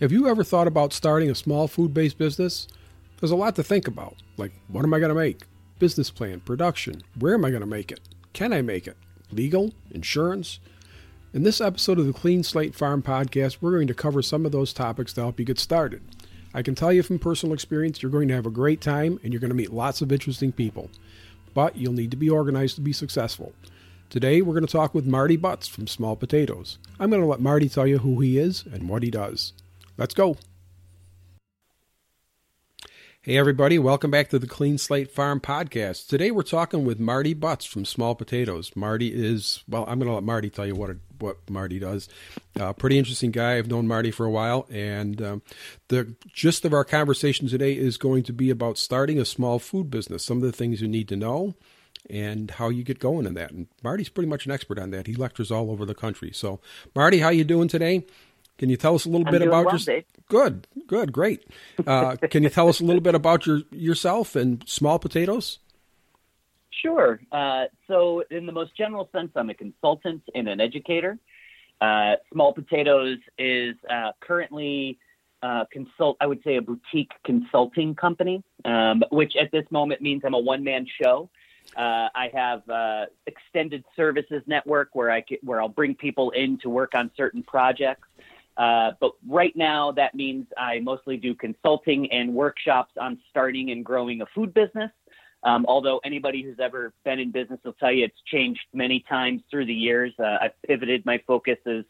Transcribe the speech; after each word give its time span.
Have 0.00 0.12
you 0.12 0.28
ever 0.28 0.44
thought 0.44 0.68
about 0.68 0.92
starting 0.92 1.28
a 1.28 1.34
small 1.34 1.66
food 1.66 1.92
based 1.92 2.18
business? 2.18 2.68
There's 3.18 3.32
a 3.32 3.36
lot 3.36 3.56
to 3.56 3.64
think 3.64 3.88
about, 3.88 4.14
like 4.36 4.52
what 4.68 4.84
am 4.84 4.94
I 4.94 5.00
going 5.00 5.08
to 5.08 5.14
make? 5.14 5.42
Business 5.80 6.08
plan, 6.08 6.38
production, 6.38 7.02
where 7.18 7.34
am 7.34 7.44
I 7.44 7.50
going 7.50 7.62
to 7.62 7.66
make 7.66 7.90
it? 7.90 7.98
Can 8.32 8.52
I 8.52 8.62
make 8.62 8.86
it? 8.86 8.96
Legal, 9.32 9.74
insurance? 9.90 10.60
In 11.34 11.42
this 11.42 11.60
episode 11.60 11.98
of 11.98 12.06
the 12.06 12.12
Clean 12.12 12.44
Slate 12.44 12.76
Farm 12.76 13.02
podcast, 13.02 13.58
we're 13.60 13.72
going 13.72 13.88
to 13.88 13.94
cover 13.94 14.22
some 14.22 14.46
of 14.46 14.52
those 14.52 14.72
topics 14.72 15.12
to 15.14 15.22
help 15.22 15.40
you 15.40 15.44
get 15.44 15.58
started. 15.58 16.00
I 16.54 16.62
can 16.62 16.76
tell 16.76 16.92
you 16.92 17.02
from 17.02 17.18
personal 17.18 17.52
experience, 17.52 18.00
you're 18.00 18.12
going 18.12 18.28
to 18.28 18.34
have 18.34 18.46
a 18.46 18.50
great 18.50 18.80
time 18.80 19.18
and 19.24 19.32
you're 19.32 19.40
going 19.40 19.50
to 19.50 19.56
meet 19.56 19.72
lots 19.72 20.00
of 20.00 20.12
interesting 20.12 20.52
people. 20.52 20.90
But 21.54 21.76
you'll 21.76 21.92
need 21.92 22.12
to 22.12 22.16
be 22.16 22.30
organized 22.30 22.76
to 22.76 22.80
be 22.80 22.92
successful. 22.92 23.52
Today, 24.10 24.42
we're 24.42 24.54
going 24.54 24.64
to 24.64 24.70
talk 24.72 24.94
with 24.94 25.06
Marty 25.06 25.36
Butts 25.36 25.66
from 25.66 25.88
Small 25.88 26.14
Potatoes. 26.14 26.78
I'm 27.00 27.10
going 27.10 27.20
to 27.20 27.26
let 27.26 27.40
Marty 27.40 27.68
tell 27.68 27.88
you 27.88 27.98
who 27.98 28.20
he 28.20 28.38
is 28.38 28.62
and 28.72 28.88
what 28.88 29.02
he 29.02 29.10
does. 29.10 29.54
Let's 29.98 30.14
go. 30.14 30.36
Hey, 33.20 33.36
everybody, 33.36 33.80
welcome 33.80 34.12
back 34.12 34.28
to 34.28 34.38
the 34.38 34.46
Clean 34.46 34.78
Slate 34.78 35.10
Farm 35.10 35.40
podcast. 35.40 36.06
Today, 36.06 36.30
we're 36.30 36.42
talking 36.42 36.84
with 36.84 37.00
Marty 37.00 37.34
Butts 37.34 37.66
from 37.66 37.84
Small 37.84 38.14
Potatoes. 38.14 38.70
Marty 38.76 39.08
is, 39.08 39.64
well, 39.68 39.84
I'm 39.88 39.98
going 39.98 40.08
to 40.08 40.14
let 40.14 40.22
Marty 40.22 40.50
tell 40.50 40.68
you 40.68 40.76
what, 40.76 40.90
what 41.18 41.50
Marty 41.50 41.80
does. 41.80 42.08
Uh, 42.58 42.72
pretty 42.72 42.96
interesting 42.96 43.32
guy. 43.32 43.58
I've 43.58 43.66
known 43.66 43.88
Marty 43.88 44.12
for 44.12 44.24
a 44.24 44.30
while, 44.30 44.68
and 44.70 45.20
um, 45.20 45.42
the 45.88 46.14
gist 46.32 46.64
of 46.64 46.72
our 46.72 46.84
conversation 46.84 47.48
today 47.48 47.72
is 47.72 47.96
going 47.96 48.22
to 48.22 48.32
be 48.32 48.50
about 48.50 48.78
starting 48.78 49.18
a 49.18 49.24
small 49.24 49.58
food 49.58 49.90
business, 49.90 50.24
some 50.24 50.36
of 50.36 50.44
the 50.44 50.52
things 50.52 50.80
you 50.80 50.86
need 50.86 51.08
to 51.08 51.16
know, 51.16 51.56
and 52.08 52.52
how 52.52 52.68
you 52.68 52.84
get 52.84 53.00
going 53.00 53.26
in 53.26 53.34
that. 53.34 53.50
And 53.50 53.66
Marty's 53.82 54.08
pretty 54.08 54.28
much 54.28 54.46
an 54.46 54.52
expert 54.52 54.78
on 54.78 54.92
that. 54.92 55.08
He 55.08 55.16
lectures 55.16 55.50
all 55.50 55.72
over 55.72 55.84
the 55.84 55.94
country. 55.94 56.30
So, 56.32 56.60
Marty, 56.94 57.18
how 57.18 57.30
you 57.30 57.42
doing 57.42 57.66
today? 57.66 58.06
Can 58.58 58.68
you 58.68 58.76
tell 58.76 58.94
us 58.94 59.06
a 59.06 59.08
little 59.08 59.26
I'm 59.26 59.32
bit 59.32 59.42
about 59.42 59.66
well, 59.66 59.78
your 59.78 60.02
good, 60.28 60.66
good, 60.86 61.12
great? 61.12 61.44
Uh, 61.86 62.16
can 62.16 62.42
you 62.42 62.50
tell 62.50 62.68
us 62.68 62.80
a 62.80 62.84
little 62.84 63.00
bit 63.00 63.14
about 63.14 63.46
your 63.46 63.62
yourself 63.70 64.36
and 64.36 64.62
small 64.68 64.98
potatoes? 64.98 65.60
Sure. 66.70 67.20
Uh, 67.32 67.64
so, 67.86 68.22
in 68.30 68.46
the 68.46 68.52
most 68.52 68.76
general 68.76 69.08
sense, 69.12 69.30
I'm 69.34 69.50
a 69.50 69.54
consultant 69.54 70.22
and 70.34 70.48
an 70.48 70.60
educator. 70.60 71.18
Uh, 71.80 72.14
Small 72.32 72.52
Potatoes 72.52 73.18
is 73.38 73.76
uh, 73.88 74.12
currently 74.20 74.98
uh, 75.42 75.64
consult. 75.72 76.16
I 76.20 76.26
would 76.26 76.42
say 76.42 76.56
a 76.56 76.62
boutique 76.62 77.12
consulting 77.24 77.94
company, 77.94 78.42
um, 78.64 79.02
which 79.10 79.34
at 79.40 79.52
this 79.52 79.64
moment 79.70 80.02
means 80.02 80.22
I'm 80.24 80.34
a 80.34 80.38
one 80.38 80.64
man 80.64 80.86
show. 81.00 81.30
Uh, 81.76 82.08
I 82.14 82.30
have 82.32 82.68
uh, 82.68 83.06
extended 83.26 83.84
services 83.94 84.42
network 84.46 84.90
where 84.94 85.10
I 85.10 85.24
where 85.42 85.60
I'll 85.60 85.68
bring 85.68 85.94
people 85.94 86.30
in 86.30 86.58
to 86.58 86.70
work 86.70 86.94
on 86.94 87.10
certain 87.16 87.42
projects. 87.42 88.07
Uh, 88.58 88.90
but 89.00 89.12
right 89.26 89.56
now, 89.56 89.92
that 89.92 90.14
means 90.14 90.46
I 90.58 90.80
mostly 90.80 91.16
do 91.16 91.34
consulting 91.34 92.10
and 92.10 92.34
workshops 92.34 92.92
on 93.00 93.18
starting 93.30 93.70
and 93.70 93.84
growing 93.84 94.20
a 94.20 94.26
food 94.34 94.52
business. 94.52 94.90
Um, 95.44 95.64
although 95.68 96.00
anybody 96.04 96.42
who's 96.42 96.58
ever 96.60 96.92
been 97.04 97.20
in 97.20 97.30
business 97.30 97.60
will 97.64 97.74
tell 97.74 97.92
you 97.92 98.04
it's 98.04 98.20
changed 98.26 98.60
many 98.74 99.04
times 99.08 99.42
through 99.48 99.66
the 99.66 99.74
years. 99.74 100.12
Uh, 100.18 100.36
I've 100.42 100.62
pivoted. 100.66 101.06
My 101.06 101.22
focus 101.26 101.58
is 101.64 101.84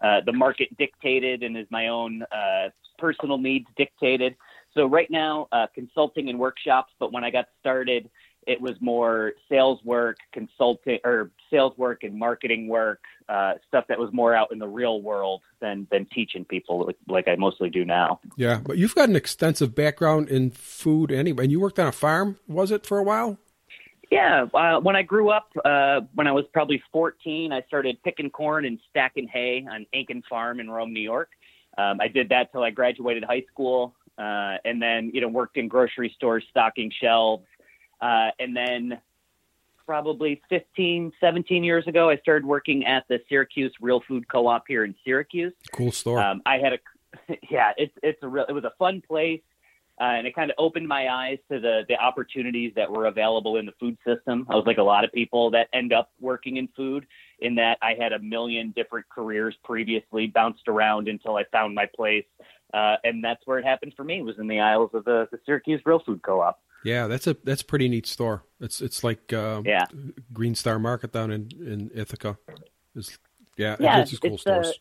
uh, 0.00 0.20
the 0.24 0.32
market 0.32 0.76
dictated 0.78 1.42
and 1.42 1.56
as 1.56 1.66
my 1.70 1.88
own 1.88 2.22
uh, 2.30 2.68
personal 2.98 3.38
needs 3.38 3.66
dictated. 3.76 4.36
So 4.74 4.86
right 4.86 5.10
now, 5.10 5.48
uh, 5.50 5.66
consulting 5.74 6.28
and 6.28 6.38
workshops. 6.38 6.92
But 7.00 7.12
when 7.12 7.24
I 7.24 7.30
got 7.30 7.46
started, 7.58 8.08
it 8.46 8.60
was 8.60 8.74
more 8.80 9.32
sales 9.48 9.80
work, 9.84 10.16
consulting, 10.32 10.98
or 11.04 11.30
sales 11.50 11.76
work 11.76 12.04
and 12.04 12.18
marketing 12.18 12.68
work, 12.68 13.00
uh, 13.32 13.54
stuff 13.66 13.86
that 13.88 13.98
was 13.98 14.10
more 14.12 14.34
out 14.34 14.52
in 14.52 14.58
the 14.58 14.68
real 14.68 15.00
world 15.00 15.40
than 15.60 15.86
than 15.90 16.06
teaching 16.14 16.44
people 16.44 16.84
like, 16.84 16.96
like 17.08 17.28
I 17.28 17.36
mostly 17.36 17.70
do 17.70 17.82
now. 17.82 18.20
Yeah, 18.36 18.60
but 18.62 18.76
you've 18.76 18.94
got 18.94 19.08
an 19.08 19.16
extensive 19.16 19.74
background 19.74 20.28
in 20.28 20.50
food 20.50 21.10
anyway. 21.10 21.44
And 21.44 21.52
you 21.52 21.58
worked 21.58 21.78
on 21.78 21.86
a 21.86 21.92
farm, 21.92 22.38
was 22.46 22.70
it 22.70 22.84
for 22.84 22.98
a 22.98 23.02
while? 23.02 23.38
Yeah, 24.10 24.44
uh, 24.52 24.78
when 24.80 24.96
I 24.96 25.02
grew 25.02 25.30
up, 25.30 25.48
uh, 25.64 26.02
when 26.14 26.26
I 26.26 26.32
was 26.32 26.44
probably 26.52 26.82
14, 26.92 27.50
I 27.50 27.62
started 27.62 27.96
picking 28.04 28.28
corn 28.28 28.66
and 28.66 28.78
stacking 28.90 29.26
hay 29.26 29.66
on 29.70 29.86
Aiken 29.94 30.22
Farm 30.28 30.60
in 30.60 30.68
Rome, 30.68 30.92
New 30.92 31.00
York. 31.00 31.30
Um, 31.78 31.98
I 32.02 32.08
did 32.08 32.28
that 32.28 32.52
till 32.52 32.62
I 32.62 32.68
graduated 32.68 33.24
high 33.24 33.44
school, 33.50 33.94
uh, 34.18 34.58
and 34.66 34.82
then 34.82 35.10
you 35.14 35.22
know 35.22 35.28
worked 35.28 35.56
in 35.56 35.68
grocery 35.68 36.12
stores 36.14 36.44
stocking 36.50 36.92
shelves, 37.00 37.46
uh, 38.02 38.28
and 38.38 38.54
then 38.54 39.00
probably 39.86 40.40
15, 40.48 41.12
17 41.20 41.64
years 41.64 41.86
ago, 41.86 42.10
I 42.10 42.16
started 42.18 42.46
working 42.46 42.86
at 42.86 43.04
the 43.08 43.20
Syracuse 43.28 43.72
Real 43.80 44.02
Food 44.06 44.28
Co-op 44.28 44.64
here 44.66 44.84
in 44.84 44.94
Syracuse. 45.04 45.52
Cool 45.72 45.92
store. 45.92 46.20
Um, 46.20 46.42
I 46.46 46.58
had 46.58 46.74
a, 46.74 46.78
yeah, 47.50 47.72
it's 47.76 47.94
it's 48.02 48.22
a 48.22 48.28
real, 48.28 48.46
it 48.48 48.52
was 48.52 48.64
a 48.64 48.72
fun 48.78 49.02
place, 49.06 49.42
uh, 50.00 50.04
and 50.04 50.26
it 50.26 50.34
kind 50.34 50.50
of 50.50 50.56
opened 50.58 50.88
my 50.88 51.08
eyes 51.08 51.38
to 51.50 51.60
the 51.60 51.82
the 51.88 51.96
opportunities 51.96 52.72
that 52.76 52.90
were 52.90 53.06
available 53.06 53.56
in 53.56 53.66
the 53.66 53.72
food 53.78 53.96
system. 54.06 54.46
I 54.48 54.54
was 54.54 54.64
like 54.66 54.78
a 54.78 54.82
lot 54.82 55.04
of 55.04 55.12
people 55.12 55.50
that 55.50 55.68
end 55.72 55.92
up 55.92 56.10
working 56.20 56.56
in 56.56 56.68
food, 56.76 57.06
in 57.40 57.54
that 57.56 57.78
I 57.82 57.94
had 57.98 58.12
a 58.12 58.18
million 58.18 58.72
different 58.74 59.06
careers 59.08 59.54
previously, 59.64 60.26
bounced 60.26 60.68
around 60.68 61.08
until 61.08 61.36
I 61.36 61.44
found 61.52 61.74
my 61.74 61.86
place, 61.94 62.24
uh, 62.72 62.96
and 63.04 63.22
that's 63.22 63.46
where 63.46 63.58
it 63.58 63.64
happened 63.64 63.94
for 63.96 64.04
me. 64.04 64.22
Was 64.22 64.38
in 64.38 64.48
the 64.48 64.60
aisles 64.60 64.90
of 64.94 65.04
the, 65.04 65.28
the 65.30 65.38
Syracuse 65.44 65.82
Real 65.84 66.00
Food 66.04 66.22
Co-op. 66.22 66.60
Yeah, 66.84 67.06
that's 67.06 67.26
a 67.26 67.36
that's 67.44 67.62
a 67.62 67.64
pretty 67.64 67.88
neat 67.88 68.06
store. 68.06 68.44
It's 68.60 68.80
it's 68.80 69.02
like 69.04 69.32
uh, 69.32 69.62
Yeah. 69.64 69.84
Green 70.32 70.54
Star 70.54 70.78
Market 70.78 71.12
down 71.12 71.30
in 71.30 71.50
in 71.60 71.90
Ithaca. 71.94 72.38
It's, 72.94 73.18
yeah, 73.56 73.76
Yeah, 73.80 74.00
it's 74.00 74.18
cool 74.18 74.34
it's, 74.34 74.46
uh, 74.46 74.62
stores. 74.62 74.80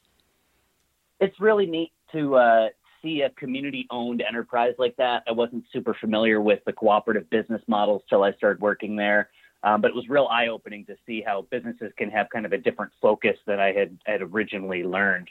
it's 1.19 1.39
really 1.39 1.65
neat 1.65 1.91
to 2.11 2.35
uh, 2.35 2.69
see 3.01 3.21
a 3.21 3.29
community 3.31 3.87
owned 3.89 4.21
enterprise 4.21 4.73
like 4.77 4.95
that. 4.97 5.23
I 5.27 5.31
wasn't 5.31 5.65
super 5.71 5.93
familiar 5.93 6.41
with 6.41 6.59
the 6.65 6.73
cooperative 6.73 7.29
business 7.29 7.61
models 7.67 8.03
till 8.09 8.23
I 8.23 8.33
started 8.33 8.61
working 8.61 8.95
there. 8.95 9.29
Um, 9.63 9.79
but 9.79 9.89
it 9.89 9.95
was 9.95 10.09
real 10.09 10.27
eye 10.31 10.47
opening 10.47 10.85
to 10.85 10.95
see 11.05 11.21
how 11.21 11.43
businesses 11.51 11.91
can 11.95 12.09
have 12.09 12.27
kind 12.31 12.47
of 12.47 12.51
a 12.53 12.57
different 12.57 12.91
focus 12.99 13.37
than 13.45 13.59
I 13.59 13.71
had, 13.73 13.95
had 14.05 14.21
originally 14.23 14.83
learned. 14.83 15.29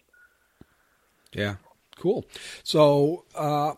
Yeah, 1.33 1.57
cool. 1.97 2.25
So 2.63 3.25
uh, 3.35 3.75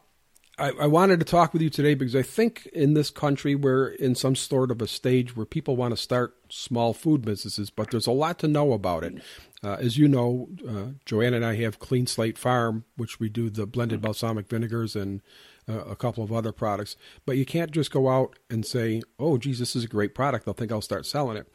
I, 0.58 0.70
I 0.80 0.86
wanted 0.86 1.18
to 1.20 1.26
talk 1.26 1.52
with 1.52 1.62
you 1.62 1.70
today 1.70 1.94
because 1.94 2.14
I 2.14 2.22
think 2.22 2.66
in 2.66 2.94
this 2.94 3.10
country 3.10 3.54
we're 3.54 3.88
in 3.88 4.14
some 4.14 4.36
sort 4.36 4.70
of 4.70 4.82
a 4.82 4.86
stage 4.86 5.34
where 5.34 5.46
people 5.46 5.76
want 5.76 5.92
to 5.92 5.96
start 5.96 6.36
small 6.50 6.92
food 6.92 7.22
businesses, 7.22 7.70
but 7.70 7.90
there's 7.90 8.06
a 8.06 8.12
lot 8.12 8.38
to 8.40 8.48
know 8.48 8.72
about 8.72 9.02
it. 9.02 9.22
Uh, 9.64 9.76
as 9.80 9.96
you 9.96 10.08
know, 10.08 10.48
uh, 10.68 10.92
Joanne 11.06 11.34
and 11.34 11.44
I 11.44 11.54
have 11.56 11.78
Clean 11.78 12.06
Slate 12.06 12.36
Farm, 12.36 12.84
which 12.96 13.18
we 13.18 13.28
do 13.28 13.48
the 13.48 13.66
blended 13.66 14.02
balsamic 14.02 14.48
vinegars 14.48 14.94
and 14.94 15.22
uh, 15.68 15.84
a 15.84 15.96
couple 15.96 16.22
of 16.22 16.32
other 16.32 16.52
products. 16.52 16.96
But 17.24 17.36
you 17.36 17.46
can't 17.46 17.70
just 17.70 17.90
go 17.90 18.08
out 18.08 18.38
and 18.50 18.66
say, 18.66 19.02
"Oh, 19.18 19.38
geez, 19.38 19.60
this 19.60 19.76
is 19.76 19.84
a 19.84 19.88
great 19.88 20.14
product. 20.14 20.48
I 20.48 20.52
think 20.52 20.72
I'll 20.72 20.82
start 20.82 21.06
selling 21.06 21.36
it." 21.36 21.46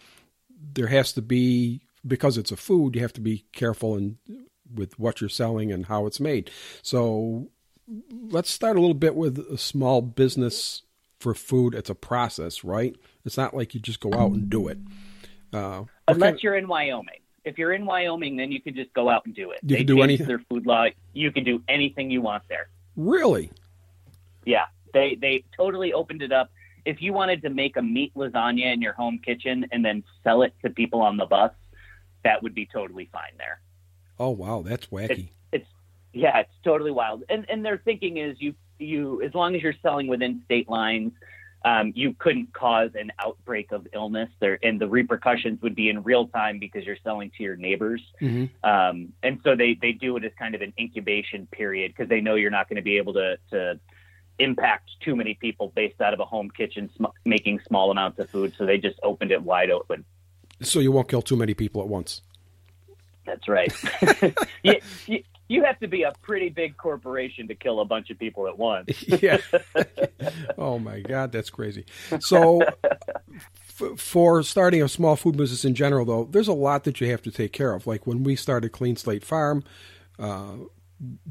There 0.73 0.87
has 0.87 1.11
to 1.13 1.21
be 1.21 1.81
because 2.05 2.37
it's 2.37 2.51
a 2.51 2.57
food. 2.57 2.95
You 2.95 3.01
have 3.01 3.13
to 3.13 3.21
be 3.21 3.45
careful 3.51 3.95
and 3.95 4.17
with 4.73 4.97
what 4.97 5.21
you're 5.21 5.29
selling 5.29 5.71
and 5.71 5.85
how 5.85 6.05
it's 6.05 6.19
made. 6.19 6.49
So 6.81 7.49
let's 8.11 8.49
start 8.49 8.77
a 8.77 8.79
little 8.79 8.93
bit 8.93 9.15
with 9.15 9.39
a 9.39 9.57
small 9.57 10.01
business 10.01 10.83
for 11.19 11.33
food. 11.33 11.73
It's 11.73 11.89
a 11.89 11.95
process, 11.95 12.63
right? 12.63 12.95
It's 13.25 13.37
not 13.37 13.53
like 13.55 13.73
you 13.73 13.79
just 13.79 13.99
go 13.99 14.13
out 14.13 14.31
and 14.31 14.49
do 14.49 14.67
it. 14.67 14.77
Uh, 15.53 15.83
Unless 16.07 16.29
kind- 16.31 16.43
you're 16.43 16.55
in 16.55 16.67
Wyoming. 16.67 17.19
If 17.45 17.57
you're 17.57 17.71
in 17.71 17.85
Wyoming, 17.85 18.35
then 18.35 18.51
you 18.51 18.61
can 18.61 18.75
just 18.75 18.93
go 18.93 19.07
out 19.09 19.25
and 19.25 19.33
do 19.33 19.51
it. 19.51 19.59
You 19.63 19.69
they 19.69 19.77
can 19.77 19.85
do 19.85 20.01
anything? 20.01 20.27
Their 20.27 20.43
food 20.49 20.65
law. 20.65 20.87
You 21.13 21.31
can 21.31 21.45
do 21.45 21.63
anything 21.69 22.11
you 22.11 22.21
want 22.21 22.43
there. 22.49 22.67
really? 22.97 23.51
Yeah, 24.45 24.65
they 24.93 25.15
they 25.19 25.43
totally 25.55 25.91
opened 25.93 26.21
it 26.21 26.31
up. 26.31 26.51
If 26.85 27.01
you 27.01 27.11
wanted 27.13 27.41
to 27.41 27.49
make 27.49 27.75
a 27.75 27.81
meat 27.81 28.13
lasagna 28.15 28.73
in 28.73 28.81
your 28.81 28.93
home 28.93 29.19
kitchen 29.23 29.65
and 29.73 29.83
then 29.83 30.03
sell 30.23 30.41
it 30.43 30.53
to 30.63 30.69
people 30.69 31.01
on 31.01 31.17
the 31.17 31.25
bus, 31.25 31.51
that 32.23 32.43
would 32.43 32.53
be 32.55 32.65
totally 32.65 33.09
fine 33.11 33.33
there. 33.37 33.59
Oh 34.19 34.29
wow, 34.29 34.61
that's 34.61 34.87
wacky. 34.87 35.09
It's 35.09 35.29
yeah, 36.17 36.39
it's 36.39 36.51
totally 36.63 36.91
wild. 36.91 37.23
And 37.29 37.45
and 37.49 37.63
their 37.65 37.77
thinking 37.77 38.17
is 38.17 38.37
you 38.39 38.55
you 38.79 39.21
as 39.21 39.33
long 39.33 39.55
as 39.55 39.61
you're 39.61 39.75
selling 39.81 40.07
within 40.07 40.41
state 40.45 40.69
lines, 40.69 41.13
um, 41.65 41.91
you 41.95 42.13
couldn't 42.17 42.53
cause 42.53 42.91
an 42.95 43.11
outbreak 43.19 43.71
of 43.71 43.87
illness 43.93 44.29
there, 44.39 44.59
and 44.63 44.79
the 44.79 44.87
repercussions 44.87 45.61
would 45.61 45.75
be 45.75 45.89
in 45.89 46.03
real 46.03 46.27
time 46.27 46.59
because 46.59 46.85
you're 46.85 46.97
selling 47.03 47.31
to 47.37 47.43
your 47.43 47.55
neighbors. 47.55 48.01
hmm 48.19 48.45
Um, 48.63 49.13
and 49.23 49.39
so 49.43 49.55
they, 49.55 49.77
they 49.81 49.91
do 49.91 50.15
it 50.17 50.23
as 50.23 50.31
kind 50.37 50.55
of 50.55 50.61
an 50.61 50.73
incubation 50.79 51.47
period 51.47 51.93
because 51.95 52.09
they 52.09 52.21
know 52.21 52.35
you're 52.35 52.51
not 52.51 52.69
going 52.69 52.77
to 52.77 52.83
be 52.83 52.97
able 52.97 53.13
to, 53.13 53.37
to 53.51 53.79
impact 54.39 54.91
too 55.03 55.15
many 55.15 55.33
people 55.33 55.73
based 55.75 55.99
out 55.99 56.13
of 56.13 56.19
a 56.19 56.25
home 56.25 56.49
kitchen 56.49 56.89
sm- 56.95 57.05
making 57.25 57.59
small 57.67 57.91
amounts 57.91 58.19
of 58.19 58.29
food. 58.29 58.53
So 58.57 58.65
they 58.65 58.77
just 58.77 58.99
opened 59.03 59.31
it 59.31 59.41
wide 59.41 59.71
open. 59.71 60.05
So 60.61 60.79
you 60.79 60.91
won't 60.91 61.09
kill 61.09 61.21
too 61.21 61.35
many 61.35 61.53
people 61.53 61.81
at 61.81 61.87
once. 61.87 62.21
That's 63.25 63.47
right. 63.47 63.73
you, 64.63 64.75
you, 65.05 65.23
you 65.47 65.63
have 65.63 65.79
to 65.79 65.87
be 65.87 66.03
a 66.03 66.13
pretty 66.21 66.49
big 66.49 66.77
corporation 66.77 67.47
to 67.47 67.55
kill 67.55 67.79
a 67.79 67.85
bunch 67.85 68.09
of 68.09 68.19
people 68.19 68.47
at 68.47 68.57
once. 68.57 69.03
yeah. 69.21 69.37
oh 70.57 70.79
my 70.79 70.99
God, 70.99 71.31
that's 71.31 71.49
crazy. 71.49 71.85
So, 72.19 72.61
f- 72.61 73.97
for 73.97 74.43
starting 74.43 74.81
a 74.81 74.89
small 74.89 75.15
food 75.15 75.37
business 75.37 75.63
in 75.63 75.75
general, 75.75 76.05
though, 76.05 76.25
there's 76.25 76.47
a 76.47 76.53
lot 76.53 76.83
that 76.83 76.99
you 76.99 77.09
have 77.11 77.21
to 77.23 77.31
take 77.31 77.53
care 77.53 77.73
of. 77.73 77.87
Like 77.87 78.05
when 78.05 78.23
we 78.23 78.35
started 78.35 78.71
Clean 78.71 78.95
Slate 78.95 79.23
Farm, 79.23 79.63
uh, 80.19 80.55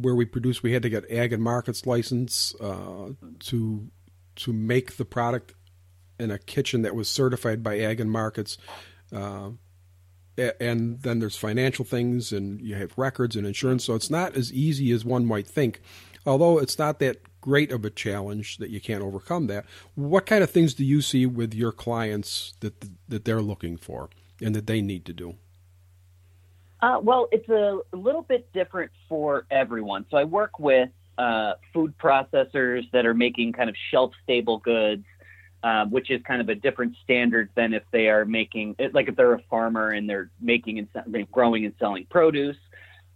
where 0.01 0.15
we 0.15 0.25
produce, 0.25 0.63
we 0.63 0.73
had 0.73 0.83
to 0.83 0.91
get 0.91 1.11
ag 1.11 1.33
and 1.33 1.43
markets 1.43 1.87
license 1.87 2.55
uh, 2.61 3.11
to 3.41 3.89
to 4.37 4.53
make 4.53 4.97
the 4.97 5.05
product 5.05 5.55
in 6.19 6.31
a 6.31 6.39
kitchen 6.39 6.83
that 6.83 6.95
was 6.95 7.09
certified 7.09 7.63
by 7.63 7.79
ag 7.79 8.01
and 8.01 8.11
markets. 8.11 8.59
Uh, 9.15 9.51
and 10.39 11.01
then 11.03 11.19
there's 11.19 11.37
financial 11.37 11.85
things 11.85 12.33
and 12.33 12.61
you 12.61 12.75
have 12.75 12.97
records 12.97 13.37
and 13.37 13.47
insurance 13.47 13.85
so 13.85 13.95
it's 13.95 14.11
not 14.11 14.35
as 14.37 14.53
easy 14.53 14.91
as 14.93 15.05
one 15.05 15.27
might 15.27 15.47
think. 15.47 15.81
Although 16.25 16.59
it's 16.59 16.79
not 16.79 16.99
that 16.99 17.19
great 17.41 17.71
of 17.71 17.85
a 17.85 17.91
challenge 17.91 18.59
that 18.59 18.71
you 18.71 18.81
can't 18.81 19.03
overcome 19.03 19.47
that 19.47 19.65
what 19.95 20.27
kind 20.27 20.43
of 20.43 20.51
things 20.51 20.75
do 20.75 20.85
you 20.85 21.01
see 21.01 21.25
with 21.25 21.55
your 21.55 21.71
clients 21.71 22.55
that 22.61 22.75
that 23.09 23.25
they're 23.25 23.43
looking 23.43 23.77
for 23.77 24.11
and 24.43 24.55
that 24.55 24.67
they 24.67 24.81
need 24.81 25.05
to 25.05 25.13
do? 25.13 25.37
Uh, 26.83 26.99
well 27.03 27.29
it's 27.33 27.49
a 27.49 27.79
little 27.93 28.23
bit 28.23 28.53
different 28.53 28.91
for 29.09 29.47
everyone. 29.51 30.05
So 30.11 30.17
i 30.17 30.25
work 30.25 30.59
with 30.59 30.91
uh, 31.19 31.55
food 31.73 31.95
processors 31.97 32.91
that 32.93 33.07
are 33.07 33.15
making 33.15 33.53
kind 33.53 33.71
of 33.71 33.77
shelf 33.91 34.13
stable 34.23 34.59
goods 34.59 35.05
um, 35.67 35.91
which 35.91 36.13
is 36.13 36.23
kind 36.23 36.41
of 36.41 36.49
a 36.49 36.55
different 36.55 36.95
standard 37.03 37.51
than 37.57 37.75
if 37.75 37.83
they 37.91 38.07
are 38.09 38.25
making 38.25 38.77
it 38.79 38.95
like 38.95 39.09
if 39.09 39.17
they're 39.17 39.35
a 39.35 39.43
farmer 39.51 39.91
and 39.91 40.09
they're 40.09 40.31
making 40.41 40.79
and 40.79 41.33
growing 41.33 41.65
and 41.65 41.75
selling 41.81 42.07
produce. 42.09 42.57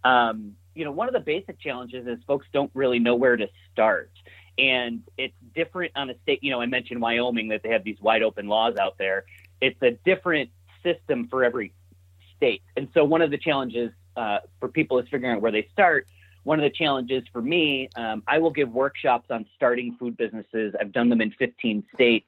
Um, 0.03 0.57
you 0.75 0.83
know, 0.83 0.91
one 0.91 1.07
of 1.07 1.13
the 1.13 1.21
basic 1.21 1.61
challenges 1.61 2.07
is 2.07 2.19
folks 2.27 2.45
don't 2.51 2.69
really 2.73 2.99
know 2.99 3.15
where 3.15 3.37
to 3.37 3.47
start. 3.71 4.11
And 4.57 5.01
it's 5.17 5.33
different 5.55 5.93
on 5.95 6.09
a 6.09 6.15
state, 6.23 6.43
you 6.43 6.51
know, 6.51 6.59
I 6.59 6.65
mentioned 6.65 7.01
Wyoming 7.01 7.47
that 7.49 7.63
they 7.63 7.69
have 7.69 7.85
these 7.85 8.01
wide 8.01 8.21
open 8.21 8.47
laws 8.49 8.75
out 8.75 8.97
there. 8.97 9.23
It's 9.61 9.81
a 9.81 9.91
different 10.03 10.49
system 10.83 11.29
for 11.29 11.45
every 11.45 11.73
state. 12.35 12.63
And 12.75 12.89
so 12.93 13.05
one 13.05 13.21
of 13.21 13.31
the 13.31 13.37
challenges 13.37 13.91
uh, 14.17 14.39
for 14.59 14.67
people 14.67 14.99
is 14.99 15.07
figuring 15.07 15.37
out 15.37 15.41
where 15.41 15.53
they 15.53 15.69
start 15.71 16.05
one 16.43 16.59
of 16.59 16.63
the 16.63 16.75
challenges 16.75 17.23
for 17.31 17.41
me, 17.41 17.89
um, 17.95 18.23
I 18.27 18.39
will 18.39 18.49
give 18.49 18.71
workshops 18.71 19.27
on 19.29 19.45
starting 19.55 19.95
food 19.99 20.17
businesses. 20.17 20.73
I've 20.79 20.91
done 20.91 21.09
them 21.09 21.21
in 21.21 21.31
15 21.31 21.83
states. 21.93 22.27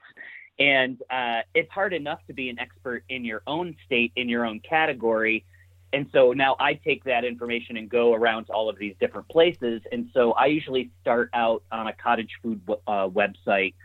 And 0.60 1.02
uh, 1.10 1.42
it's 1.54 1.72
hard 1.72 1.94
enough 1.94 2.20
to 2.28 2.34
be 2.34 2.50
an 2.50 2.60
expert 2.60 3.04
in 3.10 3.26
your 3.26 3.42
own 3.48 3.76
state, 3.86 4.12
in 4.16 4.30
your 4.30 4.46
own 4.46 4.60
category. 4.60 5.46
And 5.92 6.08
so 6.12 6.34
now 6.34 6.56
I 6.60 6.74
take 6.74 7.04
that 7.04 7.24
information 7.24 7.78
and 7.78 7.90
go 7.90 8.14
around 8.14 8.46
to 8.46 8.54
all 8.54 8.70
of 8.70 8.78
these 8.78 8.96
different 9.00 9.30
places. 9.30 9.82
And 9.92 10.10
so 10.14 10.32
I 10.34 10.48
usually 10.48 10.92
start 11.02 11.30
out 11.34 11.64
on 11.72 11.88
a 11.88 11.94
cottage 11.94 12.32
food 12.42 12.62
uh, 12.88 13.08
website 13.08 13.76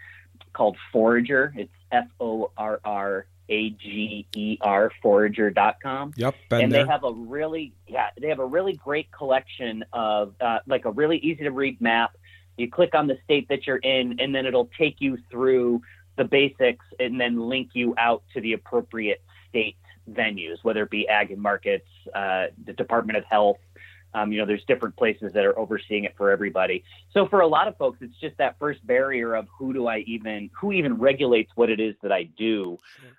called 0.53 0.77
Forrager. 0.93 1.53
It's 1.57 1.73
F 1.93 2.07
O 2.21 2.51
R 2.57 2.81
R 2.85 3.27
a 3.49 3.71
G 3.71 4.27
E 4.35 4.59
R 4.61 4.91
forrager.com. 5.03 6.13
Yep. 6.17 6.35
and 6.51 6.73
there. 6.73 6.85
they 6.85 6.91
have 6.91 7.05
a 7.05 7.13
really, 7.13 7.73
yeah, 7.87 8.09
they 8.21 8.29
have 8.29 8.41
a 8.41 8.47
really 8.47 8.75
great 8.75 9.11
collection 9.11 9.85
of 9.93 10.35
uh, 10.41 10.59
like 10.67 10.85
a 10.85 10.91
really 10.91 11.19
easy 11.19 11.45
to 11.45 11.51
read 11.51 11.81
map. 11.81 12.17
You 12.57 12.71
click 12.71 12.95
on 12.95 13.07
the 13.07 13.19
state 13.25 13.49
that 13.49 13.67
you're 13.67 13.77
in, 13.77 14.19
and 14.19 14.35
then 14.35 14.45
it'll 14.45 14.71
take 14.79 14.97
you 15.01 15.19
through 15.31 15.83
the 16.19 16.25
basics 16.25 16.85
and 17.01 17.19
then 17.19 17.41
link 17.41 17.71
you 17.73 17.95
out 17.97 18.23
to 18.35 18.41
the 18.41 18.53
appropriate 18.53 19.23
state 19.49 19.77
venues, 20.11 20.57
whether 20.63 20.83
it 20.83 20.91
be 20.91 21.09
ag 21.09 21.31
and 21.31 21.41
markets, 21.41 21.89
uh, 22.15 22.47
the 22.67 22.75
Department 22.75 23.17
of 23.17 23.25
Health, 23.25 23.59
um, 24.15 24.33
you 24.33 24.39
know, 24.39 24.47
there's 24.47 24.65
different 24.67 24.97
places 24.97 25.33
that 25.35 25.45
are 25.45 25.59
overseeing 25.59 26.05
it 26.05 26.15
for 26.17 26.31
everybody. 26.31 26.83
So 27.13 27.29
for 27.29 27.41
a 27.41 27.47
lot 27.47 27.69
of 27.69 27.77
folks, 27.77 27.99
it's 28.01 28.19
just 28.21 28.37
that 28.39 28.59
first 28.59 28.87
barrier 28.87 29.35
of 29.35 29.47
who 29.57 29.73
do 29.73 29.87
I 29.87 29.99
even, 30.01 30.51
who 30.59 30.73
even 30.73 30.95
regulates 30.95 31.53
what 31.55 31.71
it 31.71 31.81
is 31.81 31.95
that 32.03 32.13
I 32.13 32.25
do, 32.25 32.79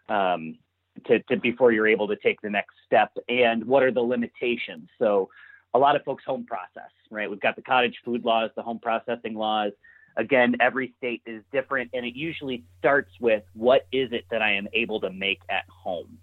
um, 0.09 0.57
to, 1.05 1.19
to 1.23 1.37
before 1.37 1.71
you're 1.71 1.87
able 1.87 2.07
to 2.07 2.15
take 2.17 2.41
the 2.41 2.49
next 2.49 2.73
step, 2.85 3.11
and 3.29 3.63
what 3.65 3.83
are 3.83 3.91
the 3.91 4.01
limitations. 4.01 4.89
So 4.97 5.29
a 5.73 5.79
lot 5.79 5.95
of 5.95 6.03
folks 6.03 6.23
home 6.25 6.45
process, 6.45 6.91
right? 7.11 7.29
We've 7.29 7.39
got 7.39 7.55
the 7.55 7.61
cottage 7.61 7.95
food 8.03 8.25
laws, 8.25 8.49
the 8.55 8.63
home 8.63 8.79
processing 8.79 9.35
laws. 9.35 9.71
Again, 10.19 10.57
every 10.59 10.93
state 10.97 11.21
is 11.25 11.41
different, 11.53 11.91
and 11.93 12.05
it 12.05 12.13
usually 12.13 12.65
starts 12.77 13.11
with 13.21 13.43
what 13.53 13.87
is 13.93 14.11
it 14.11 14.25
that 14.31 14.41
I 14.41 14.51
am 14.55 14.67
able 14.73 14.99
to 14.99 15.09
make 15.09 15.39
at 15.49 15.63
home. 15.69 16.17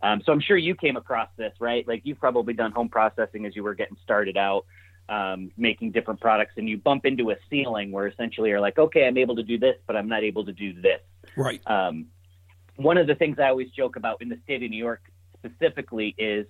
Um, 0.00 0.22
so 0.24 0.32
I'm 0.32 0.40
sure 0.40 0.56
you 0.56 0.74
came 0.74 0.96
across 0.96 1.28
this, 1.36 1.52
right? 1.60 1.86
Like 1.86 2.00
you've 2.04 2.18
probably 2.18 2.54
done 2.54 2.72
home 2.72 2.88
processing 2.88 3.44
as 3.44 3.54
you 3.54 3.62
were 3.62 3.74
getting 3.74 3.98
started 4.02 4.38
out, 4.38 4.64
um, 5.10 5.50
making 5.58 5.92
different 5.92 6.18
products, 6.18 6.54
and 6.56 6.66
you 6.66 6.78
bump 6.78 7.04
into 7.04 7.30
a 7.30 7.36
ceiling 7.50 7.92
where 7.92 8.06
essentially 8.06 8.48
you're 8.48 8.60
like, 8.68 8.78
okay, 8.78 9.06
I'm 9.06 9.18
able 9.18 9.36
to 9.36 9.42
do 9.42 9.58
this, 9.58 9.76
but 9.86 9.96
I'm 9.96 10.08
not 10.08 10.22
able 10.24 10.46
to 10.46 10.52
do 10.52 10.72
this. 10.72 11.02
Right. 11.36 11.60
Um, 11.66 12.06
one 12.76 12.96
of 12.96 13.06
the 13.06 13.14
things 13.14 13.36
I 13.38 13.48
always 13.48 13.70
joke 13.70 13.96
about 13.96 14.22
in 14.22 14.30
the 14.30 14.38
state 14.44 14.62
of 14.62 14.70
New 14.70 14.78
York 14.78 15.02
specifically 15.44 16.14
is, 16.16 16.46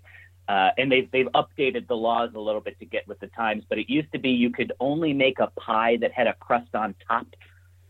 uh, 0.49 0.71
and 0.77 0.91
they've 0.91 1.11
they've 1.11 1.29
updated 1.35 1.87
the 1.87 1.97
laws 1.97 2.31
a 2.35 2.41
little 2.41 2.61
bit 2.61 2.79
to 2.81 2.85
get 2.85 3.07
with 3.07 3.21
the 3.21 3.29
times, 3.29 3.65
but 3.69 3.79
it 3.79 3.89
used 3.89 4.13
to 4.13 4.19
be 4.19 4.31
you 4.31 4.51
could 4.51 4.73
only 4.81 5.13
make 5.13 5.39
a 5.39 5.49
pie 5.49 5.97
that 5.99 6.13
had 6.13 6.27
a 6.27 6.35
crust 6.35 6.75
on 6.75 6.95
top 7.09 7.27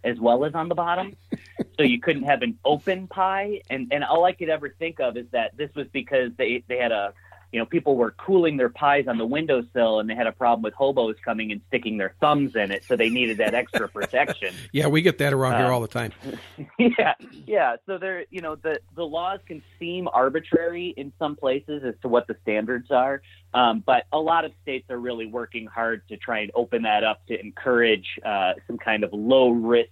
as 0.05 0.19
well 0.19 0.45
as 0.45 0.55
on 0.55 0.69
the 0.69 0.75
bottom. 0.75 1.17
so 1.77 1.83
you 1.83 2.01
couldn't 2.01 2.25
have 2.25 2.43
an 2.43 2.59
open 2.65 3.07
pie. 3.09 3.63
And 3.71 3.93
and 3.93 4.05
all 4.05 4.25
I 4.25 4.33
could 4.33 4.49
ever 4.49 4.69
think 4.69 5.01
of 5.01 5.17
is 5.17 5.27
that 5.33 5.57
this 5.57 5.71
was 5.75 5.87
because 5.93 6.31
they 6.37 6.63
they 6.69 6.77
had 6.77 6.93
a 6.93 7.15
you 7.53 7.59
know, 7.59 7.67
people 7.67 7.97
were 7.97 8.13
cooling 8.13 8.57
their 8.57 8.71
pies 8.71 9.07
on 9.07 9.19
the 9.19 9.27
windowsill 9.27 10.01
and 10.01 10.09
they 10.09 10.15
had 10.15 10.27
a 10.27 10.33
problem 10.33 10.63
with 10.63 10.73
hobos 10.73 11.17
coming 11.23 11.53
and 11.53 11.61
sticking 11.69 11.99
their 11.99 12.15
thumbs 12.19 12.57
in 12.57 12.71
it. 12.71 12.83
So 12.85 12.97
they 12.97 13.11
needed 13.11 13.37
that 13.37 13.55
extra 13.55 13.89
protection. 13.91 14.55
yeah, 14.73 14.87
we 14.87 15.03
get 15.03 15.19
that 15.19 15.35
around 15.35 15.59
here 15.59 15.67
um, 15.67 15.75
all 15.75 15.81
the 15.83 15.89
time. 15.89 16.13
yeah. 16.79 17.15
Yeah. 17.47 17.77
So 17.87 17.99
there, 17.99 18.25
you 18.31 18.41
know, 18.41 18.57
the, 18.57 18.81
the 18.97 19.05
laws 19.05 19.41
can 19.47 19.63
seem 19.79 20.09
arbitrary 20.09 20.95
in 20.97 21.13
some 21.19 21.37
places 21.37 21.85
as 21.85 21.95
to 22.01 22.09
what 22.09 22.27
the 22.27 22.37
standards 22.43 22.91
are. 22.91 23.21
Um, 23.53 23.83
but 23.85 24.07
a 24.13 24.19
lot 24.19 24.47
of 24.47 24.53
states 24.63 24.89
are 24.89 24.99
really 24.99 25.27
working 25.27 25.67
hard 25.67 26.09
to 26.09 26.17
try 26.17 26.41
and 26.41 26.51
open 26.55 26.83
that 26.83 27.05
up 27.05 27.27
to 27.27 27.39
encourage 27.39 28.07
uh, 28.25 28.55
some 28.67 28.79
kind 28.79 29.05
of 29.05 29.13
low 29.13 29.51
risk 29.51 29.91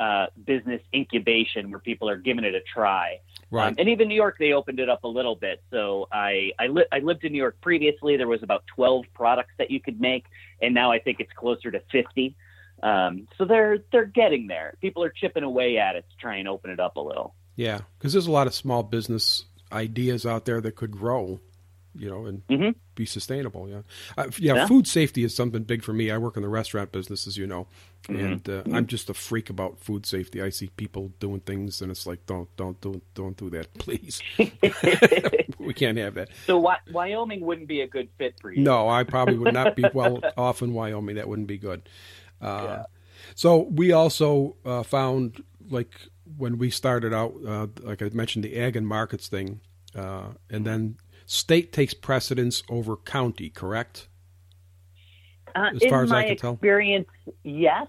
uh, 0.00 0.26
business 0.46 0.80
incubation 0.94 1.70
where 1.70 1.78
people 1.78 2.08
are 2.08 2.16
giving 2.16 2.44
it 2.44 2.54
a 2.54 2.60
try. 2.60 3.20
Right. 3.50 3.68
Um, 3.68 3.74
and 3.78 3.90
even 3.90 4.08
New 4.08 4.14
York, 4.14 4.36
they 4.38 4.52
opened 4.52 4.80
it 4.80 4.88
up 4.88 5.04
a 5.04 5.08
little 5.08 5.36
bit. 5.36 5.62
So 5.70 6.08
I 6.10 6.52
I, 6.58 6.68
li- 6.68 6.86
I 6.90 7.00
lived 7.00 7.24
in 7.24 7.32
New 7.32 7.38
York 7.38 7.60
previously. 7.60 8.16
There 8.16 8.26
was 8.26 8.42
about 8.42 8.64
12 8.74 9.04
products 9.12 9.52
that 9.58 9.70
you 9.70 9.78
could 9.78 10.00
make, 10.00 10.24
and 10.62 10.72
now 10.72 10.90
I 10.90 11.00
think 11.00 11.20
it's 11.20 11.32
closer 11.34 11.70
to 11.70 11.82
50. 11.92 12.34
Um, 12.82 13.28
so 13.36 13.44
they're 13.44 13.78
they're 13.92 14.06
getting 14.06 14.46
there. 14.46 14.74
People 14.80 15.04
are 15.04 15.10
chipping 15.10 15.42
away 15.42 15.76
at 15.76 15.96
it 15.96 16.06
to 16.10 16.16
try 16.16 16.36
and 16.36 16.48
open 16.48 16.70
it 16.70 16.80
up 16.80 16.96
a 16.96 17.00
little. 17.00 17.34
Yeah, 17.56 17.80
because 17.98 18.14
there's 18.14 18.26
a 18.26 18.32
lot 18.32 18.46
of 18.46 18.54
small 18.54 18.82
business 18.82 19.44
ideas 19.70 20.24
out 20.24 20.46
there 20.46 20.62
that 20.62 20.76
could 20.76 20.92
grow 20.92 21.40
you 21.94 22.08
know, 22.08 22.26
and 22.26 22.46
mm-hmm. 22.46 22.70
be 22.94 23.06
sustainable. 23.06 23.68
Yeah. 23.68 23.82
Uh, 24.16 24.30
yeah. 24.38 24.54
yeah. 24.54 24.66
Food 24.66 24.86
safety 24.86 25.24
is 25.24 25.34
something 25.34 25.64
big 25.64 25.82
for 25.82 25.92
me. 25.92 26.10
I 26.10 26.18
work 26.18 26.36
in 26.36 26.42
the 26.42 26.48
restaurant 26.48 26.92
business, 26.92 27.26
as 27.26 27.36
you 27.36 27.46
know, 27.46 27.66
mm-hmm. 28.04 28.24
and 28.24 28.48
uh, 28.48 28.52
mm-hmm. 28.52 28.74
I'm 28.74 28.86
just 28.86 29.10
a 29.10 29.14
freak 29.14 29.50
about 29.50 29.80
food 29.80 30.06
safety. 30.06 30.40
I 30.42 30.50
see 30.50 30.68
people 30.76 31.12
doing 31.18 31.40
things, 31.40 31.82
and 31.82 31.90
it's 31.90 32.06
like, 32.06 32.24
don't, 32.26 32.54
don't, 32.56 32.80
don't, 32.80 33.02
don't 33.14 33.36
do 33.36 33.50
that, 33.50 33.72
please. 33.74 34.22
we 35.58 35.74
can't 35.74 35.98
have 35.98 36.14
that. 36.14 36.28
So 36.46 36.64
Wyoming 36.90 37.40
wouldn't 37.40 37.68
be 37.68 37.80
a 37.80 37.86
good 37.86 38.08
fit 38.18 38.34
for 38.40 38.52
you. 38.52 38.62
No, 38.62 38.88
I 38.88 39.04
probably 39.04 39.38
would 39.38 39.54
not 39.54 39.76
be 39.76 39.84
well 39.92 40.20
off 40.36 40.62
in 40.62 40.72
Wyoming. 40.72 41.16
That 41.16 41.28
wouldn't 41.28 41.48
be 41.48 41.58
good. 41.58 41.88
Uh, 42.40 42.64
yeah. 42.64 42.82
So 43.34 43.58
we 43.58 43.92
also 43.92 44.56
uh, 44.64 44.82
found, 44.82 45.42
like 45.68 45.94
when 46.36 46.58
we 46.58 46.70
started 46.70 47.12
out, 47.12 47.34
uh, 47.46 47.66
like 47.82 48.02
I 48.02 48.10
mentioned, 48.12 48.44
the 48.44 48.56
ag 48.56 48.76
and 48.76 48.86
markets 48.86 49.28
thing, 49.28 49.60
uh, 49.94 50.28
and 50.48 50.64
then 50.64 50.96
state 51.30 51.72
takes 51.72 51.94
precedence 51.94 52.64
over 52.68 52.96
county, 52.96 53.50
correct? 53.50 54.08
Uh, 55.54 55.70
as 55.74 55.88
far 55.88 56.02
as 56.02 56.10
I 56.10 56.26
can 56.26 56.36
tell. 56.36 56.52
experience, 56.54 57.08
yes. 57.44 57.86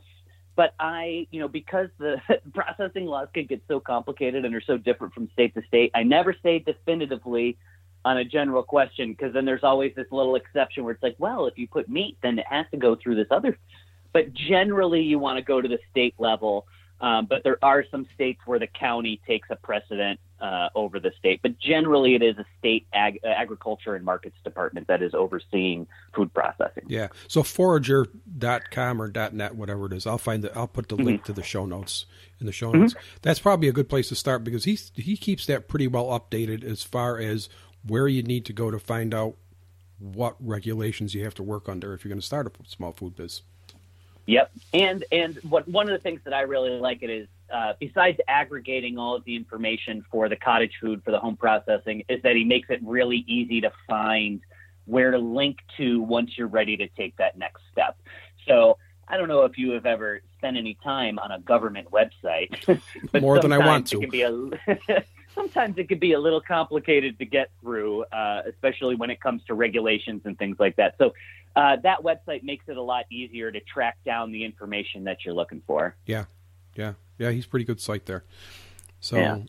But 0.56 0.76
I, 0.80 1.28
you 1.32 1.40
know, 1.40 1.48
because 1.48 1.90
the 1.98 2.22
processing 2.54 3.06
laws 3.06 3.30
can 3.34 3.46
get 3.46 3.64
so 3.68 3.80
complicated 3.80 4.46
and 4.46 4.54
are 4.54 4.62
so 4.62 4.78
different 4.78 5.14
from 5.14 5.28
state 5.34 5.56
to 5.56 5.64
state, 5.68 5.92
I 5.96 6.04
never 6.04 6.36
say 6.44 6.60
definitively 6.60 7.58
on 8.06 8.18
a 8.18 8.26
general 8.26 8.62
question 8.62 9.12
because 9.12 9.34
then 9.34 9.46
there's 9.46 9.64
always 9.64 9.94
this 9.96 10.08
little 10.12 10.36
exception 10.36 10.84
where 10.84 10.94
it's 10.94 11.04
like, 11.04 11.16
well, 11.18 11.48
if 11.48 11.58
you 11.58 11.68
put 11.68 11.90
meat, 11.90 12.18
then 12.22 12.38
it 12.38 12.46
has 12.48 12.66
to 12.72 12.78
go 12.78 12.96
through 12.96 13.16
this 13.16 13.28
other. 13.32 13.58
But 14.14 14.34
generally, 14.34 15.02
you 15.02 15.18
want 15.18 15.38
to 15.38 15.44
go 15.44 15.62
to 15.62 15.68
the 15.68 15.80
state 15.90 16.14
level. 16.20 16.68
Um, 17.02 17.26
but 17.26 17.44
there 17.44 17.58
are 17.64 17.84
some 17.90 18.08
states 18.14 18.40
where 18.46 18.60
the 18.60 18.68
county 18.68 19.20
takes 19.28 19.50
a 19.50 19.56
precedent 19.56 20.20
uh, 20.40 20.70
over 20.76 21.00
the 21.00 21.12
state. 21.20 21.42
But 21.42 21.60
generally, 21.60 22.16
it 22.16 22.22
is 22.22 22.38
a 22.38 22.46
state 22.60 22.88
ag- 22.94 23.20
uh, 23.24 23.28
agriculture 23.28 23.96
and 23.96 24.06
markets 24.06 24.36
department 24.44 24.88
that 24.88 25.02
is 25.02 25.14
overseeing 25.14 25.88
food 26.16 26.34
processing. 26.34 26.84
Yeah. 26.88 27.08
So 27.28 27.44
forrager.com 27.44 29.02
or 29.02 29.12
.net, 29.32 29.56
whatever 29.56 29.86
it 29.88 29.94
is, 29.94 30.08
I'll 30.08 30.18
find 30.18 30.44
the, 30.44 30.56
I'll 30.58 30.68
put 30.68 30.90
the 30.90 30.96
mm-hmm. 30.96 31.06
link 31.06 31.24
to 31.26 31.34
the 31.34 31.44
show 31.44 31.66
notes 31.66 32.06
in 32.40 32.46
the 32.46 32.52
show 32.52 32.72
mm-hmm. 32.72 32.82
notes. 32.82 32.94
Mm-hmm. 32.94 33.18
That's 33.22 33.40
probably 33.40 33.68
a 33.68 33.74
good 33.74 33.90
place 33.90 34.10
to 34.10 34.16
start 34.16 34.44
because 34.44 34.64
he 34.64 34.78
he 34.96 35.18
keeps 35.18 35.46
that 35.46 35.68
pretty 35.68 35.88
well 35.88 36.08
updated 36.08 36.64
as 36.64 36.84
far 36.84 37.18
as 37.18 37.50
where 37.86 38.08
you 38.08 38.24
need 38.24 38.46
to 38.46 38.54
go 38.54 38.72
to 38.72 38.80
find 38.80 39.14
out 39.14 39.36
what 40.00 40.36
regulations 40.40 41.14
you 41.14 41.24
have 41.24 41.36
to 41.36 41.44
work 41.44 41.70
under 41.70 41.94
if 41.94 42.04
you're 42.04 42.10
going 42.10 42.20
to 42.20 42.26
start 42.26 42.48
a 42.48 42.70
small 42.70 42.92
food 42.92 43.16
business. 43.16 43.44
Yep, 44.26 44.52
and 44.74 45.04
and 45.12 45.36
what 45.50 45.68
one 45.68 45.90
of 45.90 45.94
the 45.94 46.00
things 46.00 46.22
that 46.26 46.34
I 46.34 46.42
really 46.42 46.72
like 46.72 47.02
it 47.02 47.10
is 47.10 47.28
uh, 47.52 47.74
besides 47.80 48.20
aggregating 48.28 48.98
all 48.98 49.16
of 49.16 49.24
the 49.26 49.36
information 49.36 50.06
for 50.12 50.30
the 50.30 50.36
cottage 50.36 50.74
food 50.80 51.04
for 51.04 51.12
the 51.12 51.20
home 51.20 51.38
processing 51.38 52.04
is 52.08 52.22
that 52.22 52.36
he 52.36 52.44
makes 52.44 52.70
it 52.70 52.80
really 52.84 53.26
easy 53.28 53.62
to 53.62 53.72
find 53.88 54.42
where 54.86 55.12
to 55.12 55.18
link 55.18 55.58
to 55.78 56.02
once 56.02 56.38
you're 56.38 56.48
ready 56.48 56.78
to 56.78 56.88
take 56.90 57.16
that 57.18 57.38
next 57.38 57.62
step. 57.72 57.98
So 58.48 58.78
I 59.08 59.18
don't 59.18 59.28
know 59.28 59.44
if 59.44 59.58
you 59.58 59.72
have 59.72 59.86
ever 59.86 60.22
spent 60.38 60.58
any 60.58 60.78
time 60.84 61.20
on 61.20 61.32
a 61.32 61.40
government 61.40 61.90
website. 61.92 62.82
More 63.22 63.40
than 63.40 63.52
I 63.52 63.58
want 63.58 63.88
to. 63.88 63.98
It 63.98 64.02
can 64.02 64.10
be 64.10 64.22
a, 64.22 64.32
sometimes 65.36 65.78
it 65.78 65.90
can 65.90 66.00
be 66.00 66.14
a 66.14 66.20
little 66.20 66.42
complicated 66.42 67.20
to 67.20 67.26
get 67.26 67.50
through, 67.62 68.04
uh, 68.06 68.42
especially 68.48 68.96
when 68.96 69.10
it 69.10 69.22
comes 69.22 69.44
to 69.46 69.54
regulations 69.54 70.22
and 70.26 70.38
things 70.38 70.58
like 70.60 70.76
that. 70.78 70.96
So 70.98 71.14
uh, 71.56 71.78
that 71.84 72.02
website 72.04 72.44
makes 72.44 72.66
it 72.68 72.78
a 72.78 72.82
lot 72.82 73.06
easier 73.12 73.52
to 73.52 73.60
track 73.60 73.98
down 74.06 74.32
the 74.32 74.46
information 74.46 75.04
that 75.06 75.26
you're 75.26 75.34
looking 75.34 75.62
for. 75.68 75.96
Yeah, 76.06 76.26
yeah, 76.76 76.94
yeah. 77.18 77.32
He's 77.32 77.46
pretty 77.46 77.66
good 77.66 77.82
site 77.82 78.06
there. 78.06 78.24
So 79.00 79.18
yeah. 79.18 79.40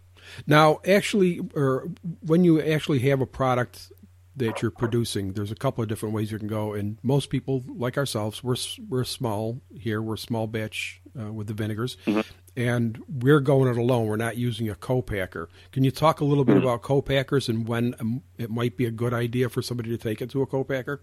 now, 0.46 0.80
actually, 0.86 1.40
or 1.54 1.88
when 2.20 2.44
you 2.44 2.60
actually 2.60 3.00
have 3.00 3.20
a 3.20 3.26
product 3.26 3.92
that 4.36 4.62
you're 4.62 4.70
producing, 4.70 5.34
there's 5.34 5.50
a 5.50 5.54
couple 5.54 5.82
of 5.82 5.88
different 5.88 6.14
ways 6.14 6.32
you 6.32 6.38
can 6.38 6.48
go. 6.48 6.72
And 6.72 6.98
most 7.02 7.28
people, 7.28 7.62
like 7.68 7.96
ourselves, 7.96 8.42
we're 8.42 8.56
we're 8.88 9.04
small 9.04 9.60
here. 9.78 10.00
We're 10.02 10.16
small 10.16 10.46
batch 10.46 11.02
uh, 11.20 11.32
with 11.32 11.46
the 11.46 11.54
vinegars, 11.54 11.96
mm-hmm. 12.06 12.20
And 12.56 13.02
we're 13.08 13.40
going 13.40 13.68
it 13.70 13.76
alone. 13.76 14.06
We're 14.06 14.16
not 14.16 14.36
using 14.36 14.68
a 14.68 14.74
co-packer. 14.74 15.48
Can 15.70 15.84
you 15.84 15.90
talk 15.90 16.20
a 16.20 16.24
little 16.24 16.44
bit 16.44 16.56
mm-hmm. 16.56 16.66
about 16.66 16.82
co-packers 16.82 17.48
and 17.48 17.66
when 17.66 17.94
um, 18.00 18.22
it 18.38 18.50
might 18.50 18.76
be 18.76 18.84
a 18.84 18.90
good 18.90 19.14
idea 19.14 19.48
for 19.48 19.62
somebody 19.62 19.90
to 19.90 19.98
take 19.98 20.20
it 20.20 20.30
to 20.30 20.42
a 20.42 20.46
co-packer? 20.46 21.00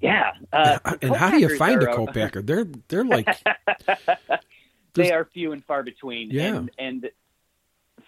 Yeah, 0.00 0.30
uh, 0.52 0.78
and 1.02 1.14
how 1.16 1.30
do 1.30 1.40
you 1.40 1.56
find 1.56 1.82
a 1.82 1.92
co-packer? 1.92 2.40
They're 2.42 2.66
they're 2.86 3.04
like 3.04 3.26
they 4.94 5.10
are 5.10 5.24
few 5.34 5.50
and 5.50 5.64
far 5.64 5.82
between. 5.82 6.30
Yeah, 6.30 6.54
and, 6.54 6.70
and 6.78 7.10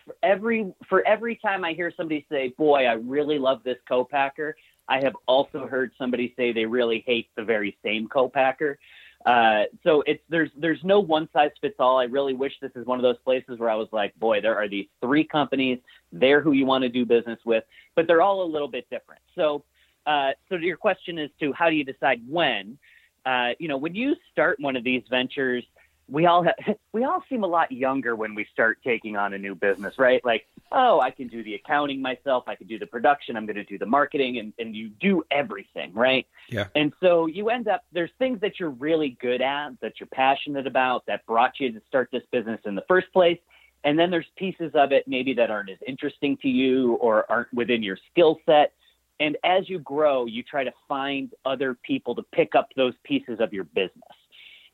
for 0.05 0.15
every 0.23 0.73
for 0.89 1.05
every 1.05 1.35
time 1.35 1.65
I 1.65 1.73
hear 1.73 1.93
somebody 1.97 2.25
say, 2.31 2.55
"Boy, 2.57 2.85
I 2.85 2.93
really 2.93 3.41
love 3.41 3.65
this 3.65 3.79
co-packer," 3.89 4.55
I 4.89 5.01
have 5.03 5.15
also 5.27 5.67
heard 5.67 5.91
somebody 5.99 6.33
say 6.37 6.53
they 6.53 6.65
really 6.65 7.03
hate 7.07 7.29
the 7.37 7.43
very 7.43 7.77
same 7.85 8.07
co-packer. 8.07 8.79
Uh, 9.27 9.65
so 9.85 10.03
it's 10.07 10.23
there's 10.31 10.51
there's 10.57 10.83
no 10.83 10.99
one 11.01 11.29
size 11.33 11.51
fits 11.61 11.77
all. 11.79 11.99
I 11.99 12.05
really 12.05 12.33
wish 12.33 12.55
this 12.61 12.73
is 12.75 12.87
one 12.87 12.99
of 12.99 13.03
those 13.03 13.19
places 13.19 13.59
where 13.59 13.69
I 13.69 13.75
was 13.75 13.89
like, 13.93 14.19
boy, 14.19 14.41
there 14.41 14.57
are 14.57 14.69
these 14.69 14.87
three 15.03 15.25
companies. 15.25 15.79
They're 16.11 16.41
who 16.41 16.53
you 16.53 16.65
want 16.65 16.83
to 16.83 16.89
do 16.89 17.05
business 17.05 17.39
with, 17.45 17.65
but 17.95 18.07
they're 18.07 18.23
all 18.23 18.43
a 18.43 18.51
little 18.51 18.69
bit 18.69 18.89
different. 18.91 19.21
So, 19.35 19.65
uh, 20.07 20.31
so 20.49 20.57
your 20.57 20.79
question 20.79 21.19
is 21.19 21.31
to 21.41 21.53
how 21.53 21.69
do 21.69 21.77
you 21.77 21.85
decide 21.85 22.23
when, 22.27 22.79
uh, 23.27 23.51
you 23.59 23.69
know, 23.69 23.77
when 23.77 23.95
you 23.95 24.17
start 24.33 24.59
one 24.59 24.75
of 24.75 24.85
these 24.85 25.03
ventures, 25.11 25.65
we 26.09 26.25
all 26.25 26.43
have, 26.43 26.55
we 26.93 27.05
all 27.05 27.23
seem 27.29 27.45
a 27.45 27.47
lot 27.47 27.71
younger 27.71 28.17
when 28.17 28.35
we 28.35 28.47
start 28.53 28.79
taking 28.83 29.17
on 29.17 29.35
a 29.35 29.39
new 29.39 29.55
business, 29.55 29.99
right? 29.99 30.25
Like, 30.25 30.47
oh, 30.73 31.01
I 31.01 31.11
can 31.11 31.29
do 31.29 31.43
the 31.43 31.55
accounting 31.55 32.01
myself, 32.01 32.45
I 32.47 32.55
can 32.55 32.67
do 32.67 32.79
the 32.79 32.87
production, 32.87 33.37
I'm 33.37 33.47
going 33.47 33.57
to 33.57 33.65
do 33.65 33.79
the 33.79 33.87
marketing, 33.87 34.39
and 34.39 34.53
and 34.59 34.75
you 34.75 34.91
do 35.01 35.23
everything, 35.31 35.93
right? 35.95 36.27
Yeah. 36.49 36.67
And 36.75 36.93
so 37.01 37.27
you 37.27 37.51
end 37.51 37.69
up 37.69 37.85
there's 37.93 38.11
things 38.19 38.41
that 38.41 38.61
you're 38.61 38.71
really 38.71 39.17
good 39.21 39.43
at, 39.43 39.71
that 39.81 39.95
you're 39.99 40.09
passionate 40.13 40.67
about, 40.67 41.07
that 41.07 41.27
brought 41.27 41.61
you 41.61 41.73
to 41.73 41.81
start 41.87 42.09
this 42.13 42.23
business 42.31 42.61
in 42.65 42.75
the 42.75 42.85
first 42.89 43.13
place. 43.13 43.39
And 43.83 43.99
then 43.99 44.11
there's 44.11 44.27
pieces 44.37 44.73
of 44.75 44.93
it 44.93 45.05
maybe 45.07 45.33
that 45.35 45.51
aren't 45.51 45.71
as 45.71 45.79
interesting 45.87 46.37
to 46.43 46.49
you 46.49 46.95
or 46.95 47.31
aren't 47.31 47.53
within 47.55 47.83
your 47.83 47.97
skill 48.11 48.39
set. 48.45 48.73
And 49.21 49.37
as 49.45 49.69
you 49.69 49.79
grow, 49.79 50.27
you 50.27 50.43
try 50.43 50.65
to 50.65 50.73
find 50.89 51.31
other 51.45 51.77
people 51.83 52.15
to 52.15 52.23
pick 52.35 52.55
up 52.55 52.69
those 52.77 52.95
pieces 53.05 53.39
of 53.41 53.53
your 53.53 53.65
business. 53.65 54.17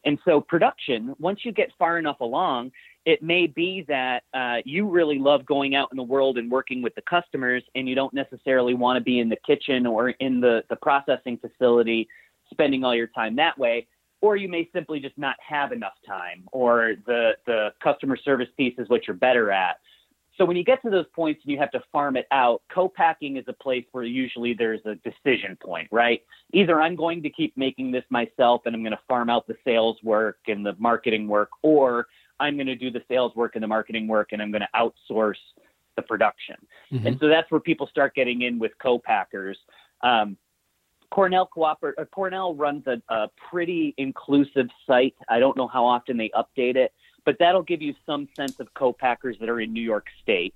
And 0.05 0.19
so, 0.25 0.41
production, 0.41 1.15
once 1.19 1.41
you 1.45 1.53
get 1.53 1.71
far 1.79 1.99
enough 1.99 2.21
along, 2.21 2.71
it 3.07 3.23
may 3.23 3.47
be 3.47 3.85
that 3.87 4.25
uh, 4.35 4.57
you 4.65 4.89
really 4.89 5.19
love 5.19 5.47
going 5.47 5.77
out 5.77 5.89
in 5.93 5.97
the 5.97 6.03
world 6.03 6.39
and 6.39 6.51
working 6.51 6.83
with 6.83 6.95
the 6.97 7.03
customers, 7.03 7.63
and 7.77 7.89
you 7.89 7.95
don't 7.95 8.13
necessarily 8.13 8.75
want 8.75 8.99
to 8.99 9.01
be 9.01 9.21
in 9.21 9.29
the 9.29 9.39
kitchen 9.47 9.87
or 9.87 10.11
in 10.11 10.41
the, 10.41 10.65
the 10.69 10.77
processing 10.77 11.39
facility 11.39 12.09
spending 12.51 12.83
all 12.85 12.95
your 12.95 13.07
time 13.07 13.37
that 13.37 13.57
way. 13.57 13.87
Or 14.21 14.35
you 14.35 14.49
may 14.49 14.69
simply 14.73 14.99
just 14.99 15.17
not 15.17 15.37
have 15.47 15.71
enough 15.71 15.93
time, 16.05 16.49
or 16.51 16.95
the, 17.07 17.37
the 17.47 17.73
customer 17.83 18.17
service 18.17 18.49
piece 18.57 18.75
is 18.77 18.89
what 18.89 19.07
you're 19.07 19.17
better 19.17 19.53
at. 19.53 19.77
So 20.37 20.45
when 20.45 20.57
you 20.57 20.65
get 20.65 20.83
to 20.83 20.91
those 20.91 21.07
points 21.15 21.41
and 21.45 21.53
you 21.53 21.59
have 21.59 21.71
to 21.71 21.83
farm 21.93 22.17
it 22.17 22.27
out, 22.33 22.61
co-packing 22.75 23.37
is 23.37 23.45
a 23.47 23.53
place 23.53 23.85
where 23.93 24.05
usually 24.05 24.53
there's 24.53 24.81
a 24.85 24.97
decision 24.97 25.57
point, 25.63 25.89
right? 25.93 26.23
Either 26.53 26.81
I'm 26.81 26.97
going 26.97 27.23
to 27.23 27.31
keep 27.31 27.57
making 27.57 27.93
this 27.93 28.05
myself 28.11 28.63
and 28.67 28.75
I'm 28.75 28.83
going 28.83 28.93
to 28.93 29.01
farm 29.07 29.31
out 29.31 29.47
the 29.47 29.57
sales 29.65 29.97
work 30.03 30.39
and 30.49 30.67
the 30.67 30.75
marketing 30.79 31.29
work, 31.29 31.51
or 31.63 32.07
I'm 32.41 32.57
going 32.57 32.67
to 32.67 32.77
do 32.77 32.91
the 32.91 33.03
sales 33.09 33.35
work 33.35 33.55
and 33.55 33.63
the 33.63 33.69
marketing 33.69 34.09
work 34.09 34.31
and 34.33 34.43
I'm 34.43 34.51
going 34.51 34.63
to 34.63 34.69
outsource 34.75 35.35
the 35.97 36.03
production. 36.03 36.57
Mm-hmm. 36.93 37.07
And 37.07 37.19
so 37.21 37.29
that's 37.29 37.51
where 37.51 37.61
people 37.61 37.87
start 37.87 38.15
getting 38.15 38.43
in 38.43 38.59
with 38.59 38.73
co-packers. 38.83 39.59
Um, 40.03 40.37
Cornell 41.11 41.47
Cooper 41.47 41.95
uh, 41.99 42.05
Cornell 42.07 42.55
runs 42.55 42.87
a, 42.87 43.01
a 43.09 43.29
pretty 43.51 43.95
inclusive 43.97 44.67
site. 44.87 45.15
I 45.29 45.39
don't 45.39 45.57
know 45.57 45.69
how 45.69 45.87
often 45.87 46.17
they 46.17 46.31
update 46.31 46.77
it 46.77 46.93
but 47.27 47.37
that'll 47.39 47.63
give 47.63 47.83
you 47.83 47.95
some 48.07 48.29
sense 48.35 48.59
of 48.61 48.73
co-packers 48.73 49.37
that 49.41 49.51
are 49.51 49.61
in 49.61 49.73
New 49.75 49.83
York 49.83 50.07
State. 50.23 50.55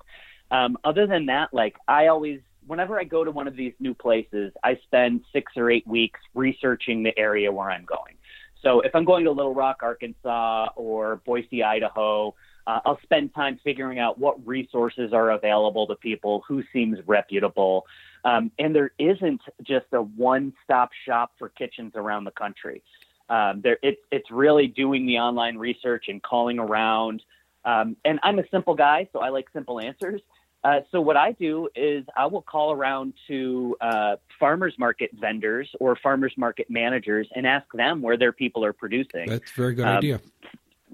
Um, 0.50 0.78
other 0.84 1.06
than 1.06 1.26
that, 1.26 1.52
like 1.52 1.76
I 1.86 2.06
always, 2.06 2.40
whenever 2.66 2.98
I 2.98 3.04
go 3.04 3.24
to 3.24 3.30
one 3.30 3.46
of 3.46 3.56
these 3.56 3.74
new 3.80 3.92
places, 3.92 4.52
I 4.64 4.78
spend 4.84 5.22
six 5.32 5.52
or 5.56 5.70
eight 5.70 5.86
weeks 5.86 6.20
researching 6.34 7.02
the 7.02 7.16
area 7.18 7.52
where 7.52 7.70
I'm 7.70 7.84
going. 7.84 8.14
So 8.62 8.80
if 8.80 8.94
I'm 8.94 9.04
going 9.04 9.24
to 9.24 9.30
Little 9.30 9.54
Rock, 9.54 9.78
Arkansas, 9.82 10.68
or 10.76 11.16
Boise, 11.24 11.62
Idaho, 11.62 12.34
uh, 12.66 12.80
I'll 12.84 13.00
spend 13.02 13.34
time 13.34 13.58
figuring 13.64 13.98
out 13.98 14.18
what 14.18 14.46
resources 14.46 15.12
are 15.12 15.30
available 15.30 15.86
to 15.86 15.96
people, 15.96 16.42
who 16.46 16.62
seems 16.72 16.98
reputable. 17.06 17.86
Um, 18.24 18.50
and 18.58 18.74
there 18.74 18.92
isn't 18.98 19.40
just 19.62 19.86
a 19.92 20.02
one 20.02 20.52
stop 20.64 20.90
shop 21.06 21.32
for 21.38 21.48
kitchens 21.48 21.92
around 21.94 22.24
the 22.24 22.32
country. 22.32 22.82
Um, 23.30 23.60
there, 23.62 23.78
it, 23.82 23.98
it's 24.10 24.30
really 24.30 24.66
doing 24.66 25.06
the 25.06 25.16
online 25.16 25.56
research 25.56 26.06
and 26.08 26.22
calling 26.22 26.58
around. 26.58 27.22
Um, 27.64 27.96
and 28.04 28.18
I'm 28.22 28.38
a 28.38 28.44
simple 28.50 28.74
guy, 28.74 29.08
so 29.12 29.20
I 29.20 29.30
like 29.30 29.46
simple 29.52 29.80
answers. 29.80 30.20
Uh, 30.62 30.80
so 30.92 31.00
what 31.00 31.16
I 31.16 31.32
do 31.32 31.68
is 31.74 32.04
I 32.16 32.26
will 32.26 32.42
call 32.42 32.72
around 32.72 33.14
to 33.28 33.76
uh, 33.80 34.16
farmers 34.38 34.74
market 34.78 35.10
vendors 35.18 35.70
or 35.80 35.96
farmers 35.96 36.34
market 36.36 36.68
managers 36.68 37.28
and 37.34 37.46
ask 37.46 37.66
them 37.72 38.02
where 38.02 38.18
their 38.18 38.32
people 38.32 38.64
are 38.64 38.74
producing. 38.74 39.26
That's 39.26 39.50
a 39.50 39.54
very 39.54 39.74
good 39.74 39.86
um, 39.86 39.96
idea. 39.96 40.20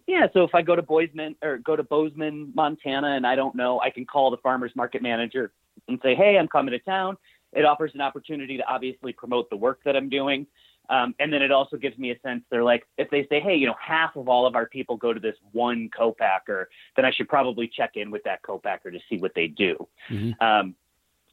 Yeah, 0.07 0.29
so 0.33 0.45
if 0.45 0.55
I 0.55 0.63
go 0.63 0.77
to 0.77 0.83
Bozeman 0.83 1.35
or 1.43 1.59
go 1.59 1.75
to 1.75 1.83
Bozeman, 1.83 2.53
Montana, 2.55 3.17
and 3.17 3.27
I 3.27 3.35
don't 3.35 3.57
know, 3.57 3.81
I 3.81 3.91
can 3.91 4.05
call 4.05 4.31
the 4.31 4.37
farmers 4.37 4.71
market 4.77 5.03
manager 5.03 5.51
and 5.89 5.99
say, 6.01 6.15
"Hey, 6.15 6.39
I'm 6.39 6.47
coming 6.47 6.71
to 6.73 6.79
town." 6.79 7.17
It 7.53 7.65
offers 7.65 7.91
an 7.95 8.01
opportunity 8.01 8.57
to 8.59 8.67
obviously 8.69 9.13
promote 9.13 9.51
the 9.51 9.57
work 9.57 9.81
that 9.85 9.97
I'm 9.97 10.09
doing. 10.09 10.47
Um, 10.89 11.15
and 11.19 11.33
then 11.33 11.43
it 11.43 11.51
also 11.51 11.77
gives 11.77 11.99
me 11.99 12.11
a 12.11 12.19
sense 12.21 12.43
they're 12.51 12.65
like, 12.65 12.87
if 12.99 13.11
they 13.11 13.27
say, 13.29 13.41
hey, 13.41 13.57
you 13.57 13.67
know, 13.67 13.75
half 13.81 14.17
of 14.17 14.29
all 14.29 14.47
of 14.47 14.55
our 14.55 14.67
people 14.67 14.97
go 14.97 15.13
to 15.13 15.21
this 15.21 15.37
one 15.53 15.91
co-packer, 15.97 16.69
then 16.95 17.05
I 17.05 17.13
should 17.13 17.29
probably 17.29 17.69
check 17.69 17.93
in 17.97 18.11
with 18.11 18.23
that 18.25 18.43
co-packer 18.43 18.91
to 18.91 18.99
see 19.09 19.19
what 19.19 19.33
they 19.35 19.49
do. 19.49 19.77
Mm-hmm. 20.11 20.45
Um, 20.45 20.75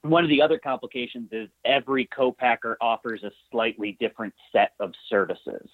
one 0.01 0.24
of 0.24 0.29
the 0.29 0.41
other 0.41 0.60
complications 0.60 1.29
is 1.31 1.50
every 1.63 2.10
co-packer 2.13 2.77
offers 2.81 3.24
a 3.24 3.31
slightly 3.51 3.98
different 4.00 4.33
set 4.51 4.74
of 4.79 4.91
services. 5.10 5.69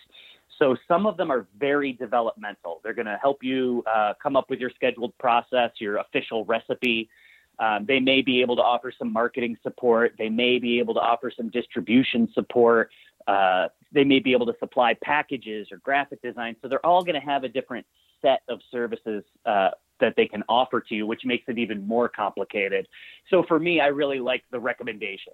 So 0.59 0.75
some 0.87 1.07
of 1.07 1.17
them 1.17 1.31
are 1.31 1.47
very 1.57 1.93
developmental. 1.93 2.81
They're 2.83 2.93
going 2.93 3.07
to 3.07 3.17
help 3.21 3.43
you 3.43 3.83
uh, 3.91 4.13
come 4.21 4.35
up 4.35 4.49
with 4.49 4.59
your 4.59 4.71
scheduled 4.75 5.17
process, 5.17 5.71
your 5.79 5.97
official 5.97 6.45
recipe. 6.45 7.09
Um, 7.59 7.85
they 7.85 7.99
may 7.99 8.21
be 8.21 8.41
able 8.41 8.55
to 8.55 8.61
offer 8.61 8.91
some 8.97 9.11
marketing 9.11 9.57
support. 9.63 10.13
They 10.17 10.29
may 10.29 10.59
be 10.59 10.79
able 10.79 10.93
to 10.93 11.01
offer 11.01 11.31
some 11.35 11.49
distribution 11.49 12.29
support. 12.33 12.89
Uh, 13.27 13.67
they 13.91 14.03
may 14.03 14.19
be 14.19 14.31
able 14.31 14.45
to 14.45 14.53
supply 14.59 14.95
packages 15.03 15.67
or 15.71 15.77
graphic 15.77 16.21
design. 16.21 16.55
So 16.61 16.67
they're 16.67 16.85
all 16.85 17.03
going 17.03 17.19
to 17.19 17.25
have 17.25 17.43
a 17.43 17.49
different 17.49 17.85
set 18.21 18.41
of 18.47 18.59
services 18.71 19.23
uh, 19.45 19.69
that 19.99 20.13
they 20.15 20.25
can 20.25 20.43
offer 20.47 20.79
to 20.81 20.95
you, 20.95 21.05
which 21.05 21.21
makes 21.25 21.43
it 21.47 21.57
even 21.57 21.85
more 21.85 22.07
complicated. 22.07 22.87
So 23.29 23.43
for 23.47 23.59
me, 23.59 23.81
I 23.81 23.87
really 23.87 24.19
like 24.19 24.43
the 24.51 24.59
recommendation. 24.59 25.33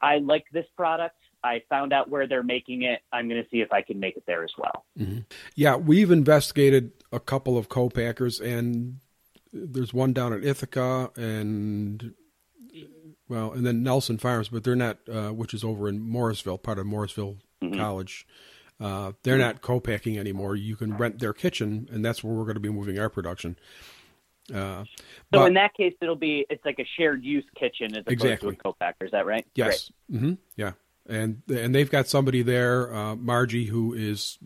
I 0.00 0.18
like 0.18 0.44
this 0.52 0.66
product. 0.76 1.16
I 1.44 1.62
found 1.68 1.92
out 1.92 2.08
where 2.08 2.26
they're 2.26 2.42
making 2.42 2.82
it. 2.82 3.00
I'm 3.12 3.28
going 3.28 3.42
to 3.42 3.48
see 3.50 3.60
if 3.60 3.72
I 3.72 3.82
can 3.82 3.98
make 3.98 4.16
it 4.16 4.24
there 4.26 4.44
as 4.44 4.52
well. 4.58 4.84
Mm-hmm. 4.98 5.20
Yeah, 5.54 5.76
we've 5.76 6.10
investigated 6.10 6.92
a 7.10 7.18
couple 7.18 7.58
of 7.58 7.68
co-packers, 7.68 8.40
and 8.40 8.98
there's 9.52 9.92
one 9.92 10.12
down 10.12 10.32
at 10.32 10.44
Ithaca, 10.44 11.10
and 11.16 12.14
well, 13.28 13.52
and 13.52 13.66
then 13.66 13.82
Nelson 13.82 14.18
Farms, 14.18 14.48
but 14.48 14.64
they're 14.64 14.76
not, 14.76 14.98
uh, 15.10 15.30
which 15.30 15.54
is 15.54 15.64
over 15.64 15.88
in 15.88 16.00
Morrisville, 16.00 16.58
part 16.58 16.78
of 16.78 16.86
Morrisville 16.86 17.36
mm-hmm. 17.62 17.78
College. 17.78 18.26
Uh, 18.80 19.12
they're 19.22 19.38
not 19.38 19.62
co-packing 19.62 20.18
anymore. 20.18 20.56
You 20.56 20.74
can 20.74 20.96
rent 20.96 21.20
their 21.20 21.32
kitchen, 21.32 21.88
and 21.92 22.04
that's 22.04 22.24
where 22.24 22.34
we're 22.34 22.44
going 22.44 22.54
to 22.54 22.60
be 22.60 22.68
moving 22.68 22.98
our 22.98 23.08
production. 23.08 23.56
Uh, 24.52 24.84
so 24.84 24.86
but, 25.30 25.46
in 25.46 25.54
that 25.54 25.72
case, 25.74 25.94
it'll 26.00 26.16
be 26.16 26.44
it's 26.50 26.64
like 26.64 26.78
a 26.80 26.86
shared 26.98 27.22
use 27.22 27.44
kitchen 27.56 27.94
as 27.94 28.00
opposed 28.00 28.12
exactly. 28.12 28.50
to 28.54 28.58
a 28.58 28.62
co-packer. 28.62 29.04
Is 29.04 29.12
that 29.12 29.24
right? 29.24 29.46
Yes. 29.54 29.92
Mm-hmm. 30.10 30.34
Yeah, 30.56 30.72
and 31.08 31.42
and 31.48 31.74
they've 31.74 31.90
got 31.90 32.08
somebody 32.08 32.42
there, 32.42 32.92
uh, 32.92 33.14
Margie, 33.14 33.66
who 33.66 33.94
is 33.94 34.38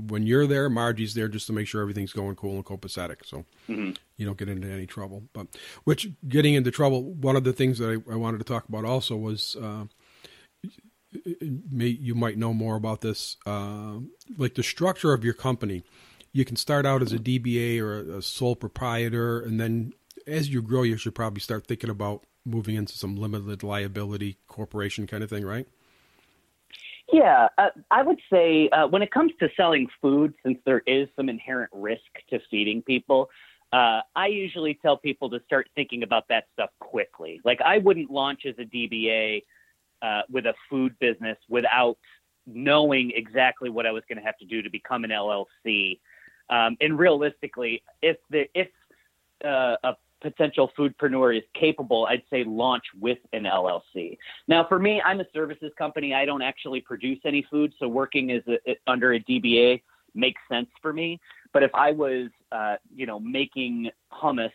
when 0.00 0.26
you're 0.26 0.46
there, 0.46 0.68
Margie's 0.68 1.14
there 1.14 1.28
just 1.28 1.46
to 1.48 1.52
make 1.52 1.66
sure 1.66 1.82
everything's 1.82 2.12
going 2.12 2.36
cool 2.36 2.56
and 2.56 2.64
copacetic, 2.64 3.24
so 3.24 3.44
mm-hmm. 3.68 3.92
you 4.16 4.26
don't 4.26 4.38
get 4.38 4.48
into 4.48 4.68
any 4.68 4.86
trouble. 4.86 5.24
But 5.32 5.48
which 5.84 6.08
getting 6.28 6.54
into 6.54 6.70
trouble, 6.70 7.02
one 7.02 7.36
of 7.36 7.44
the 7.44 7.52
things 7.52 7.78
that 7.78 7.88
I, 7.88 8.12
I 8.12 8.16
wanted 8.16 8.38
to 8.38 8.44
talk 8.44 8.68
about 8.68 8.84
also 8.84 9.16
was 9.16 9.56
uh, 9.56 9.84
may, 11.70 11.86
you 11.88 12.14
might 12.14 12.38
know 12.38 12.52
more 12.52 12.76
about 12.76 13.00
this, 13.00 13.36
uh, 13.46 13.98
like 14.36 14.54
the 14.54 14.62
structure 14.62 15.12
of 15.12 15.24
your 15.24 15.34
company. 15.34 15.84
You 16.32 16.44
can 16.44 16.56
start 16.56 16.86
out 16.86 17.02
as 17.02 17.12
a 17.12 17.18
DBA 17.18 17.80
or 17.80 17.98
a, 17.98 18.18
a 18.18 18.22
sole 18.22 18.56
proprietor, 18.56 19.40
and 19.40 19.60
then 19.60 19.92
as 20.26 20.48
you 20.48 20.62
grow, 20.62 20.82
you 20.82 20.96
should 20.96 21.14
probably 21.14 21.40
start 21.40 21.66
thinking 21.66 21.90
about 21.90 22.24
moving 22.44 22.74
into 22.74 22.96
some 22.96 23.16
limited 23.16 23.62
liability 23.62 24.38
corporation 24.48 25.06
kind 25.06 25.22
of 25.22 25.30
thing, 25.30 25.44
right? 25.44 25.66
Yeah, 27.12 27.48
uh, 27.58 27.68
I 27.90 28.02
would 28.02 28.20
say 28.32 28.70
uh, 28.70 28.88
when 28.88 29.02
it 29.02 29.10
comes 29.10 29.32
to 29.40 29.50
selling 29.54 29.86
food, 30.00 30.32
since 30.44 30.58
there 30.64 30.82
is 30.86 31.08
some 31.14 31.28
inherent 31.28 31.70
risk 31.74 32.00
to 32.30 32.40
feeding 32.50 32.80
people, 32.80 33.28
uh, 33.70 34.00
I 34.16 34.28
usually 34.28 34.78
tell 34.80 34.96
people 34.96 35.28
to 35.30 35.40
start 35.44 35.68
thinking 35.74 36.02
about 36.02 36.26
that 36.28 36.44
stuff 36.54 36.70
quickly. 36.80 37.40
Like, 37.44 37.60
I 37.60 37.78
wouldn't 37.78 38.10
launch 38.10 38.46
as 38.46 38.54
a 38.58 38.64
DBA 38.64 39.42
uh, 40.00 40.22
with 40.30 40.46
a 40.46 40.54
food 40.70 40.94
business 41.00 41.36
without 41.50 41.98
knowing 42.46 43.12
exactly 43.14 43.68
what 43.68 43.86
I 43.86 43.92
was 43.92 44.02
going 44.08 44.18
to 44.18 44.24
have 44.24 44.38
to 44.38 44.46
do 44.46 44.62
to 44.62 44.70
become 44.70 45.04
an 45.04 45.10
LLC. 45.10 46.00
Um, 46.48 46.76
and 46.80 46.98
realistically, 46.98 47.82
if 48.00 48.16
the 48.30 48.48
if 48.54 48.68
uh, 49.44 49.76
a 49.84 49.94
potential 50.22 50.70
foodpreneur 50.78 51.36
is 51.36 51.44
capable, 51.54 52.06
I'd 52.06 52.22
say 52.30 52.44
launch 52.44 52.84
with 53.00 53.18
an 53.32 53.44
LLC. 53.44 54.16
Now, 54.48 54.66
for 54.66 54.78
me, 54.78 55.02
I'm 55.04 55.20
a 55.20 55.26
services 55.34 55.72
company. 55.76 56.14
I 56.14 56.24
don't 56.24 56.42
actually 56.42 56.80
produce 56.80 57.18
any 57.24 57.46
food, 57.50 57.72
so 57.78 57.88
working 57.88 58.30
as 58.30 58.42
a, 58.48 58.76
under 58.86 59.14
a 59.14 59.20
DBA 59.20 59.82
makes 60.14 60.40
sense 60.50 60.68
for 60.80 60.92
me. 60.92 61.20
But 61.52 61.62
if 61.62 61.74
I 61.74 61.92
was, 61.92 62.28
uh, 62.50 62.76
you 62.94 63.06
know, 63.06 63.20
making 63.20 63.90
hummus 64.12 64.52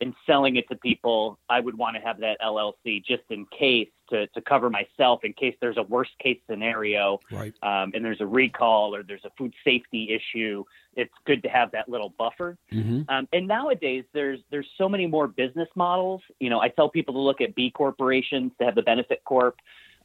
and 0.00 0.14
selling 0.26 0.56
it 0.56 0.66
to 0.70 0.76
people, 0.76 1.38
I 1.48 1.60
would 1.60 1.76
want 1.76 1.96
to 1.96 2.02
have 2.02 2.18
that 2.20 2.40
LLC 2.40 3.04
just 3.04 3.24
in 3.30 3.46
case 3.46 3.88
to, 4.10 4.26
to 4.28 4.40
cover 4.40 4.70
myself 4.70 5.24
in 5.24 5.32
case 5.32 5.54
there's 5.60 5.76
a 5.76 5.82
worst 5.82 6.10
case 6.18 6.38
scenario 6.48 7.18
right. 7.30 7.54
um, 7.62 7.92
and 7.94 8.04
there's 8.04 8.20
a 8.20 8.26
recall 8.26 8.94
or 8.94 9.02
there's 9.02 9.24
a 9.24 9.30
food 9.38 9.54
safety 9.64 10.10
issue. 10.10 10.64
It's 10.96 11.12
good 11.24 11.42
to 11.44 11.48
have 11.48 11.70
that 11.72 11.88
little 11.88 12.10
buffer. 12.18 12.58
Mm-hmm. 12.72 13.02
Um, 13.08 13.28
and 13.32 13.46
nowadays, 13.46 14.04
there's 14.12 14.40
there's 14.50 14.68
so 14.76 14.88
many 14.88 15.06
more 15.06 15.28
business 15.28 15.68
models. 15.74 16.20
You 16.40 16.50
know, 16.50 16.60
I 16.60 16.68
tell 16.68 16.88
people 16.88 17.14
to 17.14 17.20
look 17.20 17.40
at 17.40 17.54
B 17.54 17.70
corporations 17.70 18.52
to 18.58 18.64
have 18.64 18.74
the 18.74 18.82
benefit 18.82 19.22
corp. 19.24 19.56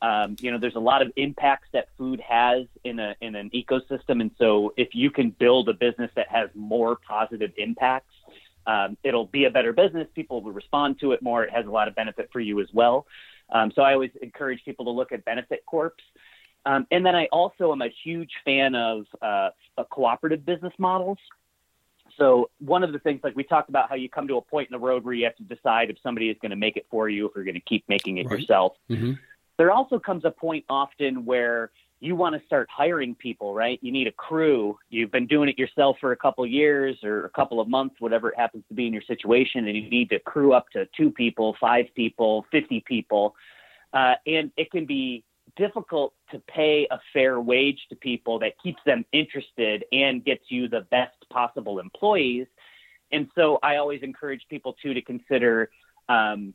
Um, 0.01 0.35
you 0.39 0.51
know, 0.51 0.59
there's 0.59 0.75
a 0.75 0.79
lot 0.79 1.01
of 1.01 1.11
impacts 1.15 1.69
that 1.73 1.87
food 1.97 2.19
has 2.19 2.65
in 2.83 2.99
a 2.99 3.15
in 3.21 3.35
an 3.35 3.49
ecosystem, 3.51 4.21
and 4.21 4.31
so 4.37 4.73
if 4.77 4.89
you 4.93 5.09
can 5.09 5.31
build 5.31 5.69
a 5.69 5.73
business 5.73 6.11
that 6.15 6.27
has 6.29 6.49
more 6.53 6.97
positive 7.07 7.51
impacts, 7.57 8.13
um, 8.67 8.97
it'll 9.03 9.25
be 9.25 9.45
a 9.45 9.49
better 9.49 9.73
business. 9.73 10.07
People 10.13 10.41
will 10.41 10.51
respond 10.51 10.99
to 10.99 11.11
it 11.13 11.21
more. 11.21 11.43
It 11.43 11.51
has 11.51 11.65
a 11.65 11.71
lot 11.71 11.87
of 11.87 11.95
benefit 11.95 12.29
for 12.31 12.39
you 12.39 12.59
as 12.61 12.67
well. 12.73 13.05
Um, 13.49 13.71
so 13.75 13.81
I 13.81 13.93
always 13.93 14.11
encourage 14.21 14.63
people 14.65 14.85
to 14.85 14.91
look 14.91 15.11
at 15.11 15.23
benefit 15.25 15.65
corps. 15.65 15.93
Um, 16.65 16.87
and 16.89 17.05
then 17.05 17.15
I 17.15 17.27
also 17.31 17.71
am 17.71 17.81
a 17.81 17.89
huge 18.03 18.31
fan 18.43 18.73
of 18.73 19.05
uh, 19.21 19.49
cooperative 19.91 20.45
business 20.45 20.73
models. 20.79 21.19
So 22.17 22.49
one 22.59 22.83
of 22.83 22.91
the 22.91 22.99
things, 22.99 23.21
like 23.23 23.35
we 23.35 23.43
talked 23.43 23.69
about, 23.69 23.89
how 23.89 23.95
you 23.95 24.09
come 24.09 24.27
to 24.29 24.37
a 24.37 24.41
point 24.41 24.69
in 24.69 24.73
the 24.73 24.83
road 24.83 25.03
where 25.03 25.13
you 25.13 25.25
have 25.25 25.35
to 25.35 25.43
decide 25.43 25.89
if 25.89 25.97
somebody 26.01 26.29
is 26.29 26.37
going 26.41 26.51
to 26.51 26.55
make 26.55 26.77
it 26.77 26.87
for 26.89 27.09
you, 27.09 27.27
if 27.27 27.33
you're 27.35 27.43
going 27.43 27.55
to 27.55 27.59
keep 27.61 27.83
making 27.87 28.17
it 28.17 28.27
Right. 28.27 28.39
yourself. 28.39 28.73
Mm-hmm. 28.89 29.13
There 29.57 29.71
also 29.71 29.99
comes 29.99 30.25
a 30.25 30.31
point 30.31 30.65
often 30.69 31.25
where 31.25 31.71
you 31.99 32.15
want 32.15 32.39
to 32.39 32.45
start 32.45 32.67
hiring 32.69 33.15
people, 33.15 33.53
right? 33.53 33.79
You 33.81 33.91
need 33.91 34.07
a 34.07 34.11
crew. 34.11 34.77
You've 34.89 35.11
been 35.11 35.27
doing 35.27 35.49
it 35.49 35.57
yourself 35.57 35.97
for 35.99 36.11
a 36.11 36.17
couple 36.17 36.43
of 36.43 36.49
years 36.49 36.97
or 37.03 37.25
a 37.25 37.29
couple 37.29 37.59
of 37.59 37.67
months, 37.67 37.95
whatever 37.99 38.29
it 38.29 38.37
happens 38.37 38.63
to 38.67 38.75
be 38.75 38.87
in 38.87 38.93
your 38.93 39.01
situation, 39.03 39.67
and 39.67 39.75
you 39.75 39.89
need 39.89 40.09
to 40.09 40.19
crew 40.19 40.53
up 40.53 40.69
to 40.73 40.87
two 40.97 41.09
people, 41.11 41.55
five 41.59 41.85
people, 41.95 42.45
50 42.51 42.83
people. 42.85 43.35
Uh, 43.93 44.15
and 44.27 44.51
it 44.57 44.71
can 44.71 44.85
be 44.85 45.23
difficult 45.55 46.13
to 46.31 46.39
pay 46.39 46.87
a 46.91 46.99
fair 47.13 47.39
wage 47.39 47.79
to 47.89 47.95
people 47.95 48.39
that 48.39 48.53
keeps 48.61 48.81
them 48.85 49.05
interested 49.13 49.85
and 49.91 50.25
gets 50.25 50.43
you 50.49 50.67
the 50.67 50.81
best 50.91 51.15
possible 51.31 51.79
employees. 51.79 52.47
And 53.11 53.29
so 53.35 53.59
I 53.63 53.77
always 53.77 54.01
encourage 54.03 54.41
people 54.49 54.75
too 54.81 54.93
to 54.93 55.01
consider 55.01 55.69
um, 56.09 56.53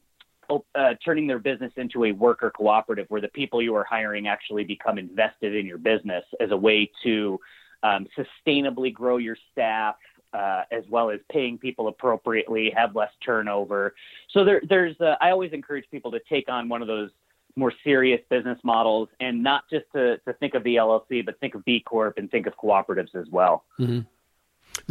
uh, 0.74 0.94
turning 1.04 1.26
their 1.26 1.38
business 1.38 1.72
into 1.76 2.04
a 2.04 2.12
worker 2.12 2.50
cooperative 2.50 3.06
where 3.08 3.20
the 3.20 3.28
people 3.28 3.62
you 3.62 3.74
are 3.74 3.84
hiring 3.84 4.28
actually 4.28 4.64
become 4.64 4.98
invested 4.98 5.54
in 5.54 5.66
your 5.66 5.78
business 5.78 6.24
as 6.40 6.50
a 6.50 6.56
way 6.56 6.90
to 7.02 7.38
um, 7.82 8.06
sustainably 8.18 8.92
grow 8.92 9.16
your 9.16 9.36
staff. 9.52 9.96
Uh, 10.32 10.62
as 10.70 10.84
well 10.88 11.10
as 11.10 11.18
paying 11.28 11.58
people 11.58 11.88
appropriately, 11.88 12.70
have 12.70 12.94
less 12.94 13.10
turnover. 13.20 13.96
So 14.28 14.44
there, 14.44 14.62
there's, 14.68 14.94
uh, 15.00 15.16
I 15.20 15.32
always 15.32 15.52
encourage 15.52 15.86
people 15.90 16.12
to 16.12 16.20
take 16.28 16.48
on 16.48 16.68
one 16.68 16.82
of 16.82 16.86
those 16.86 17.10
more 17.56 17.72
serious 17.82 18.20
business 18.30 18.58
models 18.62 19.08
and 19.18 19.42
not 19.42 19.64
just 19.68 19.86
to, 19.94 20.18
to 20.18 20.32
think 20.34 20.54
of 20.54 20.62
the 20.62 20.76
LLC, 20.76 21.24
but 21.24 21.40
think 21.40 21.56
of 21.56 21.64
B 21.64 21.80
Corp 21.80 22.16
and 22.16 22.30
think 22.30 22.46
of 22.46 22.56
cooperatives 22.56 23.14
as 23.16 23.26
well. 23.30 23.64
Mm-hmm. 23.80 24.00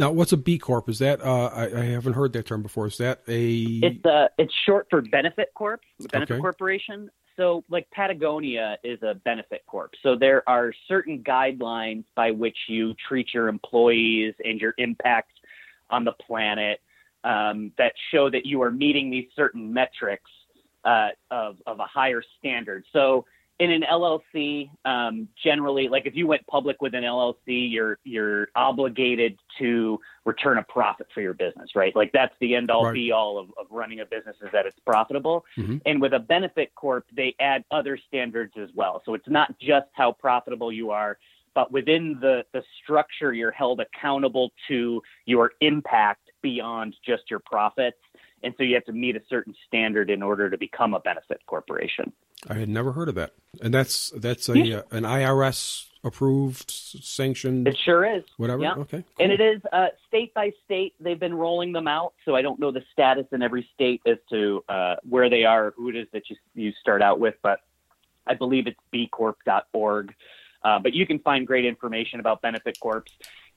Now, 0.00 0.10
what's 0.10 0.32
a 0.32 0.38
B 0.38 0.58
Corp? 0.58 0.88
Is 0.88 0.98
that 1.00 1.20
uh, 1.20 1.50
I, 1.54 1.64
I 1.64 1.84
haven't 1.84 2.14
heard 2.14 2.32
that 2.32 2.46
term 2.46 2.62
before. 2.62 2.86
Is 2.86 2.96
that 2.96 3.20
a 3.28 3.52
It's 3.82 4.04
uh, 4.06 4.28
it's 4.38 4.52
short 4.64 4.86
for 4.88 5.02
benefit 5.02 5.50
corp, 5.54 5.82
benefit 6.10 6.32
Okay. 6.32 6.40
corporation. 6.40 7.10
So, 7.36 7.64
like 7.68 7.86
Patagonia 7.90 8.78
is 8.82 9.02
a 9.02 9.14
benefit 9.14 9.62
corp. 9.66 9.92
So 10.02 10.16
there 10.16 10.42
are 10.48 10.72
certain 10.88 11.22
guidelines 11.22 12.04
by 12.14 12.30
which 12.30 12.56
you 12.66 12.94
treat 13.06 13.34
your 13.34 13.48
employees 13.48 14.34
and 14.42 14.58
your 14.58 14.72
impact 14.78 15.32
on 15.90 16.04
the 16.04 16.12
planet 16.12 16.80
um, 17.24 17.70
that 17.76 17.92
show 18.10 18.30
that 18.30 18.46
you 18.46 18.62
are 18.62 18.70
meeting 18.70 19.10
these 19.10 19.28
certain 19.36 19.70
metrics 19.70 20.30
uh, 20.86 21.08
of 21.30 21.58
of 21.66 21.78
a 21.78 21.86
higher 21.86 22.22
standard. 22.38 22.84
So 22.90 23.26
in 23.60 23.70
an 23.70 23.82
LLC, 23.82 24.70
um, 24.86 25.28
generally, 25.44 25.88
like 25.88 26.06
if 26.06 26.16
you 26.16 26.26
went 26.26 26.44
public 26.46 26.80
with 26.80 26.94
an 26.94 27.04
LLC, 27.04 27.70
you're 27.70 27.98
you're 28.04 28.48
obligated 28.56 29.38
to 29.58 30.00
return 30.24 30.56
a 30.56 30.62
profit 30.62 31.06
for 31.12 31.20
your 31.20 31.34
business, 31.34 31.76
right? 31.76 31.94
Like 31.94 32.10
that's 32.12 32.34
the 32.40 32.54
end 32.54 32.70
all 32.70 32.86
Right. 32.86 32.94
be 32.94 33.12
all 33.12 33.38
of, 33.38 33.48
of 33.58 33.66
running 33.70 34.00
a 34.00 34.06
business 34.06 34.36
is 34.40 34.48
that 34.52 34.64
it's 34.64 34.78
profitable. 34.80 35.44
Mhm. 35.58 35.82
And 35.84 36.00
with 36.00 36.14
a 36.14 36.18
benefit 36.18 36.74
corp, 36.74 37.04
they 37.12 37.34
add 37.38 37.62
other 37.70 37.98
standards 37.98 38.54
as 38.56 38.70
well. 38.74 39.02
So 39.04 39.12
it's 39.12 39.28
not 39.28 39.56
just 39.58 39.88
how 39.92 40.12
profitable 40.12 40.72
you 40.72 40.90
are, 40.90 41.18
but 41.54 41.70
within 41.70 42.18
the 42.18 42.46
the 42.54 42.62
structure, 42.82 43.34
you're 43.34 43.50
held 43.50 43.80
accountable 43.80 44.52
to 44.68 45.02
your 45.26 45.52
impact 45.60 46.30
beyond 46.40 46.96
just 47.04 47.30
your 47.30 47.40
profits. 47.40 47.98
And 48.42 48.54
so 48.56 48.62
you 48.62 48.74
have 48.74 48.86
to 48.86 48.92
meet 48.92 49.16
a 49.16 49.22
certain 49.28 49.54
standard 49.66 50.08
in 50.08 50.22
order 50.22 50.48
to 50.48 50.56
become 50.56 50.94
a 50.94 51.00
benefit 51.00 51.42
corporation. 51.46 52.10
I 52.48 52.54
had 52.54 52.68
never 52.68 52.92
heard 52.92 53.08
of 53.08 53.14
that, 53.16 53.32
and 53.62 53.72
that's 53.74 54.10
that's 54.16 54.48
a 54.48 54.58
Yeah. 54.58 54.76
uh, 54.78 54.82
an 54.92 55.04
IRS 55.04 55.86
approved, 56.02 56.70
sanctioned, 56.70 57.68
It 57.68 57.76
sure 57.76 58.06
is. 58.06 58.24
whatever. 58.38 58.62
Yeah. 58.62 58.74
Okay, 58.74 59.04
And 59.18 59.30
it 59.30 59.40
is 59.40 59.60
uh, 59.70 59.88
state 60.08 60.32
by 60.32 60.50
state. 60.64 60.94
They've 60.98 61.20
been 61.20 61.34
rolling 61.34 61.72
them 61.72 61.86
out, 61.86 62.14
so 62.24 62.34
I 62.34 62.40
don't 62.40 62.58
know 62.58 62.70
the 62.70 62.82
status 62.90 63.26
in 63.32 63.42
every 63.42 63.68
state 63.74 64.00
as 64.06 64.16
to 64.30 64.64
uh, 64.70 64.96
where 65.06 65.28
they 65.28 65.44
are, 65.44 65.72
who 65.76 65.90
it 65.90 65.96
is 65.96 66.06
that 66.12 66.30
you 66.30 66.36
you 66.54 66.72
start 66.80 67.02
out 67.02 67.20
with. 67.20 67.34
But 67.42 67.60
I 68.26 68.34
believe 68.34 68.66
it's 68.66 68.80
bcorp.org. 68.94 70.14
Uh, 70.62 70.78
but 70.78 70.92
you 70.94 71.06
can 71.06 71.18
find 71.20 71.46
great 71.46 71.64
information 71.64 72.20
about 72.20 72.42
benefit 72.42 72.78
corps, 72.80 73.04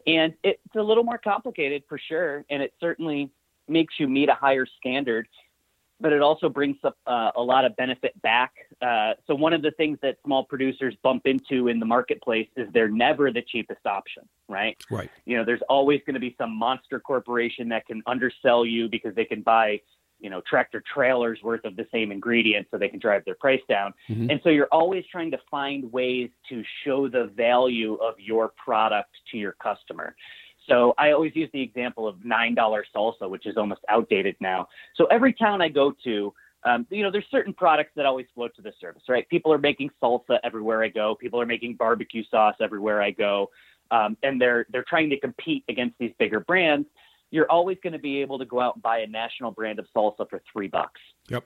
and 0.07 0.33
it's 0.43 0.75
a 0.75 0.81
little 0.81 1.03
more 1.03 1.17
complicated 1.17 1.83
for 1.87 1.97
sure, 1.97 2.43
and 2.49 2.61
it 2.63 2.73
certainly 2.79 3.29
makes 3.67 3.93
you 3.99 4.07
meet 4.09 4.27
a 4.29 4.33
higher 4.33 4.65
standard. 4.65 5.27
But 5.99 6.11
it 6.11 6.21
also 6.21 6.49
brings 6.49 6.77
up 6.83 6.97
uh, 7.07 7.31
a 7.35 7.41
lot 7.41 7.65
of 7.65 7.75
benefit 7.77 8.19
back. 8.21 8.51
Uh, 8.81 9.13
so 9.25 9.35
one 9.35 9.53
of 9.53 9.61
the 9.61 9.71
things 9.71 9.97
that 10.01 10.17
small 10.25 10.43
producers 10.43 10.95
bump 11.01 11.25
into 11.25 11.69
in 11.69 11.79
the 11.79 11.85
marketplace 11.85 12.49
is 12.57 12.67
they're 12.73 12.89
never 12.89 13.31
the 13.31 13.41
cheapest 13.41 13.85
option, 13.85 14.23
right? 14.49 14.75
right. 14.91 15.09
you 15.25 15.37
know, 15.37 15.45
there's 15.45 15.61
always 15.69 16.01
going 16.05 16.15
to 16.15 16.19
be 16.19 16.35
some 16.37 16.53
monster 16.57 16.99
corporation 16.99 17.69
that 17.69 17.85
can 17.85 18.01
undersell 18.05 18.65
you 18.65 18.89
because 18.89 19.15
they 19.15 19.23
can 19.23 19.41
buy, 19.41 19.79
you 20.19 20.29
know, 20.29 20.41
tractor 20.41 20.83
trailers 20.93 21.39
worth 21.43 21.63
of 21.63 21.75
the 21.75 21.87
same 21.91 22.11
ingredients 22.11 22.69
so 22.71 22.77
they 22.77 22.89
can 22.89 22.99
drive 22.99 23.23
their 23.23 23.35
price 23.35 23.61
down. 23.69 23.93
Mhm. 24.09 24.29
And 24.29 24.41
so 24.43 24.49
you're 24.49 24.69
always 24.71 25.05
trying 25.11 25.31
to 25.31 25.39
find 25.49 25.89
ways 25.91 26.29
to 26.49 26.63
show 26.83 27.07
the 27.07 27.25
value 27.35 27.95
of 27.95 28.19
your 28.19 28.51
product 28.57 29.11
to 29.31 29.37
your 29.37 29.53
customer. 29.53 30.15
So 30.67 30.93
I 30.97 31.11
always 31.11 31.35
use 31.35 31.49
the 31.53 31.61
example 31.61 32.07
of 32.07 32.15
$9 32.17 32.55
salsa, 32.95 33.29
which 33.29 33.45
is 33.45 33.57
almost 33.57 33.81
outdated 33.89 34.35
now. 34.39 34.67
So 34.95 35.05
every 35.05 35.33
town 35.33 35.61
I 35.61 35.69
go 35.69 35.93
to, 36.03 36.33
um, 36.63 36.87
you 36.89 37.03
know, 37.03 37.11
there's 37.11 37.25
certain 37.29 37.53
products 37.53 37.91
that 37.95 38.05
always 38.05 38.25
float 38.33 38.55
to 38.55 38.61
the 38.61 38.71
surface, 38.79 39.03
right? 39.09 39.27
People 39.27 39.51
are 39.51 39.57
making 39.57 39.89
salsa 40.01 40.39
everywhere 40.43 40.83
I 40.83 40.87
go. 40.87 41.15
People 41.15 41.41
are 41.41 41.45
making 41.45 41.75
barbecue 41.75 42.23
sauce 42.31 42.55
everywhere 42.61 43.01
I 43.01 43.11
go 43.11 43.49
um, 43.93 44.17
and 44.23 44.41
they're 44.41 44.65
they're 44.71 44.85
trying 44.87 45.09
to 45.11 45.19
compete 45.19 45.63
against 45.69 45.97
these 45.99 46.11
bigger 46.17 46.39
brands, 46.39 46.87
you're 47.31 47.49
always 47.49 47.77
going 47.83 47.93
to 47.93 47.99
be 47.99 48.21
able 48.21 48.39
to 48.39 48.45
go 48.45 48.59
out 48.59 48.75
and 48.75 48.83
buy 48.83 48.99
a 48.99 49.07
national 49.07 49.51
brand 49.51 49.79
of 49.79 49.85
salsa 49.95 50.29
for 50.29 50.41
three 50.51 50.67
bucks. 50.67 50.99
Yep. 51.29 51.43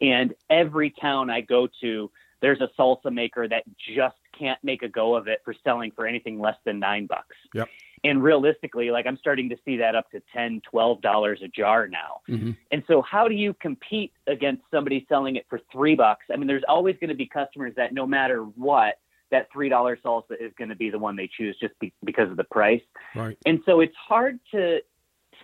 And 0.00 0.34
every 0.50 0.90
town 1.00 1.30
I 1.30 1.40
go 1.40 1.68
to, 1.82 2.10
there's 2.40 2.60
a 2.60 2.68
salsa 2.78 3.12
maker 3.12 3.48
that 3.48 3.64
just 3.94 4.16
can't 4.38 4.58
make 4.62 4.82
a 4.82 4.88
go 4.88 5.14
of 5.14 5.28
it 5.28 5.40
for 5.44 5.54
selling 5.64 5.92
for 5.92 6.06
anything 6.06 6.40
less 6.40 6.56
than 6.64 6.78
nine 6.78 7.06
bucks. 7.06 7.36
Yep. 7.54 7.68
And 8.04 8.22
realistically, 8.22 8.90
like 8.90 9.06
I'm 9.06 9.16
starting 9.16 9.48
to 9.48 9.56
see 9.64 9.76
that 9.78 9.94
up 9.94 10.10
to 10.10 10.22
10, 10.34 10.62
12 10.70 11.00
dollars 11.00 11.40
a 11.42 11.48
jar 11.48 11.88
now. 11.88 12.20
Mm-hmm. 12.28 12.52
And 12.70 12.82
so 12.86 13.02
how 13.02 13.28
do 13.28 13.34
you 13.34 13.54
compete 13.54 14.12
against 14.26 14.62
somebody 14.70 15.06
selling 15.08 15.36
it 15.36 15.46
for 15.48 15.60
three 15.72 15.94
bucks? 15.94 16.26
I 16.32 16.36
mean, 16.36 16.46
there's 16.46 16.64
always 16.68 16.96
going 17.00 17.08
to 17.08 17.16
be 17.16 17.26
customers 17.26 17.72
that 17.76 17.92
no 17.92 18.06
matter 18.06 18.42
what, 18.42 18.96
that 19.30 19.48
three 19.52 19.68
dollar 19.68 19.98
salsa 20.04 20.32
is 20.38 20.52
going 20.58 20.68
to 20.68 20.76
be 20.76 20.90
the 20.90 20.98
one 20.98 21.16
they 21.16 21.28
choose 21.36 21.56
just 21.60 21.78
be, 21.80 21.92
because 22.04 22.30
of 22.30 22.36
the 22.36 22.44
price. 22.44 22.82
Right. 23.16 23.36
And 23.46 23.60
so 23.66 23.80
it's 23.80 23.96
hard 23.96 24.38
to 24.52 24.80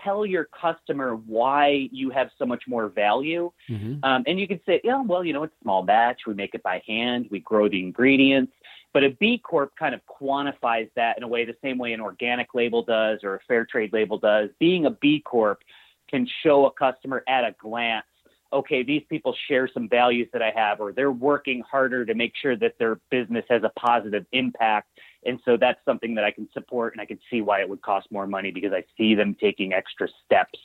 tell 0.05 0.25
your 0.25 0.49
customer 0.59 1.17
why 1.17 1.89
you 1.91 2.11
have 2.11 2.31
so 2.39 2.47
much 2.47 2.65
more 2.67 2.89
value. 2.89 3.51
Mm-hmm. 3.69 4.05
Um, 4.05 4.23
and 4.27 4.39
you 4.39 4.47
can 4.47 4.61
say, 4.67 4.81
yeah, 4.85 5.03
well, 5.03 5.25
you 5.25 5.33
know, 5.33 5.43
it's 5.43 5.55
small 5.63 5.83
batch. 5.83 6.21
We 6.27 6.35
make 6.35 6.55
it 6.55 6.63
by 6.63 6.83
hand. 6.87 7.27
We 7.31 7.41
grow 7.41 7.69
the 7.69 7.81
ingredients. 7.81 8.53
But 8.93 9.05
a 9.05 9.11
B 9.11 9.39
Corp 9.39 9.73
kind 9.79 9.95
of 9.95 10.01
quantifies 10.07 10.91
that 10.97 11.17
in 11.17 11.23
a 11.23 11.29
way 11.29 11.45
the 11.45 11.57
same 11.63 11.79
way 11.79 11.93
an 11.93 12.01
organic 12.01 12.55
label 12.55 12.83
does 12.83 13.21
or 13.23 13.37
a 13.37 13.41
fair 13.47 13.65
trade 13.65 13.93
label 13.93 14.19
does. 14.19 14.51
Being 14.59 14.87
a 14.87 14.91
B 14.91 15.23
Corp 15.25 15.63
can 16.09 16.29
show 16.43 16.67
a 16.67 16.73
customer 16.73 17.23
at 17.29 17.45
a 17.45 17.55
glance, 17.61 18.05
okay, 18.53 18.83
these 18.83 19.03
people 19.09 19.35
share 19.49 19.69
some 19.73 19.89
values 19.89 20.29
that 20.33 20.43
I 20.43 20.51
have, 20.55 20.81
or 20.81 20.93
they're 20.93 21.13
working 21.13 21.63
harder 21.71 22.05
to 22.05 22.15
make 22.15 22.33
sure 22.41 22.57
that 22.57 22.75
their 22.79 23.01
business 23.11 23.45
has 23.49 23.63
a 23.63 23.71
positive 23.79 24.27
impact. 24.33 24.89
And 25.25 25.39
so 25.45 25.57
that's 25.57 25.79
something 25.85 26.15
that 26.17 26.25
I 26.25 26.33
can 26.33 26.49
support 26.53 26.95
and 26.95 27.01
I 27.01 27.07
can 27.07 27.21
see 27.31 27.43
why 27.43 27.61
it 27.61 27.69
would 27.69 27.83
cost 27.83 28.11
more 28.11 28.27
money 28.27 28.51
because 28.51 28.73
I 28.73 28.85
see 28.97 29.15
them 29.15 29.37
taking 29.41 29.73
extra 29.73 30.09
steps 30.25 30.59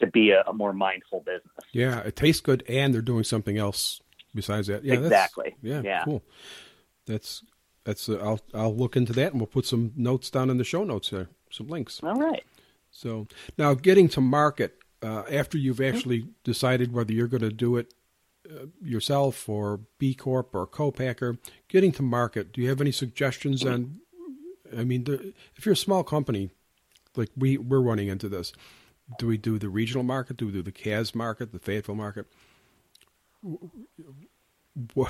to 0.00 0.06
be 0.06 0.30
a, 0.30 0.42
a 0.48 0.52
more 0.52 0.72
mindful 0.72 1.20
business. 1.20 1.52
Yeah, 1.72 2.00
it 2.00 2.16
tastes 2.16 2.40
good 2.40 2.64
and 2.68 2.92
they're 2.92 3.02
doing 3.02 3.24
something 3.24 3.58
else 3.58 4.00
besides 4.34 4.66
that. 4.66 4.84
Yeah, 4.84 4.94
exactly. 4.94 5.54
yeah, 5.62 5.82
yeah, 5.84 6.04
cool. 6.04 6.24
That's 7.06 7.44
that's 7.84 8.08
uh, 8.08 8.18
I'll 8.22 8.40
I'll 8.54 8.74
look 8.74 8.96
into 8.96 9.12
that 9.14 9.32
and 9.32 9.40
we'll 9.40 9.46
put 9.46 9.66
some 9.66 9.92
notes 9.96 10.30
down 10.30 10.50
in 10.50 10.58
the 10.58 10.64
show 10.64 10.84
notes 10.84 11.10
there, 11.10 11.28
some 11.50 11.68
links. 11.68 12.00
All 12.02 12.20
right. 12.20 12.44
So 12.90 13.26
now 13.56 13.74
getting 13.74 14.08
to 14.10 14.20
market 14.20 14.76
uh, 15.02 15.22
after 15.30 15.56
you've 15.56 15.80
actually 15.80 16.28
decided 16.44 16.92
whether 16.92 17.12
you're 17.12 17.28
going 17.28 17.42
to 17.42 17.50
do 17.50 17.76
it 17.76 17.94
uh, 18.50 18.66
yourself 18.82 19.48
or 19.48 19.80
B 19.98 20.14
Corp 20.14 20.54
or 20.54 20.66
co-packer, 20.66 21.38
getting 21.68 21.92
to 21.92 22.02
market. 22.02 22.52
Do 22.52 22.60
you 22.60 22.68
have 22.68 22.80
any 22.80 22.92
suggestions 22.92 23.64
on? 23.64 24.00
I 24.76 24.84
mean, 24.84 25.04
the, 25.04 25.32
if 25.56 25.66
you're 25.66 25.72
a 25.72 25.76
small 25.76 26.04
company, 26.04 26.50
like 27.16 27.30
we 27.36 27.58
we're 27.58 27.80
running 27.80 28.08
into 28.08 28.28
this, 28.28 28.52
do 29.18 29.26
we 29.26 29.36
do 29.36 29.58
the 29.58 29.68
regional 29.68 30.02
market? 30.02 30.36
Do 30.36 30.46
we 30.46 30.52
do 30.52 30.62
the 30.62 30.72
Caz 30.72 31.14
market, 31.14 31.52
the 31.52 31.58
Fayetteville 31.58 31.94
market? 31.94 32.26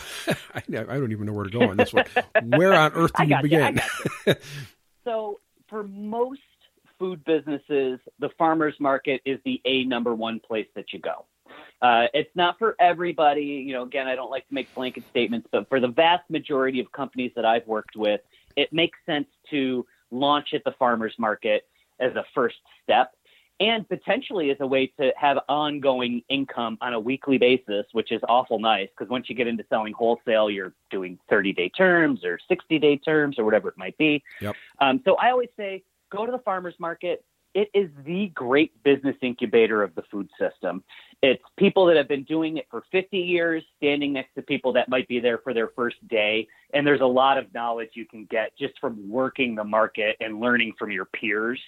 I 0.55 0.63
don't 0.69 1.13
even 1.13 1.27
know 1.27 1.33
where 1.33 1.45
to 1.45 1.51
go 1.51 1.63
on 1.63 1.77
this 1.77 1.93
one. 1.93 2.07
Where 2.45 2.75
on 2.75 2.93
earth 2.93 3.13
do 3.17 3.25
you 3.25 3.43
begin? 3.43 3.81
You. 4.27 4.35
so, 5.05 5.41
for 5.69 5.85
most 5.85 6.41
food 6.99 7.25
businesses, 7.25 7.99
the 8.19 8.31
farmers 8.39 8.75
market 8.81 9.21
is 9.25 9.39
the 9.45 9.61
a 9.65 9.85
number 9.85 10.15
one 10.15 10.41
place 10.41 10.67
that 10.75 10.93
you 10.93 10.99
go. 10.99 11.27
Uh, 11.83 12.07
it's 12.13 12.31
not 12.35 12.59
for 12.59 12.77
everybody. 12.81 13.43
You 13.43 13.73
know, 13.73 13.83
again, 13.83 14.07
I 14.07 14.15
don't 14.15 14.31
like 14.31 14.47
to 14.49 14.55
make 14.55 14.73
blanket 14.75 15.05
statements, 15.11 15.49
but 15.51 15.69
for 15.69 15.81
the 15.81 15.89
vast 15.89 16.29
majority 16.31 16.81
of 16.81 16.91
companies 16.93 17.33
that 17.37 17.45
I've 17.45 17.67
worked 17.67 17.97
with, 17.97 18.21
it 18.57 18.73
makes 18.73 18.99
sense 19.07 19.29
to 19.51 19.87
launch 20.11 20.49
at 20.53 20.63
the 20.65 20.73
farmers 20.73 21.15
market 21.19 21.67
as 21.99 22.15
a 22.17 22.25
first 22.35 22.57
step 22.83 23.15
and 23.61 23.87
potentially 23.89 24.51
as 24.51 24.57
a 24.61 24.67
way 24.67 24.87
to 24.99 25.13
have 25.17 25.39
ongoing 25.49 26.23
income 26.31 26.79
on 26.81 26.95
a 26.95 27.01
weekly 27.01 27.37
basis, 27.37 27.85
which 27.93 28.11
is 28.11 28.21
awful 28.29 28.59
nice 28.59 28.89
because 28.97 29.11
once 29.11 29.29
you 29.29 29.35
get 29.35 29.47
into 29.47 29.65
selling 29.69 29.93
wholesale, 29.93 30.51
you're 30.51 30.73
doing 30.91 31.19
30 31.29 31.53
day 31.53 31.69
terms 31.69 32.25
or 32.25 32.39
60 32.49 32.79
day 32.79 32.97
terms 32.97 33.39
or 33.39 33.45
whatever 33.45 33.69
it 33.69 33.77
might 33.77 33.97
be. 33.99 34.23
Yep. 34.41 34.57
Um, 34.81 35.03
so 35.05 35.15
I 35.17 35.31
always 35.31 35.51
say 35.59 35.85
go 36.11 36.25
to 36.25 36.33
the 36.33 36.39
farmers 36.39 36.75
market. 36.79 37.25
It 37.53 37.69
is 37.75 37.91
the 38.05 38.29
great 38.29 38.81
business 38.85 39.17
incubator 39.23 39.83
of 39.83 39.95
the 39.97 40.03
food 40.11 40.29
system. 40.39 40.85
It's 41.23 41.43
people 41.59 41.85
that 41.87 41.97
have 41.97 42.07
been 42.07 42.25
doing 42.25 42.59
it 42.59 42.67
for 42.71 42.85
50 42.93 43.19
years, 43.19 43.65
standing 43.77 44.13
next 44.13 44.35
to 44.37 44.43
people 44.43 44.73
that 44.75 44.89
might 44.89 45.09
be 45.09 45.19
there 45.19 45.39
for 45.39 45.53
their 45.53 45.69
first 45.75 45.97
day. 46.09 46.47
And 46.73 46.87
there's 46.87 47.01
a 47.01 47.07
lot 47.07 47.39
of 47.39 47.53
knowledge 47.53 47.91
you 47.95 48.07
can 48.07 48.27
get 48.31 48.57
just 48.57 48.79
from 48.81 49.11
working 49.11 49.57
the 49.57 49.65
market 49.65 50.17
and 50.21 50.39
learning 50.41 50.75
from 50.79 50.93
your 50.93 51.07
peers, 51.07 51.61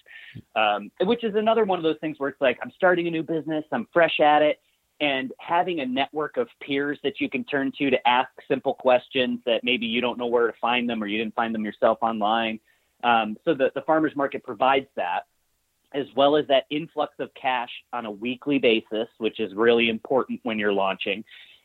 um, 0.54 0.90
which 1.02 1.24
is 1.24 1.34
another 1.34 1.64
one 1.64 1.78
of 1.78 1.82
those 1.82 1.98
things 2.00 2.18
where 2.18 2.30
it's 2.30 2.40
like, 2.40 2.58
I'm 2.62 2.72
starting 2.76 3.08
a 3.08 3.10
new 3.10 3.24
business, 3.24 3.64
I'm 3.72 3.88
fresh 3.92 4.20
at 4.20 4.40
it. 4.40 4.60
And 5.00 5.32
having 5.38 5.80
a 5.80 5.86
network 5.86 6.36
of 6.36 6.46
peers 6.60 6.96
that 7.02 7.20
you 7.20 7.28
can 7.28 7.42
turn 7.44 7.72
to 7.78 7.90
to 7.90 8.08
ask 8.08 8.30
simple 8.46 8.74
questions 8.74 9.40
that 9.46 9.64
maybe 9.64 9.84
you 9.84 10.00
don't 10.00 10.16
know 10.16 10.26
where 10.26 10.46
to 10.46 10.52
find 10.60 10.88
them 10.88 11.02
or 11.02 11.08
you 11.08 11.18
didn't 11.18 11.34
find 11.34 11.52
them 11.52 11.64
yourself 11.64 11.98
online. 12.02 12.60
Um, 13.02 13.36
so 13.44 13.52
the, 13.52 13.72
the 13.74 13.82
farmers 13.82 14.12
market 14.14 14.44
provides 14.44 14.86
that 14.94 15.24
as 15.94 16.06
well 16.16 16.36
as 16.36 16.46
that 16.48 16.64
influx 16.70 17.14
of 17.18 17.30
cash 17.34 17.70
on 17.92 18.06
a 18.06 18.10
weekly 18.10 18.58
basis, 18.58 19.08
which 19.18 19.40
is 19.40 19.54
really 19.54 19.88
important 19.88 20.40
when 20.42 20.58
you're 20.58 20.72
launching. 20.72 21.24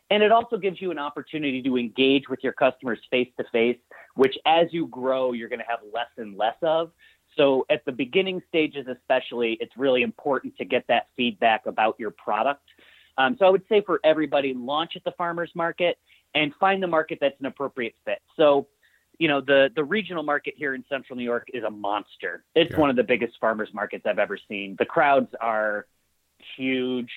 And 0.10 0.24
it 0.24 0.32
also 0.32 0.58
gives 0.58 0.82
you 0.82 0.92
an 0.92 1.00
opportunity 1.00 1.62
to 1.62 1.78
engage 1.78 2.30
with 2.30 2.40
your 2.42 2.54
customers 2.54 3.00
face 3.12 3.28
to 3.38 3.46
face, 3.52 3.78
which 4.16 4.36
as 4.46 4.68
you 4.72 4.88
grow, 4.88 5.34
you're 5.34 5.50
going 5.50 5.60
to 5.60 5.66
have 5.68 5.80
less 5.94 6.08
and 6.18 6.38
less 6.38 6.56
of. 6.62 6.92
So 7.36 7.66
at 7.70 7.84
the 7.86 7.92
beginning 7.92 8.42
stages, 8.48 8.88
especially, 8.88 9.58
it's 9.60 9.76
really 9.78 10.02
important 10.02 10.58
to 10.58 10.66
get 10.66 10.86
that 10.88 11.08
feedback 11.16 11.66
about 11.66 11.96
your 12.00 12.12
product. 12.12 12.64
Um, 13.18 13.36
so 13.38 13.46
I 13.46 13.50
would 13.50 13.64
say 13.68 13.82
for 13.86 14.00
everybody, 14.04 14.54
launch 14.54 14.94
at 14.96 15.04
the 15.04 15.12
farmers 15.18 15.52
market 15.56 15.98
and 16.36 16.54
find 16.60 16.82
the 16.82 16.88
market 16.88 17.18
that's 17.20 17.40
an 17.40 17.46
appropriate 17.46 17.96
fit. 18.06 18.20
So 18.36 18.68
you 19.20 19.28
know 19.28 19.42
the 19.42 19.70
the 19.76 19.84
regional 19.84 20.24
market 20.24 20.54
here 20.58 20.74
in 20.76 20.84
central 20.90 21.18
new 21.18 21.24
york 21.24 21.48
is 21.54 21.64
a 21.64 21.70
monster 21.70 22.44
it's 22.56 22.72
Yeah. 22.72 22.80
one 22.80 22.90
of 22.90 22.96
the 22.96 23.04
biggest 23.04 23.34
farmers 23.40 23.70
markets 23.74 24.06
i've 24.06 24.20
ever 24.20 24.38
seen 24.48 24.76
the 24.80 24.86
crowds 24.86 25.34
are 25.42 25.88
huge 26.56 27.10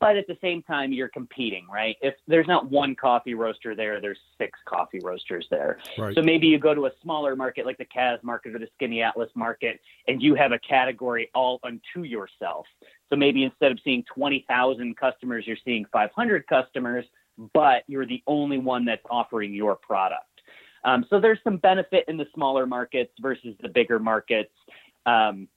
but 0.00 0.16
at 0.16 0.26
the 0.26 0.36
same 0.40 0.62
time 0.62 0.92
you're 0.92 1.08
competing 1.08 1.66
right 1.72 1.96
if 2.02 2.14
there's 2.26 2.48
not 2.48 2.68
one 2.70 2.94
coffee 2.96 3.34
roaster 3.34 3.74
there 3.76 4.00
there's 4.00 4.18
six 4.36 4.58
coffee 4.66 4.98
roasters 5.02 5.46
there 5.50 5.78
Right. 5.96 6.14
so 6.14 6.22
maybe 6.22 6.48
you 6.48 6.58
go 6.58 6.74
to 6.74 6.86
a 6.86 6.90
smaller 7.02 7.36
market 7.36 7.66
like 7.66 7.78
the 7.78 7.84
Caz 7.84 8.22
market 8.24 8.54
or 8.54 8.58
the 8.58 8.68
Skaneateles 8.80 9.28
market, 9.36 9.80
and 10.08 10.20
you 10.20 10.34
have 10.34 10.50
a 10.52 10.58
category 10.58 11.30
all 11.34 11.60
unto 11.62 12.02
yourself. 12.02 12.66
So 13.10 13.16
maybe 13.16 13.44
instead 13.44 13.70
of 13.70 13.78
seeing 13.84 14.02
20,000 14.12 14.96
customers, 14.96 15.46
you're 15.46 15.56
seeing 15.64 15.84
500 15.92 16.46
customers, 16.48 17.04
but 17.52 17.84
you're 17.86 18.06
the 18.06 18.22
only 18.26 18.58
one 18.58 18.84
that's 18.84 19.02
offering 19.08 19.54
your 19.54 19.76
product. 19.76 20.33
Um, 20.84 21.06
so 21.08 21.18
there's 21.20 21.38
some 21.44 21.56
benefit 21.56 22.04
in 22.08 22.16
the 22.16 22.26
smaller 22.34 22.66
markets 22.66 23.12
versus 23.20 23.54
the 23.62 23.68
bigger 23.68 23.98
markets. 23.98 24.52
Um, 25.06 25.48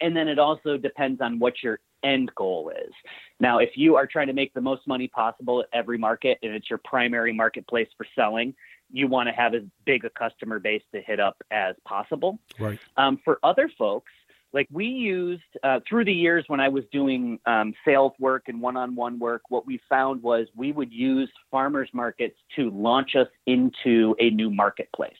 and 0.00 0.16
then 0.16 0.28
it 0.28 0.38
also 0.38 0.76
depends 0.76 1.20
on 1.20 1.38
what 1.38 1.62
your 1.62 1.80
end 2.02 2.32
goal 2.34 2.70
is. 2.70 2.92
Now, 3.40 3.58
if 3.58 3.70
you 3.76 3.96
are 3.96 4.06
trying 4.06 4.26
to 4.26 4.32
make 4.32 4.52
the 4.54 4.60
most 4.60 4.86
money 4.86 5.08
possible 5.08 5.60
at 5.60 5.68
every 5.72 5.98
market 5.98 6.38
and 6.42 6.52
it's 6.52 6.68
your 6.68 6.80
primary 6.84 7.32
marketplace 7.32 7.88
for 7.96 8.06
selling, 8.16 8.54
you 8.90 9.08
want 9.08 9.28
to 9.28 9.32
have 9.32 9.54
as 9.54 9.62
big 9.84 10.04
a 10.04 10.10
customer 10.10 10.58
base 10.58 10.82
to 10.92 11.00
hit 11.00 11.18
up 11.18 11.42
as 11.50 11.74
possible. 11.84 12.38
right. 12.58 12.78
Um, 12.96 13.18
for 13.24 13.38
other 13.42 13.70
folks, 13.78 14.10
like 14.52 14.68
we 14.70 14.86
used 14.86 15.42
uh, 15.62 15.80
through 15.88 16.04
the 16.04 16.12
years 16.12 16.44
when 16.48 16.60
I 16.60 16.68
was 16.68 16.84
doing 16.92 17.38
um, 17.46 17.72
sales 17.84 18.12
work 18.18 18.44
and 18.48 18.60
one 18.60 18.76
on 18.76 18.94
one 18.94 19.18
work, 19.18 19.42
what 19.48 19.66
we 19.66 19.80
found 19.88 20.22
was 20.22 20.46
we 20.54 20.72
would 20.72 20.92
use 20.92 21.30
farmers 21.50 21.88
markets 21.92 22.36
to 22.56 22.70
launch 22.70 23.16
us 23.16 23.28
into 23.46 24.14
a 24.20 24.30
new 24.30 24.50
marketplace. 24.50 25.14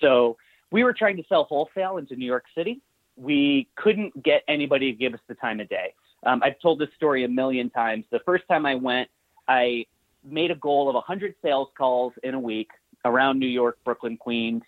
So 0.00 0.36
we 0.70 0.84
were 0.84 0.94
trying 0.94 1.16
to 1.18 1.24
sell 1.28 1.44
wholesale 1.44 1.98
into 1.98 2.16
New 2.16 2.26
York 2.26 2.44
City. 2.56 2.80
We 3.16 3.68
couldn't 3.76 4.22
get 4.22 4.42
anybody 4.48 4.90
to 4.90 4.98
give 4.98 5.14
us 5.14 5.20
the 5.28 5.34
time 5.34 5.60
of 5.60 5.68
day. 5.68 5.94
Um, 6.26 6.42
I've 6.42 6.58
told 6.60 6.78
this 6.78 6.88
story 6.96 7.24
a 7.24 7.28
million 7.28 7.68
times. 7.70 8.06
The 8.10 8.20
first 8.24 8.44
time 8.48 8.64
I 8.64 8.74
went, 8.74 9.08
I 9.46 9.84
made 10.24 10.50
a 10.50 10.56
goal 10.56 10.88
of 10.88 10.94
100 10.94 11.34
sales 11.42 11.68
calls 11.76 12.14
in 12.22 12.34
a 12.34 12.40
week 12.40 12.70
around 13.04 13.38
New 13.38 13.46
York, 13.46 13.78
Brooklyn, 13.84 14.16
Queens. 14.16 14.62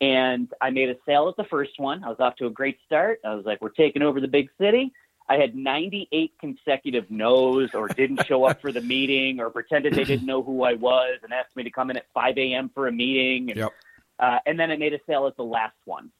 And 0.00 0.52
I 0.60 0.70
made 0.70 0.90
a 0.90 0.96
sale 1.06 1.28
at 1.28 1.36
the 1.36 1.48
first 1.48 1.78
one. 1.78 2.04
I 2.04 2.08
was 2.08 2.20
off 2.20 2.36
to 2.36 2.46
a 2.46 2.50
great 2.50 2.78
start. 2.84 3.20
I 3.24 3.34
was 3.34 3.46
like, 3.46 3.60
we're 3.62 3.70
taking 3.70 4.02
over 4.02 4.20
the 4.20 4.28
big 4.28 4.50
city. 4.60 4.92
I 5.28 5.36
had 5.36 5.56
98 5.56 6.32
consecutive 6.38 7.10
no's 7.10 7.70
or 7.74 7.88
didn't 7.88 8.24
show 8.26 8.44
up 8.44 8.60
for 8.60 8.70
the 8.72 8.80
meeting 8.94 9.40
or 9.40 9.50
pretended 9.50 9.94
they 9.94 10.04
didn't 10.04 10.26
know 10.26 10.42
who 10.42 10.62
I 10.64 10.74
was 10.74 11.18
and 11.22 11.32
asked 11.32 11.56
me 11.56 11.62
to 11.64 11.70
come 11.70 11.90
in 11.90 11.96
at 11.96 12.06
5 12.14 12.36
a.m. 12.38 12.70
for 12.74 12.88
a 12.88 12.92
meeting. 12.92 13.50
And, 13.50 13.58
Yep. 13.58 13.72
uh, 14.20 14.38
and 14.46 14.60
then 14.60 14.70
I 14.70 14.76
made 14.76 14.92
a 14.92 15.00
sale 15.06 15.26
at 15.26 15.36
the 15.36 15.44
last 15.44 15.74
one. 15.86 16.10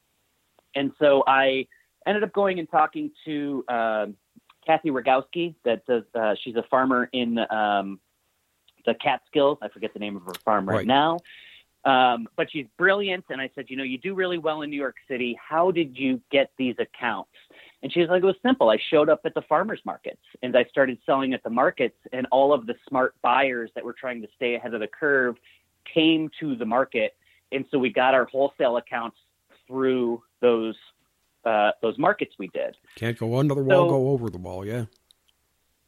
And 0.75 0.91
so 0.99 1.23
I 1.27 1.67
ended 2.05 2.23
up 2.23 2.33
going 2.33 2.59
and 2.59 2.69
talking 2.69 3.11
to 3.25 3.63
um 3.69 4.15
Kathy 4.65 4.89
Rogowski. 4.89 5.55
That 5.63 5.85
does, 5.85 6.03
uh, 6.13 6.35
she's 6.43 6.55
a 6.57 6.63
farmer 6.63 7.09
in 7.13 7.39
um, 7.49 7.99
the 8.85 8.93
Catskills. 8.95 9.59
I 9.61 9.69
forget 9.69 9.93
the 9.93 9.99
name 9.99 10.17
of 10.17 10.23
her 10.23 10.33
farm 10.43 10.67
right, 10.67 10.77
Right. 10.79 10.87
now. 10.87 11.19
Um, 11.87 12.27
but 12.35 12.51
she's 12.51 12.65
brilliant. 12.77 13.23
And 13.29 13.39
I 13.39 13.49
said, 13.55 13.65
you 13.69 13.77
know, 13.77 13.83
you 13.83 13.97
do 13.97 14.13
really 14.13 14.37
well 14.37 14.61
in 14.61 14.69
New 14.69 14.75
York 14.75 14.97
City. 15.07 15.39
How 15.41 15.71
did 15.71 15.97
you 15.97 16.19
get 16.29 16.51
these 16.57 16.75
accounts? 16.79 17.31
And 17.81 17.93
she 17.93 18.01
was 18.01 18.09
like, 18.09 18.23
it 18.23 18.25
was 18.25 18.35
simple. 18.43 18.69
I 18.69 18.77
showed 18.89 19.07
up 19.07 19.21
at 19.23 19.33
the 19.33 19.41
farmers 19.43 19.79
markets 19.85 20.21
and 20.43 20.57
I 20.57 20.65
started 20.65 20.97
selling 21.05 21.33
at 21.33 21.43
the 21.43 21.49
markets, 21.49 21.95
and 22.11 22.27
all 22.29 22.51
of 22.51 22.65
the 22.65 22.75
smart 22.89 23.15
buyers 23.21 23.71
that 23.75 23.85
were 23.85 23.93
trying 23.93 24.21
to 24.21 24.27
stay 24.35 24.55
ahead 24.55 24.73
of 24.73 24.81
the 24.81 24.87
curve 24.87 25.37
came 25.93 26.29
to 26.41 26.57
the 26.57 26.65
market. 26.65 27.15
And 27.53 27.63
so 27.71 27.79
we 27.79 27.89
got 27.89 28.13
our 28.13 28.25
wholesale 28.25 28.75
accounts 28.75 29.15
through 29.65 30.21
those 30.41 30.75
uh, 31.45 31.71
those 31.81 31.97
markets 31.97 32.33
we 32.37 32.49
did. 32.49 32.75
Can't 32.95 33.17
go 33.17 33.37
under 33.37 33.55
the 33.55 33.61
wall, 33.61 33.85
so, 33.85 33.89
go 33.89 34.09
over 34.09 34.29
the 34.29 34.37
wall. 34.37 34.65
Yeah. 34.65 34.85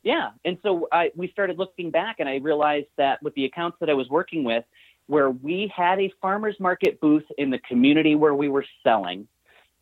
Yeah, 0.01 0.29
and 0.45 0.57
so 0.63 0.88
I, 0.93 1.12
we 1.13 1.27
started 1.27 1.59
looking 1.59 1.91
back, 1.91 2.17
and 2.19 2.29
I 2.29 2.38
realized 2.38 2.88
that 2.97 3.21
with 3.21 3.33
the 3.35 3.43
accounts 3.43 3.77
that 3.81 3.89
I 3.89 3.93
was 3.93 4.07
working 4.07 4.45
with, 4.45 4.63
where 5.10 5.32
we 5.32 5.74
had 5.76 6.00
a 6.00 6.13
farmers 6.22 6.56
market 6.60 7.02
booth 7.02 7.24
in 7.39 7.50
the 7.50 7.58
community 7.67 8.13
where 8.13 8.36
we 8.36 8.48
were 8.48 8.63
selling, 8.84 9.28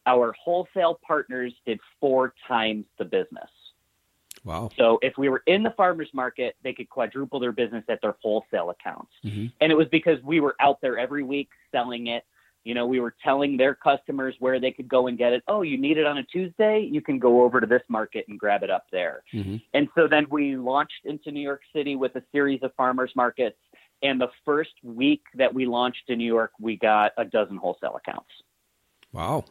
our 0.05 0.33
wholesale 0.41 0.97
partners 1.05 1.53
did 1.65 1.81
four 1.99 2.33
times 2.47 2.85
the 2.97 3.03
business. 3.03 3.49
Wow. 4.45 4.69
So 4.77 4.99
if 5.01 5.17
we 5.17 5.27
were 5.27 5.43
in 5.45 5.63
the 5.63 5.71
farmers 5.71 6.07
market, 6.13 6.55
they 6.63 6.71
could 6.71 6.89
quadruple 6.89 7.41
their 7.41 7.51
business 7.51 7.83
at 7.89 8.01
their 8.01 8.15
wholesale 8.21 8.69
accounts. 8.69 9.11
Mm-hmm. 9.25 9.47
And 9.59 9.69
it 9.69 9.75
was 9.75 9.87
because 9.91 10.23
we 10.23 10.39
were 10.39 10.55
out 10.61 10.79
there 10.79 10.97
every 10.97 11.23
week 11.23 11.49
selling 11.73 12.07
it. 12.07 12.23
You 12.63 12.73
know, 12.73 12.87
we 12.87 13.01
were 13.01 13.13
telling 13.21 13.57
their 13.57 13.75
customers 13.75 14.33
where 14.39 14.61
they 14.61 14.71
could 14.71 14.87
go 14.87 15.07
and 15.07 15.17
get 15.17 15.33
it. 15.33 15.43
Oh, 15.49 15.61
you 15.61 15.77
need 15.77 15.97
it 15.97 16.05
on 16.05 16.19
a 16.19 16.23
Tuesday? 16.23 16.87
You 16.89 17.01
can 17.01 17.19
go 17.19 17.43
over 17.43 17.59
to 17.59 17.67
this 17.67 17.83
market 17.89 18.25
and 18.29 18.39
grab 18.39 18.63
it 18.63 18.69
up 18.69 18.85
there. 18.93 19.23
Mm-hmm. 19.33 19.57
And 19.73 19.89
so 19.93 20.07
then 20.07 20.25
we 20.29 20.55
launched 20.55 21.03
into 21.03 21.31
New 21.31 21.41
York 21.41 21.63
City 21.75 21.97
with 21.97 22.15
a 22.15 22.23
series 22.31 22.63
of 22.63 22.73
farmers 22.75 23.11
markets 23.13 23.57
and 24.01 24.21
the 24.21 24.29
first 24.45 24.73
week 24.83 25.23
that 25.35 25.53
we 25.53 25.65
launched 25.65 26.03
in 26.09 26.17
New 26.17 26.25
York, 26.25 26.51
we 26.59 26.77
got 26.77 27.13
a 27.17 27.25
dozen 27.25 27.57
wholesale 27.57 27.95
accounts. 27.95 28.29
Wow. 29.11 29.45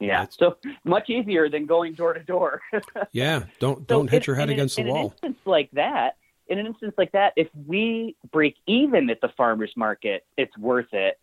Yeah. 0.00 0.20
That's... 0.20 0.36
So 0.38 0.56
much 0.84 1.10
easier 1.10 1.48
than 1.48 1.66
going 1.66 1.94
door 1.94 2.14
to 2.14 2.22
door. 2.22 2.62
yeah. 3.12 3.44
Don't 3.58 3.86
don't 3.86 4.06
so 4.06 4.10
hit 4.10 4.26
your 4.26 4.36
head 4.36 4.50
against 4.50 4.78
in, 4.78 4.86
the 4.86 4.92
wall. 4.92 4.98
In 4.98 5.04
an 5.04 5.12
instance 5.12 5.38
like 5.46 5.70
that, 5.72 6.16
in 6.48 6.58
an 6.58 6.66
instance 6.66 6.94
like 6.96 7.12
that, 7.12 7.32
if 7.36 7.48
we 7.66 8.16
break 8.30 8.56
even 8.66 9.10
at 9.10 9.20
the 9.20 9.28
farmers 9.36 9.72
market, 9.76 10.24
it's 10.36 10.56
worth 10.58 10.92
it. 10.92 11.18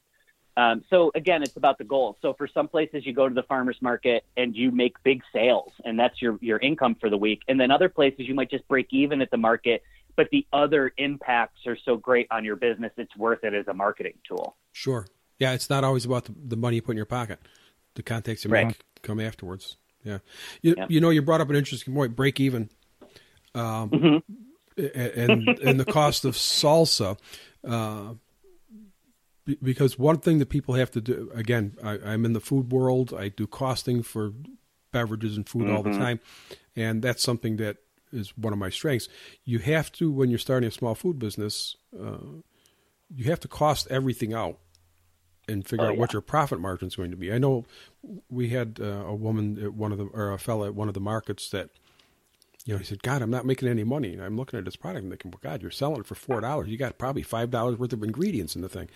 Um, 0.57 0.83
so 0.89 1.11
again, 1.15 1.43
it's 1.43 1.55
about 1.55 1.77
the 1.77 1.85
goal. 1.85 2.17
So 2.21 2.33
for 2.33 2.47
some 2.47 2.67
places, 2.67 3.05
you 3.05 3.13
go 3.13 3.29
to 3.29 3.33
the 3.33 3.43
farmers 3.43 3.77
market 3.81 4.25
and 4.35 4.55
you 4.55 4.71
make 4.71 5.01
big 5.03 5.21
sales, 5.33 5.71
and 5.85 5.97
that's 5.97 6.21
your 6.21 6.37
your 6.41 6.59
income 6.59 6.95
for 6.99 7.09
the 7.09 7.17
week. 7.17 7.41
And 7.47 7.59
then 7.59 7.71
other 7.71 7.89
places, 7.89 8.27
you 8.27 8.35
might 8.35 8.49
just 8.49 8.67
break 8.67 8.87
even 8.91 9.21
at 9.21 9.31
the 9.31 9.37
market 9.37 9.83
but 10.15 10.29
the 10.31 10.45
other 10.53 10.91
impacts 10.97 11.65
are 11.67 11.77
so 11.85 11.97
great 11.97 12.27
on 12.31 12.43
your 12.45 12.55
business, 12.55 12.91
it's 12.97 13.15
worth 13.15 13.43
it 13.43 13.53
as 13.53 13.67
a 13.67 13.73
marketing 13.73 14.13
tool. 14.27 14.55
Sure. 14.71 15.07
Yeah, 15.39 15.53
it's 15.53 15.69
not 15.69 15.83
always 15.83 16.05
about 16.05 16.25
the, 16.25 16.35
the 16.47 16.55
money 16.55 16.77
you 16.77 16.81
put 16.81 16.91
in 16.91 16.97
your 16.97 17.05
pocket. 17.05 17.39
The 17.95 18.03
contacts 18.03 18.45
you 18.45 18.51
right. 18.51 18.77
come 19.01 19.19
afterwards. 19.19 19.77
Yeah. 20.03 20.19
You, 20.61 20.75
you 20.87 21.01
know, 21.01 21.09
you 21.09 21.21
brought 21.21 21.41
up 21.41 21.49
an 21.49 21.55
interesting 21.55 21.93
point, 21.93 22.15
break 22.15 22.39
even. 22.39 22.69
Um, 23.53 23.89
mm-hmm. 23.89 24.85
and, 24.95 25.47
and 25.47 25.79
the 25.79 25.85
cost 25.85 26.25
of 26.25 26.35
salsa. 26.35 27.17
Uh, 27.67 28.13
because 29.61 29.97
one 29.97 30.19
thing 30.19 30.39
that 30.39 30.49
people 30.49 30.75
have 30.75 30.91
to 30.91 31.01
do, 31.01 31.31
again, 31.33 31.75
I, 31.83 32.13
am 32.13 32.25
in 32.25 32.33
the 32.33 32.39
food 32.39 32.71
world. 32.71 33.13
I 33.13 33.29
do 33.29 33.47
costing 33.47 34.03
for 34.03 34.33
beverages 34.91 35.37
and 35.37 35.47
food 35.47 35.63
mm-hmm. 35.63 35.75
all 35.75 35.83
the 35.83 35.89
mm-hmm. 35.89 35.99
time. 35.99 36.19
And 36.75 37.01
that's 37.01 37.21
something 37.21 37.57
that 37.57 37.77
is 38.11 38.35
one 38.37 38.53
of 38.53 38.59
my 38.59 38.69
strengths. 38.69 39.07
You 39.43 39.59
have 39.59 39.91
to, 39.93 40.11
when 40.11 40.29
you're 40.29 40.39
starting 40.39 40.67
a 40.67 40.71
small 40.71 40.95
food 40.95 41.19
business, 41.19 41.75
uh, 41.99 42.17
you 43.13 43.25
have 43.25 43.39
to 43.41 43.47
cost 43.47 43.87
everything 43.89 44.33
out 44.33 44.59
and 45.47 45.67
figure 45.67 45.85
oh, 45.85 45.89
out 45.89 45.93
yeah. 45.95 45.99
what 45.99 46.13
your 46.13 46.21
profit 46.21 46.59
margin 46.59 46.87
is 46.87 46.95
going 46.95 47.11
to 47.11 47.17
be. 47.17 47.31
I 47.31 47.37
know 47.37 47.65
we 48.29 48.49
had 48.49 48.79
uh, 48.81 49.05
a 49.05 49.15
woman 49.15 49.61
at 49.61 49.73
one 49.73 49.91
of 49.91 49.97
the, 49.97 50.05
or 50.05 50.31
a 50.31 50.39
fella 50.39 50.67
at 50.67 50.75
one 50.75 50.87
of 50.87 50.93
the 50.93 50.99
markets 50.99 51.49
that, 51.49 51.69
you 52.65 52.73
know, 52.73 52.77
he 52.77 52.85
said, 52.85 53.03
God, 53.03 53.21
I'm 53.21 53.31
not 53.31 53.45
making 53.45 53.67
any 53.67 53.83
money. 53.83 54.13
And 54.13 54.23
I'm 54.23 54.37
looking 54.37 54.57
at 54.57 54.65
this 54.65 54.75
product 54.75 55.03
and 55.03 55.11
thinking, 55.11 55.31
well, 55.31 55.39
God, 55.41 55.61
you're 55.61 55.71
selling 55.71 55.99
it 55.99 56.05
for 56.05 56.15
$4. 56.15 56.67
You 56.67 56.77
got 56.77 56.97
probably 56.97 57.23
$5 57.23 57.77
worth 57.77 57.93
of 57.93 58.03
ingredients 58.03 58.55
in 58.55 58.61
the 58.61 58.69
thing. 58.69 58.89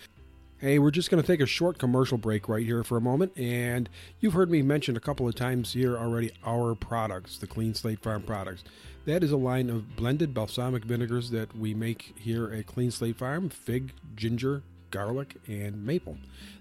Hey, 0.58 0.78
we're 0.78 0.90
just 0.90 1.10
going 1.10 1.22
to 1.22 1.26
take 1.26 1.40
a 1.40 1.46
short 1.46 1.78
commercial 1.78 2.16
break 2.16 2.48
right 2.48 2.64
here 2.64 2.82
for 2.82 2.96
a 2.96 3.00
moment. 3.00 3.36
And 3.36 3.90
you've 4.20 4.32
heard 4.32 4.50
me 4.50 4.62
mention 4.62 4.96
a 4.96 5.00
couple 5.00 5.28
of 5.28 5.34
times 5.34 5.74
here 5.74 5.98
already 5.98 6.30
our 6.46 6.74
products, 6.74 7.36
the 7.38 7.46
Clean 7.46 7.74
Slate 7.74 8.02
Farm 8.02 8.22
products. 8.22 8.64
That 9.06 9.22
is 9.22 9.30
a 9.30 9.36
line 9.36 9.70
of 9.70 9.94
blended 9.94 10.34
balsamic 10.34 10.84
vinegars 10.84 11.30
that 11.30 11.56
we 11.56 11.74
make 11.74 12.16
here 12.18 12.52
at 12.52 12.66
Clean 12.66 12.90
Slate 12.90 13.16
Farm 13.16 13.48
fig, 13.48 13.92
ginger, 14.16 14.64
garlic, 14.90 15.36
and 15.46 15.86
maple. 15.86 16.18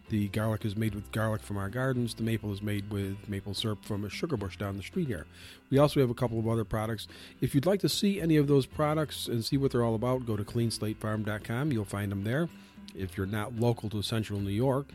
The 0.09 0.27
garlic 0.27 0.63
is 0.63 0.77
made 0.77 0.93
with 0.93 1.11
garlic 1.11 1.41
from 1.41 1.57
our 1.57 1.69
gardens. 1.69 2.13
The 2.13 2.21
maple 2.21 2.53
is 2.53 2.61
made 2.61 2.91
with 2.91 3.27
maple 3.27 3.55
syrup 3.55 3.83
from 3.83 4.05
a 4.05 4.11
sugar 4.11 4.37
bush 4.37 4.57
down 4.57 4.77
the 4.77 4.83
street 4.83 5.07
here. 5.07 5.25
We 5.71 5.79
also 5.79 5.99
have 6.01 6.11
a 6.11 6.13
couple 6.13 6.37
of 6.37 6.47
other 6.47 6.63
products. 6.63 7.07
If 7.41 7.55
you'd 7.55 7.65
like 7.65 7.79
to 7.79 7.89
see 7.89 8.21
any 8.21 8.37
of 8.37 8.45
those 8.45 8.67
products 8.67 9.25
and 9.25 9.43
see 9.43 9.57
what 9.57 9.71
they're 9.71 9.83
all 9.83 9.95
about, 9.95 10.27
go 10.27 10.37
to 10.37 10.43
cleanslatefarm.com. 10.43 11.71
You'll 11.71 11.85
find 11.85 12.11
them 12.11 12.23
there. 12.23 12.47
If 12.93 13.17
you're 13.17 13.25
not 13.25 13.55
local 13.55 13.89
to 13.89 14.03
central 14.03 14.39
New 14.39 14.51
York, 14.51 14.85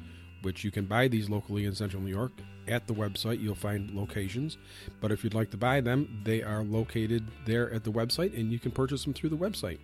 which 0.42 0.64
you 0.64 0.70
can 0.70 0.84
buy 0.84 1.08
these 1.08 1.28
locally 1.28 1.64
in 1.64 1.74
central 1.74 2.02
New 2.02 2.10
York. 2.10 2.32
At 2.68 2.86
the 2.86 2.94
website, 2.94 3.40
you'll 3.40 3.54
find 3.54 3.90
locations. 3.92 4.56
But 5.00 5.12
if 5.12 5.24
you'd 5.24 5.34
like 5.34 5.50
to 5.50 5.56
buy 5.56 5.80
them, 5.80 6.20
they 6.24 6.42
are 6.42 6.62
located 6.62 7.26
there 7.46 7.72
at 7.72 7.84
the 7.84 7.90
website, 7.90 8.38
and 8.38 8.52
you 8.52 8.58
can 8.58 8.70
purchase 8.70 9.04
them 9.04 9.14
through 9.14 9.30
the 9.30 9.36
website. 9.36 9.78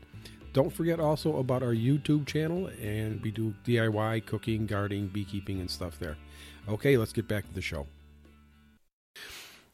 Don't 0.52 0.72
forget 0.72 1.00
also 1.00 1.36
about 1.36 1.62
our 1.62 1.74
YouTube 1.74 2.26
channel, 2.26 2.68
and 2.80 3.20
we 3.22 3.30
do 3.30 3.54
DIY 3.66 4.24
cooking, 4.26 4.66
gardening, 4.66 5.08
beekeeping, 5.08 5.60
and 5.60 5.70
stuff 5.70 5.98
there. 5.98 6.16
Okay, 6.68 6.96
let's 6.96 7.12
get 7.12 7.28
back 7.28 7.46
to 7.46 7.54
the 7.54 7.60
show. 7.60 7.86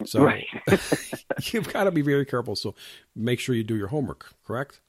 So 0.05 0.25
right. 0.25 0.47
you've 1.53 1.73
got 1.73 1.85
to 1.85 1.91
be 1.91 2.03
very 2.03 2.27
careful. 2.27 2.57
So 2.57 2.75
make 3.15 3.39
sure 3.39 3.55
you 3.55 3.63
do 3.63 3.77
your 3.77 3.89
homework. 3.89 4.33
Correct? 4.45 4.81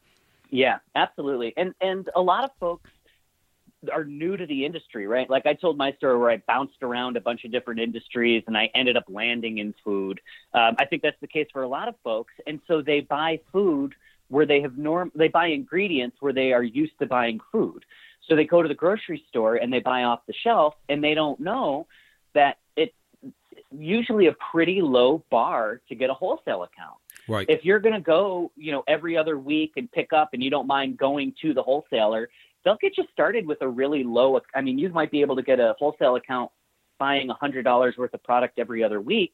Yeah, 0.50 0.80
absolutely. 0.96 1.54
And 1.58 1.74
and 1.82 2.10
a 2.16 2.22
lot 2.22 2.44
of 2.44 2.52
folks 2.60 2.90
are 3.92 4.04
new 4.04 4.38
to 4.38 4.46
the 4.46 4.66
industry, 4.66 5.08
right? 5.08 5.30
Like 5.30 5.46
I 5.46 5.54
told 5.54 5.78
my 5.78 5.92
story 5.94 6.18
where 6.18 6.30
I 6.32 6.38
bounced 6.48 6.82
around 6.82 7.18
a 7.18 7.22
bunch 7.22 7.44
of 7.46 7.52
different 7.52 7.80
industries 7.80 8.44
and 8.48 8.58
I 8.58 8.70
ended 8.76 8.98
up 8.98 9.06
landing 9.08 9.58
in 9.58 9.74
food. 9.84 10.22
Um, 10.54 10.76
I 10.80 10.86
think 10.86 11.02
that's 11.02 11.20
the 11.22 11.28
case 11.28 11.48
for 11.52 11.64
a 11.64 11.68
lot 11.68 11.88
of 11.88 11.96
folks, 12.04 12.34
and 12.48 12.60
so 12.68 12.82
they 12.82 13.02
buy 13.02 13.40
food 13.52 13.96
where 14.30 14.46
they 14.46 14.62
have 14.62 14.78
norm. 14.78 15.12
They 15.16 15.28
buy 15.28 15.48
ingredients 15.48 16.18
where 16.20 16.34
they 16.34 16.54
are 16.54 16.64
used 16.64 16.98
to 17.00 17.06
buying 17.06 17.40
food. 17.52 17.86
So 18.28 18.36
they 18.36 18.46
go 18.46 18.62
to 18.62 18.70
the 18.70 18.76
grocery 18.76 19.24
store 19.30 19.58
and 19.58 19.72
they 19.72 19.80
buy 19.80 20.04
off 20.04 20.22
the 20.28 20.34
shelf, 20.34 20.76
and 20.90 21.04
they 21.04 21.14
don't 21.14 21.40
know 21.40 21.88
that 22.34 22.58
it's 22.76 22.94
usually 23.78 24.28
a 24.28 24.36
pretty 24.52 24.82
low 24.82 25.24
bar 25.30 25.82
to 25.90 25.96
get 25.96 26.10
a 26.10 26.14
wholesale 26.14 26.64
account. 26.64 26.98
Right. 27.28 27.46
If 27.50 27.64
you're 27.64 27.80
going 27.80 27.94
to 27.96 28.02
go, 28.02 28.52
you 28.56 28.72
know, 28.72 28.84
every 28.88 29.18
other 29.18 29.38
week 29.38 29.74
and 29.78 29.92
pick 29.92 30.14
up, 30.14 30.30
and 30.34 30.44
you 30.44 30.50
don't 30.50 30.68
mind 30.68 30.98
going 30.98 31.34
to 31.42 31.54
the 31.54 31.64
wholesaler, 31.64 32.30
they'll 32.64 32.78
get 32.78 32.98
you 32.98 33.06
started 33.12 33.46
with 33.46 33.62
a 33.62 33.68
really 33.68 34.04
low. 34.04 34.40
I 34.56 34.62
mean, 34.62 34.78
you 34.78 34.90
might 34.90 35.12
be 35.12 35.22
able 35.22 35.36
to 35.36 35.44
get 35.44 35.60
a 35.60 35.76
wholesale 35.78 36.16
account 36.16 36.52
buying 36.98 37.30
$100 37.30 37.98
worth 37.98 38.14
of 38.14 38.24
product 38.24 38.60
every 38.60 38.84
other 38.84 39.02
week, 39.02 39.34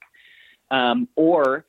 um, 0.72 1.08
or 1.16 1.66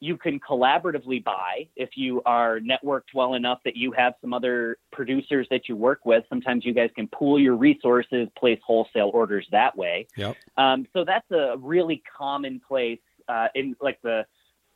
you 0.00 0.16
can 0.16 0.38
collaboratively 0.40 1.24
buy 1.24 1.66
if 1.74 1.90
you 1.96 2.20
are 2.26 2.60
networked 2.60 3.14
well 3.14 3.34
enough 3.34 3.60
that 3.64 3.76
you 3.76 3.92
have 3.92 4.14
some 4.20 4.34
other 4.34 4.76
producers 4.92 5.46
that 5.50 5.68
you 5.68 5.76
work 5.76 6.04
with. 6.04 6.22
Sometimes 6.28 6.64
you 6.64 6.74
guys 6.74 6.90
can 6.94 7.08
pool 7.08 7.40
your 7.40 7.56
resources, 7.56 8.28
place 8.38 8.60
wholesale 8.64 9.10
orders 9.14 9.46
that 9.52 9.76
way. 9.76 10.06
Yep. 10.16 10.36
Um, 10.58 10.86
so 10.92 11.04
that's 11.04 11.30
a 11.30 11.56
really 11.58 12.02
common 12.16 12.60
place 12.66 13.00
uh, 13.28 13.48
in 13.54 13.74
like 13.80 14.00
the 14.02 14.26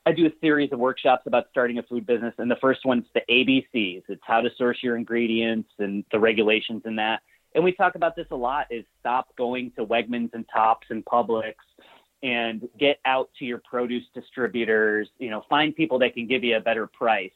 I 0.06 0.12
do 0.12 0.26
a 0.26 0.30
series 0.40 0.72
of 0.72 0.78
workshops 0.78 1.24
about 1.26 1.46
starting 1.50 1.78
a 1.78 1.82
food 1.82 2.06
business, 2.06 2.34
and 2.38 2.50
the 2.50 2.56
first 2.60 2.84
one's 2.84 3.04
the 3.14 3.20
ABCs. 3.30 4.02
It's 4.08 4.22
how 4.24 4.40
to 4.40 4.48
source 4.56 4.78
your 4.82 4.96
ingredients 4.96 5.68
and 5.78 6.04
the 6.10 6.18
regulations 6.18 6.82
in 6.86 6.96
that. 6.96 7.20
And 7.54 7.62
we 7.62 7.72
talk 7.72 7.96
about 7.96 8.16
this 8.16 8.26
a 8.30 8.36
lot: 8.36 8.66
is 8.70 8.84
stop 9.00 9.36
going 9.36 9.72
to 9.76 9.84
Wegmans 9.84 10.30
and 10.32 10.46
Tops 10.52 10.86
and 10.90 11.04
Publix, 11.04 11.54
and 12.22 12.66
get 12.78 12.98
out 13.04 13.28
to 13.38 13.44
your 13.44 13.58
produce 13.58 14.04
distributors. 14.14 15.08
You 15.18 15.30
know, 15.30 15.44
find 15.50 15.76
people 15.76 15.98
that 15.98 16.14
can 16.14 16.26
give 16.26 16.44
you 16.44 16.56
a 16.56 16.60
better 16.60 16.86
price, 16.86 17.32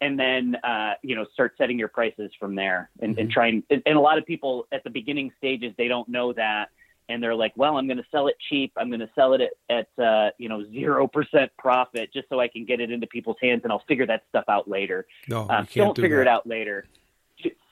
and 0.00 0.18
then 0.18 0.56
uh, 0.62 0.94
you 1.02 1.16
know 1.16 1.26
start 1.32 1.54
setting 1.58 1.78
your 1.78 1.88
prices 1.88 2.30
from 2.38 2.54
there. 2.54 2.90
And, 3.00 3.12
mm-hmm. 3.12 3.22
and 3.22 3.30
trying. 3.30 3.62
And 3.70 3.96
a 3.96 4.00
lot 4.00 4.18
of 4.18 4.24
people 4.24 4.68
at 4.70 4.84
the 4.84 4.90
beginning 4.90 5.32
stages 5.36 5.74
they 5.76 5.88
don't 5.88 6.08
know 6.08 6.32
that 6.34 6.68
and 7.08 7.22
they're 7.22 7.34
like, 7.34 7.52
well, 7.56 7.76
I'm 7.76 7.86
going 7.86 7.98
to 7.98 8.06
sell 8.10 8.28
it 8.28 8.36
cheap. 8.48 8.72
I'm 8.76 8.88
going 8.88 9.00
to 9.00 9.10
sell 9.14 9.34
it 9.34 9.40
at, 9.40 9.86
at 9.98 10.04
uh, 10.04 10.30
you 10.38 10.48
know 10.48 10.64
zero 10.70 11.06
percent 11.06 11.50
profit 11.58 12.12
just 12.12 12.28
so 12.28 12.40
I 12.40 12.48
can 12.48 12.64
get 12.64 12.80
it 12.80 12.90
into 12.90 13.06
people's 13.06 13.36
hands, 13.42 13.62
and 13.64 13.72
I'll 13.72 13.84
figure 13.88 14.06
that 14.06 14.24
stuff 14.28 14.44
out 14.48 14.68
later. 14.68 15.06
No, 15.28 15.48
um, 15.48 15.66
don't 15.74 15.94
do 15.94 16.02
figure 16.02 16.18
that. 16.18 16.22
it 16.22 16.28
out 16.28 16.46
later. 16.46 16.86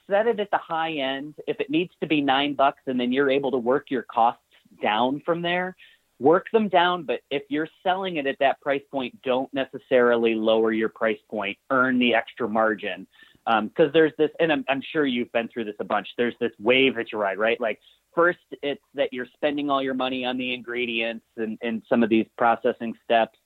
Set 0.09 0.29
it 0.29 0.39
at 0.39 0.51
the 0.53 0.59
high 0.59 0.93
end. 0.93 1.35
If 1.49 1.59
it 1.61 1.69
needs 1.69 1.93
to 2.01 2.07
be 2.07 2.21
nine 2.21 2.55
bucks, 2.55 2.81
and 2.87 2.99
then 2.99 3.13
you're 3.13 3.31
able 3.31 3.51
to 3.51 3.59
work 3.59 3.91
your 3.91 4.03
costs 4.03 4.41
down 4.81 5.21
from 5.27 5.43
there, 5.43 5.77
work 6.21 6.47
them 6.53 6.69
down. 6.69 7.03
But 7.05 7.21
if 7.31 7.43
you're 7.49 7.69
selling 7.83 8.17
it 8.17 8.27
at 8.27 8.39
that 8.39 8.61
price 8.61 8.83
point, 8.91 9.21
don't 9.23 9.53
necessarily 9.53 10.35
lower 10.35 10.73
your 10.73 10.89
price 10.89 11.19
point. 11.29 11.59
Earn 11.71 11.99
the 11.99 12.15
extra 12.15 12.49
margin 12.49 13.07
because 13.45 13.87
um, 13.87 13.91
there's 13.93 14.13
this, 14.19 14.31
and 14.41 14.53
I'm, 14.53 14.65
I'm, 14.69 14.83
sure 14.93 15.07
you've 15.07 15.31
been 15.31 15.49
through 15.49 15.67
this 15.67 15.77
a 15.79 15.85
bunch. 15.85 16.09
There's 16.17 16.35
this 16.41 16.51
wave 16.59 16.97
that 16.97 17.13
you 17.13 17.19
ride, 17.19 17.39
right? 17.39 17.61
Like 17.61 17.79
first, 18.17 18.39
it's 18.63 18.83
that 18.95 19.13
you're 19.13 19.29
spending 19.35 19.71
all 19.71 19.81
your 19.81 19.95
money 19.95 20.25
on 20.25 20.37
the 20.37 20.53
ingredients 20.53 21.25
and, 21.37 21.57
and 21.63 21.83
some 21.89 22.03
of 22.03 22.09
these 22.09 22.27
processing 22.37 22.95
steps. 23.05 23.39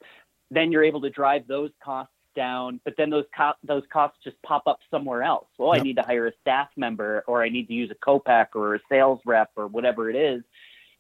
Then 0.51 0.73
you're 0.73 0.85
able 0.85 1.03
to 1.03 1.11
drive 1.11 1.47
those 1.47 1.71
costs 1.85 2.15
down, 2.35 2.81
but 2.85 2.95
then 2.97 3.11
those 3.11 3.27
co- 3.37 3.53
those 3.63 3.83
costs 3.93 4.19
just 4.25 4.41
pop 4.43 4.63
up 4.67 4.79
somewhere 4.91 5.23
else. 5.23 5.49
Well, 5.59 5.75
yep. 5.75 5.83
I 5.83 5.85
need 5.85 5.97
to 5.97 6.03
hire 6.03 6.29
a 6.29 6.33
staff 6.41 6.69
member, 6.77 7.25
or 7.27 7.43
I 7.43 7.49
need 7.49 7.67
to 7.67 7.75
use 7.75 7.91
a 7.91 7.97
co-pack 7.97 8.55
or 8.55 8.77
a 8.77 8.81
sales 8.89 9.21
rep 9.27 9.51
or 9.57 9.67
whatever 9.67 10.09
it 10.09 10.17
is. 10.17 10.43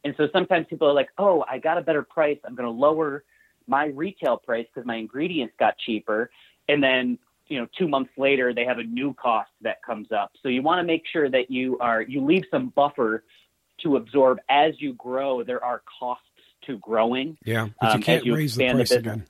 And 0.04 0.14
so 0.16 0.28
sometimes 0.32 0.66
people 0.68 0.88
are 0.88 0.92
like, 0.92 1.10
"Oh, 1.18 1.44
I 1.48 1.58
got 1.58 1.78
a 1.78 1.82
better 1.82 2.02
price. 2.02 2.38
I'm 2.44 2.54
going 2.54 2.66
to 2.66 2.70
lower 2.70 3.24
my 3.66 3.86
retail 3.86 4.36
price 4.36 4.66
because 4.72 4.86
my 4.86 4.96
ingredients 4.96 5.54
got 5.58 5.78
cheaper." 5.78 6.30
And 6.68 6.82
then 6.82 7.18
you 7.50 7.58
know, 7.58 7.66
two 7.76 7.88
months 7.88 8.12
later, 8.16 8.54
they 8.54 8.64
have 8.64 8.78
a 8.78 8.84
new 8.84 9.12
cost 9.14 9.50
that 9.60 9.82
comes 9.82 10.12
up. 10.12 10.30
So 10.40 10.48
you 10.48 10.62
want 10.62 10.78
to 10.78 10.84
make 10.86 11.02
sure 11.12 11.28
that 11.28 11.50
you 11.50 11.78
are 11.80 12.00
you 12.02 12.24
leave 12.24 12.44
some 12.50 12.68
buffer 12.70 13.24
to 13.82 13.96
absorb 13.96 14.38
as 14.48 14.74
you 14.78 14.94
grow. 14.94 15.42
There 15.42 15.64
are 15.64 15.82
costs 15.98 16.24
to 16.66 16.78
growing. 16.78 17.36
Yeah, 17.44 17.68
but 17.80 17.86
you 17.88 17.94
um, 17.94 18.02
can't 18.02 18.24
you 18.24 18.34
raise 18.34 18.54
the 18.54 18.64
expand 18.64 18.80
the 18.80 18.84
price 18.84 18.98
again. 18.98 19.24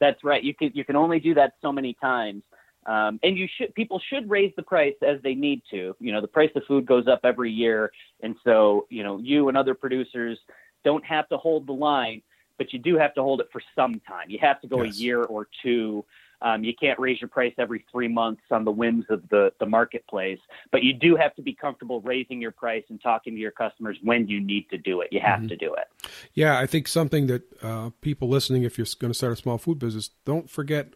That's 0.00 0.22
right. 0.22 0.42
You 0.42 0.54
can 0.54 0.72
you 0.74 0.84
can 0.84 0.96
only 0.96 1.20
do 1.20 1.34
that 1.34 1.54
so 1.60 1.72
many 1.72 1.94
times. 1.94 2.42
Um, 2.86 3.20
and 3.22 3.36
you 3.36 3.48
should 3.54 3.74
people 3.74 4.00
should 4.08 4.30
raise 4.30 4.52
the 4.56 4.62
price 4.62 4.94
as 5.06 5.20
they 5.22 5.34
need 5.34 5.62
to. 5.70 5.94
You 6.00 6.12
know, 6.12 6.20
the 6.20 6.28
price 6.28 6.50
of 6.54 6.62
food 6.66 6.86
goes 6.86 7.06
up 7.06 7.20
every 7.24 7.50
year, 7.50 7.92
and 8.22 8.36
so 8.44 8.86
you 8.88 9.02
know 9.02 9.18
you 9.18 9.48
and 9.48 9.56
other 9.56 9.74
producers 9.74 10.38
don't 10.84 11.04
have 11.04 11.28
to 11.28 11.36
hold 11.36 11.66
the 11.66 11.72
line, 11.72 12.22
but 12.56 12.72
you 12.72 12.78
do 12.78 12.96
have 12.96 13.14
to 13.14 13.22
hold 13.22 13.40
it 13.40 13.48
for 13.52 13.60
some 13.74 14.00
time. 14.08 14.30
You 14.30 14.38
have 14.40 14.60
to 14.62 14.68
go 14.68 14.82
Yes. 14.82 14.96
a 14.96 14.98
year 14.98 15.22
or 15.22 15.48
two. 15.62 16.04
Um, 16.40 16.62
you 16.62 16.72
can't 16.80 16.98
raise 16.98 17.20
your 17.20 17.28
price 17.28 17.52
every 17.58 17.84
three 17.90 18.08
months 18.08 18.42
on 18.50 18.64
the 18.64 18.70
whims 18.70 19.04
of 19.08 19.28
the, 19.28 19.52
the 19.58 19.66
marketplace, 19.66 20.38
but 20.70 20.82
you 20.84 20.92
do 20.92 21.16
have 21.16 21.34
to 21.36 21.42
be 21.42 21.52
comfortable 21.52 22.00
raising 22.02 22.40
your 22.40 22.52
price 22.52 22.84
and 22.88 23.00
talking 23.02 23.34
to 23.34 23.40
your 23.40 23.50
customers 23.50 23.96
when 24.02 24.28
you 24.28 24.40
need 24.40 24.68
to 24.70 24.78
do 24.78 25.00
it. 25.00 25.08
You 25.10 25.20
have 25.20 25.40
Mhm. 25.40 25.48
to 25.48 25.56
do 25.56 25.74
it. 25.74 25.88
Yeah, 26.34 26.58
I 26.58 26.66
think 26.66 26.86
something 26.88 27.26
that 27.26 27.42
uh, 27.62 27.90
people 28.00 28.28
listening, 28.28 28.62
if 28.62 28.78
you're 28.78 28.86
going 29.00 29.10
to 29.10 29.14
start 29.18 29.32
a 29.32 29.36
small 29.36 29.58
food 29.58 29.78
business, 29.78 30.10
don't 30.24 30.48
forget. 30.48 30.94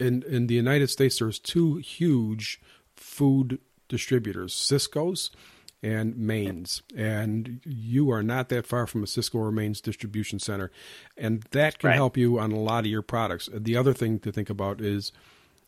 In 0.00 0.22
in 0.22 0.46
the 0.46 0.54
United 0.54 0.90
States, 0.90 1.18
there's 1.18 1.40
two 1.40 1.76
huge 1.78 2.60
food 2.94 3.58
distributors, 3.88 4.54
Sysco's 4.54 5.30
and 5.82 6.14
Maines. 6.16 6.82
and 6.96 7.60
you 7.64 8.10
are 8.10 8.22
not 8.22 8.48
that 8.48 8.66
far 8.66 8.86
from 8.86 9.02
a 9.02 9.06
Sysco 9.06 9.36
or 9.36 9.52
Maines 9.52 9.80
distribution 9.80 10.38
center, 10.38 10.70
and 11.16 11.42
that 11.52 11.78
can 11.78 11.88
Right. 11.88 11.94
help 11.96 12.16
you 12.16 12.38
on 12.38 12.50
a 12.52 12.58
lot 12.58 12.80
of 12.84 12.90
your 12.90 13.02
products. 13.02 13.48
The 13.52 13.76
other 13.76 13.92
thing 13.92 14.18
to 14.20 14.32
think 14.32 14.50
about 14.50 14.80
is 14.80 15.12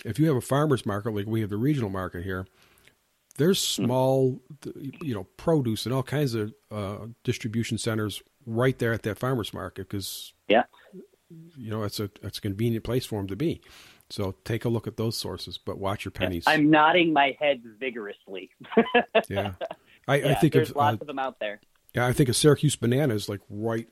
if 0.04 0.18
you 0.18 0.26
have 0.26 0.36
a 0.36 0.40
farmers 0.40 0.84
market 0.84 1.14
like 1.14 1.26
we 1.26 1.40
have 1.42 1.50
the 1.50 1.56
regional 1.56 1.90
market 1.90 2.24
here, 2.24 2.46
there's 3.36 3.60
small, 3.60 4.40
you 5.00 5.14
know, 5.14 5.24
produce 5.36 5.86
and 5.86 5.94
all 5.94 6.02
kinds 6.02 6.34
of 6.34 6.52
uh, 6.70 7.06
distribution 7.24 7.78
centers 7.78 8.22
right 8.46 8.78
there 8.78 8.92
at 8.92 9.02
that 9.04 9.18
farmers 9.18 9.54
market 9.54 9.88
because 9.88 10.32
Yeah. 10.48 10.64
you 11.56 11.70
know 11.70 11.84
it's 11.84 12.00
a 12.00 12.10
it's 12.22 12.38
a 12.38 12.40
convenient 12.40 12.84
place 12.84 13.06
for 13.06 13.18
them 13.20 13.28
to 13.28 13.36
be. 13.36 13.60
So 14.08 14.34
take 14.44 14.64
a 14.64 14.68
look 14.68 14.88
at 14.88 14.96
those 14.96 15.16
sources, 15.16 15.56
but 15.56 15.78
watch 15.78 16.04
your 16.04 16.10
pennies. 16.10 16.42
I'm 16.48 16.68
nodding 16.68 17.12
my 17.12 17.36
head 17.38 17.62
vigorously. 17.78 18.50
yeah, 19.28 19.52
I, 20.08 20.14
I 20.16 20.34
think 20.34 20.52
there's 20.52 20.70
of 20.70 20.76
lots 20.76 21.00
uh, 21.00 21.02
of 21.02 21.06
them 21.06 21.18
out 21.18 21.38
there. 21.40 21.60
yeah, 21.94 22.06
I 22.06 22.12
think 22.12 22.28
of 22.28 22.36
Syracuse 22.36 22.76
Banana 22.76 23.14
is 23.14 23.28
like 23.28 23.40
right, 23.48 23.88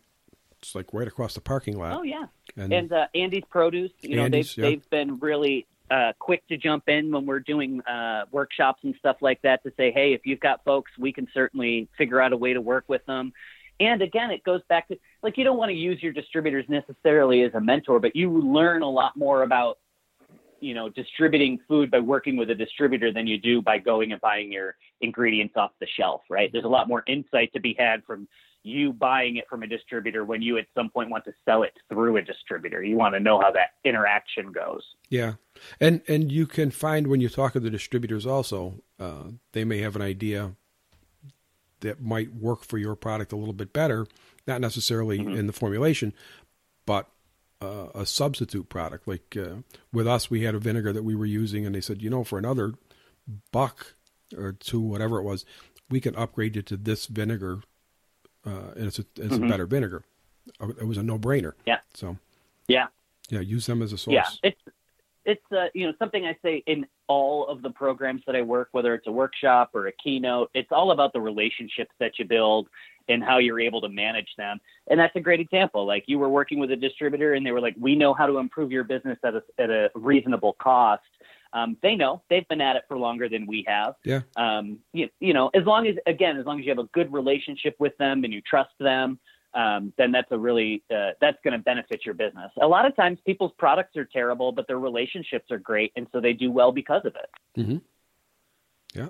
it's 0.60 0.74
like 0.74 0.92
right 0.92 1.08
across 1.08 1.34
the 1.34 1.40
parking 1.40 1.78
lot. 1.78 1.98
Oh 1.98 2.02
yeah, 2.02 2.26
and, 2.56 2.72
and 2.72 2.92
uh, 2.92 3.06
Andy's 3.14 3.44
Produce. 3.50 3.92
You 4.00 4.16
know, 4.16 4.24
Andy's, 4.24 4.54
they've 4.54 4.64
yeah. 4.64 4.70
they've 4.70 4.90
been 4.90 5.18
really 5.18 5.66
uh, 5.90 6.12
quick 6.18 6.46
to 6.48 6.56
jump 6.56 6.88
in 6.88 7.10
when 7.10 7.26
we're 7.26 7.40
doing 7.40 7.80
uh, 7.82 8.24
workshops 8.30 8.80
and 8.84 8.94
stuff 8.98 9.16
like 9.20 9.40
that 9.42 9.62
to 9.62 9.72
say, 9.76 9.90
hey, 9.90 10.12
if 10.12 10.22
you've 10.24 10.40
got 10.40 10.64
folks, 10.64 10.92
we 10.98 11.12
can 11.12 11.26
certainly 11.32 11.88
figure 11.96 12.20
out 12.20 12.32
a 12.32 12.36
way 12.36 12.52
to 12.52 12.60
work 12.60 12.84
with 12.88 13.04
them. 13.06 13.32
And 13.80 14.02
again, 14.02 14.30
it 14.30 14.42
goes 14.42 14.60
back 14.68 14.88
to 14.88 14.98
like 15.22 15.38
you 15.38 15.44
don't 15.44 15.56
want 15.56 15.70
to 15.70 15.76
use 15.76 16.02
your 16.02 16.12
distributors 16.12 16.64
necessarily 16.68 17.42
as 17.42 17.54
a 17.54 17.60
mentor, 17.60 18.00
but 18.00 18.16
you 18.16 18.30
learn 18.40 18.82
a 18.82 18.90
lot 18.90 19.16
more 19.16 19.42
about 19.42 19.78
you 20.60 20.74
know 20.74 20.88
distributing 20.88 21.58
food 21.68 21.90
by 21.90 22.00
working 22.00 22.36
with 22.36 22.50
a 22.50 22.54
distributor 22.54 23.12
than 23.12 23.26
you 23.26 23.38
do 23.38 23.62
by 23.62 23.78
going 23.78 24.12
and 24.12 24.20
buying 24.20 24.52
your 24.52 24.76
ingredients 25.00 25.54
off 25.56 25.70
the 25.80 25.86
shelf 25.96 26.22
right? 26.30 26.50
There's 26.52 26.64
a 26.64 26.68
lot 26.68 26.88
more 26.88 27.04
insight 27.06 27.52
to 27.54 27.60
be 27.60 27.74
had 27.78 28.04
from 28.04 28.28
you 28.64 28.92
buying 28.92 29.36
it 29.36 29.44
from 29.48 29.62
a 29.62 29.66
distributor 29.66 30.24
when 30.24 30.42
you 30.42 30.58
at 30.58 30.66
some 30.74 30.90
point 30.90 31.08
want 31.10 31.24
to 31.24 31.32
sell 31.44 31.62
it 31.62 31.72
through 31.88 32.16
a 32.16 32.22
distributor. 32.22 32.82
You 32.82 32.96
want 32.96 33.14
to 33.14 33.20
know 33.20 33.40
how 33.40 33.52
that 33.52 33.70
interaction 33.84 34.52
goes. 34.52 34.82
Yeah, 35.08 35.34
and 35.80 36.02
and 36.08 36.30
you 36.30 36.46
can 36.46 36.70
find 36.70 37.06
when 37.06 37.20
you 37.20 37.28
talk 37.28 37.52
to 37.52 37.60
the 37.60 37.70
distributors 37.70 38.26
also, 38.26 38.82
uh, 38.98 39.28
they 39.52 39.64
may 39.64 39.78
have 39.78 39.94
an 39.96 40.02
idea 40.02 40.54
that 41.80 42.02
might 42.02 42.34
work 42.34 42.64
for 42.64 42.78
your 42.78 42.96
product 42.96 43.32
a 43.32 43.36
little 43.36 43.54
bit 43.54 43.72
better, 43.72 44.06
not 44.48 44.60
necessarily 44.60 45.20
Mhm. 45.20 45.38
in 45.38 45.46
the 45.46 45.52
formulation, 45.52 46.12
uh, 47.60 47.88
a 47.94 48.06
substitute 48.06 48.68
product. 48.68 49.06
Like 49.08 49.36
uh, 49.36 49.56
with 49.92 50.06
us, 50.06 50.30
we 50.30 50.42
had 50.42 50.54
a 50.54 50.58
vinegar 50.58 50.92
that 50.92 51.02
we 51.04 51.14
were 51.14 51.26
using, 51.26 51.66
and 51.66 51.74
they 51.74 51.80
said, 51.80 52.02
you 52.02 52.10
know, 52.10 52.24
for 52.24 52.38
another 52.38 52.74
buck 53.52 53.94
or 54.36 54.52
two, 54.52 54.80
whatever 54.80 55.18
it 55.18 55.22
was, 55.24 55.44
we 55.90 56.00
can 56.00 56.14
upgrade 56.16 56.56
you 56.56 56.62
to 56.62 56.76
this 56.76 57.06
vinegar, 57.06 57.62
uh, 58.46 58.72
and 58.76 58.86
it's 58.86 58.98
a 58.98 59.04
it's 59.16 59.36
a 59.36 59.38
Mhm. 59.38 59.48
better 59.48 59.66
vinegar. 59.66 60.04
Uh, 60.60 60.68
It 60.80 60.86
was 60.86 60.98
a 60.98 61.02
no 61.02 61.18
brainer. 61.18 61.52
Yeah. 61.66 61.80
So 61.94 62.16
yeah 62.68 62.86
yeah, 63.30 63.40
use 63.40 63.66
them 63.66 63.82
as 63.82 63.92
a 63.92 63.98
source. 63.98 64.14
Yeah, 64.14 64.50
it's 64.50 64.60
it's 65.24 65.52
uh, 65.52 65.68
you 65.74 65.86
know 65.86 65.92
something 65.98 66.24
I 66.24 66.36
say 66.42 66.62
in 66.66 66.86
all 67.06 67.46
of 67.46 67.62
the 67.62 67.70
programs 67.70 68.22
that 68.26 68.36
I 68.36 68.42
work, 68.42 68.68
whether 68.72 68.94
it's 68.94 69.06
a 69.06 69.12
workshop 69.12 69.70
or 69.74 69.86
a 69.86 69.92
keynote. 69.92 70.50
It's 70.54 70.72
all 70.72 70.90
about 70.90 71.12
the 71.12 71.20
relationships 71.20 71.90
that 71.98 72.18
you 72.18 72.24
build 72.24 72.68
and 73.08 73.22
how 73.22 73.38
you're 73.38 73.60
able 73.60 73.80
to 73.80 73.88
manage 73.88 74.28
them. 74.36 74.58
And 74.88 74.98
that's 74.98 75.14
a 75.16 75.20
great 75.20 75.40
example. 75.40 75.86
Like 75.86 76.04
you 76.06 76.18
were 76.18 76.28
working 76.28 76.58
with 76.58 76.70
a 76.70 76.76
distributor, 76.76 77.34
and 77.34 77.44
they 77.44 77.52
were 77.52 77.60
like, 77.60 77.76
"We 77.78 77.94
know 77.94 78.14
how 78.14 78.26
to 78.26 78.38
improve 78.38 78.70
your 78.72 78.84
business 78.84 79.18
at 79.24 79.34
a 79.34 79.42
at 79.58 79.70
a 79.70 79.90
reasonable 79.94 80.54
cost." 80.54 81.02
Um, 81.52 81.76
they 81.82 81.94
know 81.94 82.22
they've 82.28 82.46
been 82.48 82.60
at 82.60 82.76
it 82.76 82.84
for 82.88 82.98
longer 82.98 83.28
than 83.28 83.46
we 83.46 83.64
have. 83.66 83.94
Yeah. 84.04 84.20
Um, 84.36 84.78
you, 84.92 85.08
you 85.18 85.32
know, 85.32 85.50
as 85.54 85.64
long 85.64 85.86
as 85.86 85.96
again, 86.06 86.36
as 86.36 86.44
long 86.44 86.58
as 86.58 86.66
you 86.66 86.70
have 86.70 86.78
a 86.78 86.88
good 86.92 87.12
relationship 87.12 87.76
with 87.78 87.96
them 87.96 88.24
and 88.24 88.32
you 88.32 88.42
trust 88.42 88.72
them, 88.78 89.18
um, 89.54 89.92
then 89.96 90.12
that's 90.12 90.30
a 90.30 90.38
really 90.38 90.82
uh, 90.94 91.10
that's 91.20 91.38
going 91.42 91.52
to 91.52 91.58
benefit 91.58 92.04
your 92.04 92.14
business. 92.14 92.50
A 92.60 92.66
lot 92.66 92.84
of 92.86 92.94
times, 92.96 93.18
people's 93.24 93.52
products 93.58 93.96
are 93.96 94.04
terrible, 94.04 94.52
but 94.52 94.66
their 94.66 94.78
relationships 94.78 95.50
are 95.50 95.58
great, 95.58 95.92
and 95.96 96.06
so 96.12 96.20
they 96.20 96.32
do 96.32 96.50
well 96.50 96.70
because 96.70 97.02
of 97.04 97.14
it. 97.16 97.60
Mm-hmm. 97.60 97.78
Yeah. 98.94 99.08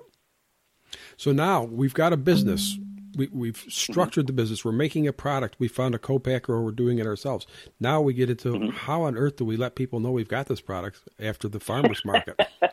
So 1.17 1.31
now 1.31 1.63
we've 1.63 1.93
got 1.93 2.13
a 2.13 2.17
business. 2.17 2.77
We, 3.15 3.27
we've 3.31 3.65
structured 3.69 4.27
the 4.27 4.33
business. 4.33 4.63
We're 4.63 4.71
making 4.71 5.07
a 5.07 5.13
product. 5.13 5.55
We 5.59 5.67
found 5.67 5.95
a 5.95 5.99
co-packer 5.99 6.53
or 6.53 6.61
we're 6.63 6.71
doing 6.71 6.99
it 6.99 7.05
ourselves. 7.07 7.47
Now 7.79 8.01
we 8.01 8.13
get 8.13 8.29
into 8.29 8.49
Mhm. 8.53 8.71
how 8.73 9.01
on 9.03 9.17
earth 9.17 9.37
do 9.37 9.45
we 9.45 9.57
let 9.57 9.75
people 9.75 9.99
know 9.99 10.11
we've 10.11 10.27
got 10.27 10.47
this 10.47 10.61
product 10.61 10.99
after 11.19 11.47
the 11.47 11.59
farmer's 11.59 12.03
market? 12.05 12.39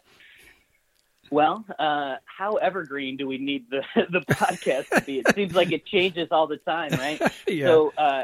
Well, 1.31 1.65
uh, 1.79 2.17
how 2.25 2.55
evergreen 2.55 3.17
do 3.17 3.27
we 3.27 3.39
need 3.39 3.67
the 3.69 3.83
the 4.11 4.21
podcast 4.33 4.89
to 4.91 5.01
be? 5.01 5.19
It 5.19 5.35
seems 5.35 5.55
like 5.57 5.73
it 5.73 5.85
changes 5.85 6.29
all 6.31 6.47
the 6.47 6.59
time, 6.59 6.91
right? 6.93 7.21
yeah. 7.49 7.67
So 7.67 7.93
uh, 7.99 8.23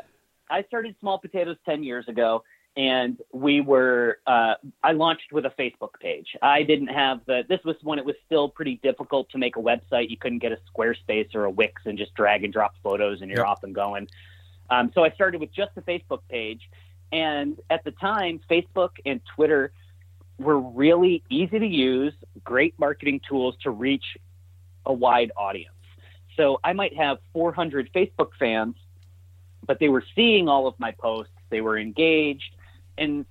I 0.48 0.62
started 0.64 0.94
Small 1.00 1.18
Potatoes 1.18 1.56
10 1.66 1.82
years 1.82 2.06
ago, 2.06 2.44
and 2.76 3.18
we 3.32 3.60
were, 3.60 4.18
uh, 4.26 4.54
I 4.82 4.92
launched 4.92 5.32
with 5.32 5.44
a 5.44 5.50
Facebook 5.50 6.00
page. 6.00 6.28
I 6.40 6.62
didn't 6.62 6.88
have 6.88 7.20
the, 7.26 7.42
this 7.48 7.60
was 7.64 7.76
when 7.82 7.98
it 7.98 8.04
was 8.04 8.16
still 8.24 8.48
pretty 8.48 8.80
difficult 8.82 9.28
to 9.30 9.38
make 9.38 9.56
a 9.56 9.60
website. 9.60 10.08
You 10.08 10.16
couldn't 10.16 10.38
get 10.38 10.52
a 10.52 10.58
Squarespace 10.74 11.34
or 11.34 11.44
a 11.44 11.50
Wix 11.50 11.82
and 11.84 11.98
just 11.98 12.14
drag 12.14 12.44
and 12.44 12.52
drop 12.52 12.74
photos 12.82 13.20
and 13.20 13.30
you're 13.30 13.40
Yep. 13.40 13.46
off 13.46 13.62
and 13.62 13.74
going. 13.74 14.08
Um, 14.70 14.90
so 14.94 15.04
I 15.04 15.10
started 15.10 15.40
with 15.40 15.52
just 15.52 15.72
a 15.76 15.82
Facebook 15.82 16.20
page. 16.30 16.62
And 17.12 17.60
at 17.68 17.84
the 17.84 17.90
time, 17.90 18.40
Facebook 18.50 18.92
and 19.04 19.20
Twitter 19.36 19.72
were 20.38 20.58
really 20.58 21.22
easy 21.28 21.58
to 21.58 21.66
use, 21.66 22.14
great 22.42 22.74
marketing 22.78 23.20
tools 23.28 23.54
to 23.64 23.70
reach 23.70 24.16
a 24.86 24.92
wide 24.94 25.30
audience. 25.36 25.74
So 26.38 26.58
I 26.64 26.72
might 26.72 26.96
have 26.96 27.18
400 27.34 27.90
Facebook 27.92 28.30
fans, 28.38 28.76
but 29.66 29.78
they 29.78 29.90
were 29.90 30.02
seeing 30.14 30.48
all 30.48 30.66
of 30.66 30.74
my 30.78 30.92
posts, 30.92 31.34
they 31.50 31.60
were 31.60 31.78
engaged, 31.78 32.56
and 32.98 33.26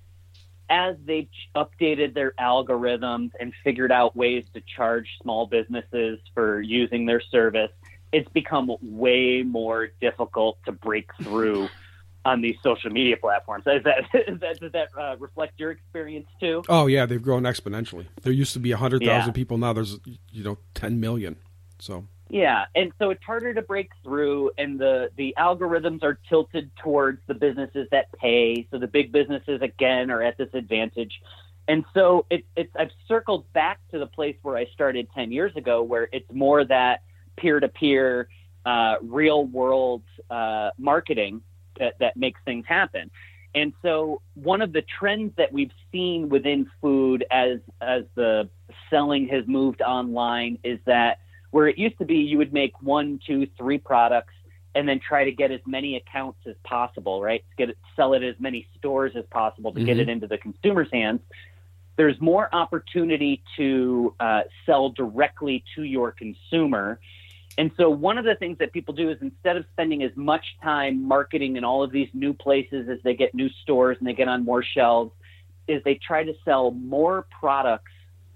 as 0.69 0.95
they've 1.05 1.27
updated 1.55 2.13
their 2.13 2.31
algorithms 2.39 3.31
and 3.39 3.51
figured 3.63 3.91
out 3.91 4.15
ways 4.15 4.45
to 4.53 4.61
charge 4.75 5.05
small 5.21 5.45
businesses 5.45 6.17
for 6.33 6.61
using 6.61 7.05
their 7.05 7.19
service, 7.19 7.71
it's 8.13 8.29
become 8.29 8.71
way 8.81 9.43
more 9.43 9.89
difficult 9.99 10.57
to 10.65 10.71
break 10.71 11.09
through 11.23 11.67
on 12.25 12.39
these 12.41 12.55
social 12.63 12.89
media 12.91 13.17
platforms. 13.17 13.63
Is 13.67 13.83
that, 13.83 14.03
is 14.27 14.39
that 14.39 14.59
does 14.61 14.71
that 14.71 14.89
uh, 14.97 15.17
reflect 15.17 15.59
your 15.59 15.71
experience 15.71 16.27
too? 16.39 16.63
oh 16.69 16.87
yeah, 16.87 17.05
they've 17.05 17.21
grown 17.21 17.43
exponentially. 17.43 18.05
There 18.21 18.31
used 18.31 18.53
to 18.53 18.59
be 18.59 18.71
hundred 18.71 19.03
thousand 19.03 19.29
Yeah. 19.29 19.33
people. 19.33 19.57
Now 19.57 19.73
there's 19.73 19.97
you 20.31 20.43
know 20.43 20.57
ten 20.73 20.99
million. 21.01 21.35
So 21.79 22.05
Yeah, 22.31 22.63
and 22.75 22.93
so 22.97 23.09
it's 23.09 23.23
harder 23.25 23.53
to 23.53 23.61
break 23.61 23.91
through, 24.05 24.51
and 24.57 24.79
the 24.79 25.09
the 25.17 25.35
algorithms 25.37 26.01
are 26.01 26.17
tilted 26.29 26.71
towards 26.77 27.19
the 27.27 27.33
businesses 27.33 27.89
that 27.91 28.09
pay. 28.13 28.65
So 28.71 28.79
the 28.79 28.87
big 28.87 29.11
businesses 29.11 29.61
again 29.61 30.09
are 30.09 30.23
at 30.23 30.37
this 30.37 30.47
advantage, 30.53 31.21
and 31.67 31.83
so 31.93 32.25
it, 32.29 32.45
it's 32.55 32.73
I've 32.79 32.91
circled 33.05 33.51
back 33.51 33.81
to 33.91 33.99
the 33.99 34.07
place 34.07 34.37
where 34.43 34.55
I 34.55 34.65
started 34.73 35.09
ten 35.13 35.33
years 35.33 35.53
ago, 35.57 35.83
where 35.83 36.07
it's 36.13 36.31
more 36.31 36.63
that 36.63 37.03
peer 37.35 37.59
to 37.59 37.67
peer, 37.67 38.29
real 39.01 39.45
world 39.45 40.03
uh, 40.29 40.69
marketing 40.77 41.41
that 41.79 41.99
that 41.99 42.15
makes 42.15 42.39
things 42.45 42.65
happen. 42.65 43.11
And 43.53 43.73
so 43.81 44.21
one 44.35 44.61
of 44.61 44.71
the 44.71 44.83
trends 44.83 45.33
that 45.35 45.51
we've 45.51 45.73
seen 45.91 46.29
within 46.29 46.71
food 46.81 47.25
as 47.29 47.59
as 47.81 48.03
the 48.15 48.49
selling 48.89 49.27
has 49.27 49.45
moved 49.47 49.81
online 49.81 50.59
is 50.63 50.79
that 50.85 51.19
Where 51.51 51.67
it 51.67 51.77
used 51.77 51.97
to 51.99 52.05
be, 52.05 52.15
you 52.15 52.37
would 52.37 52.53
make 52.53 52.81
one, 52.81 53.19
two, 53.25 53.47
three 53.57 53.77
products 53.77 54.33
and 54.73 54.87
then 54.87 54.99
try 54.99 55.25
to 55.25 55.31
get 55.31 55.51
as 55.51 55.59
many 55.65 55.97
accounts 55.97 56.39
as 56.47 56.55
possible, 56.63 57.21
right? 57.21 57.43
Get 57.57 57.71
it, 57.71 57.77
sell 57.95 58.13
it 58.13 58.23
as 58.23 58.35
many 58.39 58.67
stores 58.77 59.13
as 59.15 59.25
possible 59.25 59.71
to 59.73 59.79
mm-hmm. 59.79 59.85
get 59.85 59.99
it 59.99 60.09
into 60.09 60.27
the 60.27 60.37
consumer's 60.37 60.87
hands. 60.91 61.19
There's 61.97 62.19
more 62.21 62.53
opportunity 62.53 63.43
to 63.57 64.15
uh, 64.19 64.41
sell 64.65 64.89
directly 64.89 65.63
to 65.75 65.83
your 65.83 66.11
consumer. 66.11 66.99
And 67.57 67.71
so, 67.75 67.89
one 67.89 68.17
of 68.17 68.23
the 68.23 68.35
things 68.35 68.59
that 68.59 68.71
people 68.71 68.93
do 68.93 69.09
is 69.09 69.17
instead 69.21 69.57
of 69.57 69.65
spending 69.73 70.03
as 70.03 70.11
much 70.15 70.45
time 70.63 71.05
marketing 71.05 71.57
in 71.57 71.65
all 71.65 71.83
of 71.83 71.91
these 71.91 72.07
new 72.13 72.33
places 72.33 72.87
as 72.87 72.99
they 73.03 73.13
get 73.13 73.35
new 73.35 73.49
stores 73.61 73.97
and 73.99 74.07
they 74.07 74.13
get 74.13 74.29
on 74.29 74.45
more 74.45 74.63
shelves, 74.63 75.11
is 75.67 75.83
they 75.83 75.95
try 75.95 76.23
to 76.23 76.33
sell 76.45 76.71
more 76.71 77.27
products 77.39 77.91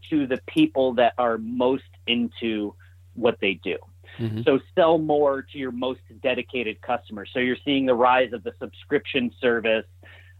to 0.09 0.27
the 0.27 0.37
people 0.47 0.95
that 0.95 1.13
are 1.17 1.37
most 1.37 1.83
into 2.05 2.75
what 3.15 3.37
they 3.41 3.55
do. 3.63 3.77
Mm-hmm. 4.19 4.41
So 4.43 4.59
sell 4.75 4.97
more 4.97 5.41
to 5.41 5.57
your 5.57 5.71
most 5.71 6.01
dedicated 6.21 6.81
customers. 6.81 7.29
So 7.33 7.39
you're 7.39 7.57
seeing 7.65 7.85
the 7.85 7.95
rise 7.95 8.33
of 8.33 8.43
the 8.43 8.53
subscription 8.59 9.31
service 9.41 9.85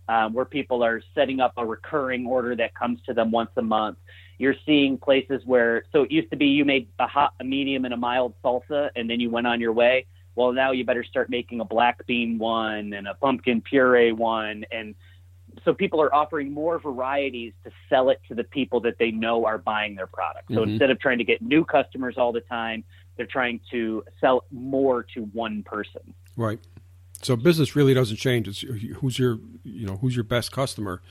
um, 0.07 0.33
where 0.33 0.45
people 0.45 0.83
are 0.83 1.01
setting 1.13 1.39
up 1.39 1.53
a 1.57 1.65
recurring 1.65 2.25
order 2.25 2.55
that 2.55 2.75
comes 2.75 2.99
to 3.07 3.13
them 3.13 3.31
once 3.31 3.49
a 3.57 3.61
month. 3.61 3.97
You're 4.37 4.55
seeing 4.65 4.97
places 4.97 5.41
where, 5.45 5.83
so 5.91 6.03
it 6.03 6.11
used 6.11 6.29
to 6.31 6.37
be 6.37 6.47
you 6.47 6.65
made 6.65 6.87
a 6.99 7.07
hot, 7.07 7.33
a 7.39 7.43
medium, 7.43 7.85
and 7.85 7.93
a 7.93 7.97
mild 7.97 8.33
salsa, 8.43 8.89
and 8.95 9.09
then 9.09 9.19
you 9.19 9.29
went 9.29 9.47
on 9.47 9.59
your 9.59 9.73
way. 9.73 10.05
Well, 10.35 10.51
now 10.51 10.71
you 10.71 10.83
better 10.85 11.03
start 11.03 11.29
making 11.29 11.61
a 11.61 11.65
black 11.65 12.05
bean 12.05 12.37
one 12.37 12.93
and 12.93 13.07
a 13.07 13.13
pumpkin 13.15 13.61
puree 13.61 14.11
one. 14.11 14.65
And 14.71 14.93
so 15.65 15.73
people 15.73 16.01
are 16.01 16.13
offering 16.13 16.53
more 16.53 16.79
varieties 16.79 17.53
to 17.63 17.71
sell 17.89 18.09
it 18.09 18.21
to 18.27 18.35
the 18.35 18.43
people 18.43 18.79
that 18.81 18.97
they 18.99 19.11
know 19.11 19.45
are 19.45 19.57
buying 19.57 19.95
their 19.95 20.07
product. 20.07 20.47
So 20.49 20.61
mm-hmm. 20.61 20.71
instead 20.71 20.91
of 20.91 20.99
trying 20.99 21.17
to 21.17 21.23
get 21.23 21.41
new 21.41 21.65
customers 21.65 22.15
all 22.17 22.31
the 22.31 22.41
time, 22.41 22.83
they're 23.17 23.25
trying 23.25 23.59
to 23.71 24.03
sell 24.21 24.45
more 24.51 25.03
to 25.15 25.21
one 25.33 25.63
person. 25.63 26.13
Right. 26.37 26.59
So 27.21 27.35
business 27.35 27.75
really 27.75 27.93
doesn't 27.93 28.17
change. 28.17 28.47
It's 28.47 28.61
who's 28.97 29.17
your 29.17 29.39
you 29.63 29.87
know 29.87 29.97
who's 29.97 30.15
your 30.15 30.23
best 30.23 30.51
customer. 30.51 31.01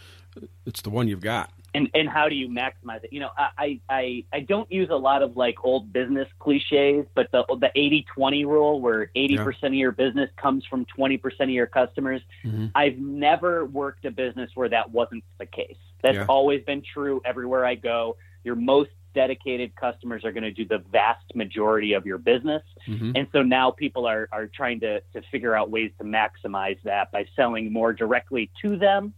It's 0.65 0.81
the 0.83 0.91
one 0.91 1.09
you've 1.09 1.21
got. 1.21 1.51
And 1.75 1.91
and 1.95 2.09
how 2.09 2.29
do 2.29 2.35
you 2.35 2.49
maximize 2.49 3.03
it? 3.03 3.12
You 3.12 3.20
know, 3.20 3.31
I 3.37 3.81
I 3.89 4.25
I 4.33 4.41
don't 4.41 4.70
use 4.70 4.91
a 4.91 4.97
lot 4.97 5.22
of 5.22 5.37
like 5.37 5.57
old 5.64 5.93
business 5.93 6.29
cliches, 6.39 7.07
but 7.14 7.31
the 7.33 7.45
the 7.49 7.70
80-20 7.77 8.47
rule 8.47 8.81
where 8.81 9.11
80% 9.16 9.37
yeah. 9.62 9.66
of 9.66 9.75
your 9.75 9.93
business 9.93 10.31
comes 10.37 10.64
from 10.66 10.87
20% 10.97 11.20
of 11.41 11.51
your 11.51 11.66
customers. 11.66 12.22
Mm-hmm. 12.45 12.66
I've 12.75 12.99
never 12.99 13.64
worked 13.64 14.05
a 14.05 14.11
business 14.11 14.51
where 14.55 14.68
that 14.68 14.91
wasn't 14.91 15.25
the 15.39 15.47
case. 15.47 15.77
That's 16.03 16.16
yeah. 16.16 16.27
always 16.29 16.62
been 16.64 16.83
true 16.83 17.20
everywhere 17.25 17.64
I 17.64 17.75
go. 17.75 18.16
Your 18.45 18.57
most 18.57 18.91
dedicated 19.14 19.75
customers 19.77 20.25
are 20.25 20.33
going 20.33 20.43
to 20.43 20.51
do 20.51 20.66
the 20.66 20.83
vast 20.93 21.25
majority 21.35 21.95
of 21.95 22.05
your 22.05 22.18
business. 22.18 22.62
Mm-hmm. 22.87 23.12
And 23.14 23.27
so 23.33 23.43
now 23.43 23.70
people 23.70 24.07
are, 24.07 24.29
are 24.33 24.47
trying 24.47 24.81
to, 24.81 25.01
to 25.01 25.22
figure 25.31 25.55
out 25.55 25.70
ways 25.70 25.93
to 25.99 26.05
maximize 26.05 26.79
that 26.85 27.11
by 27.12 27.25
selling 27.37 27.72
more 27.72 27.93
directly 27.93 28.51
to 28.62 28.77
them. 28.77 29.14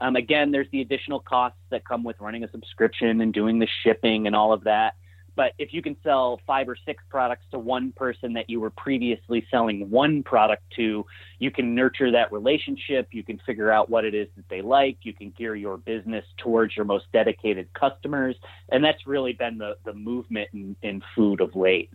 Um, 0.00 0.16
again, 0.16 0.50
there's 0.50 0.68
the 0.72 0.80
additional 0.80 1.20
costs 1.20 1.58
that 1.70 1.84
come 1.84 2.04
with 2.04 2.16
running 2.20 2.44
a 2.44 2.50
subscription 2.50 3.20
and 3.20 3.32
doing 3.32 3.58
the 3.58 3.68
shipping 3.84 4.26
and 4.26 4.34
all 4.34 4.52
of 4.52 4.64
that. 4.64 4.94
But 5.36 5.52
if 5.58 5.72
you 5.72 5.80
can 5.80 5.96
sell 6.02 6.40
five 6.46 6.68
or 6.68 6.76
six 6.84 7.02
products 7.08 7.44
to 7.52 7.58
one 7.58 7.92
person 7.92 8.34
that 8.34 8.50
you 8.50 8.60
were 8.60 8.70
previously 8.70 9.46
selling 9.50 9.88
one 9.88 10.22
product 10.22 10.64
to, 10.76 11.06
you 11.38 11.50
can 11.50 11.74
nurture 11.74 12.10
that 12.12 12.32
relationship. 12.32 13.08
You 13.12 13.22
can 13.22 13.38
figure 13.46 13.70
out 13.70 13.88
what 13.88 14.04
it 14.04 14.14
is 14.14 14.28
that 14.36 14.48
they 14.48 14.60
like. 14.60 14.98
You 15.02 15.14
can 15.14 15.30
gear 15.30 15.54
your 15.54 15.76
business 15.76 16.24
towards 16.36 16.76
your 16.76 16.84
most 16.84 17.06
dedicated 17.12 17.72
customers. 17.72 18.36
And 18.70 18.84
that's 18.84 19.06
really 19.06 19.32
been 19.32 19.58
the, 19.58 19.76
the 19.84 19.94
movement 19.94 20.48
in, 20.52 20.76
in 20.82 21.02
food 21.14 21.40
of 21.40 21.54
late. 21.54 21.90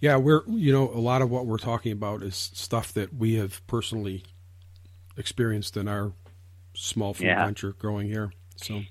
Yeah, 0.00 0.16
we're, 0.16 0.42
you 0.48 0.72
know, 0.72 0.88
a 0.88 0.98
lot 0.98 1.22
of 1.22 1.30
what 1.30 1.46
we're 1.46 1.58
talking 1.58 1.92
about 1.92 2.22
is 2.22 2.34
stuff 2.34 2.92
that 2.94 3.14
we 3.14 3.34
have 3.34 3.64
personally 3.66 4.24
experienced 5.16 5.76
in 5.76 5.86
our 5.86 6.12
small 6.78 7.12
food 7.12 7.26
yeah. 7.26 7.44
venture 7.44 7.72
growing 7.72 8.06
here. 8.06 8.32
So 8.56 8.82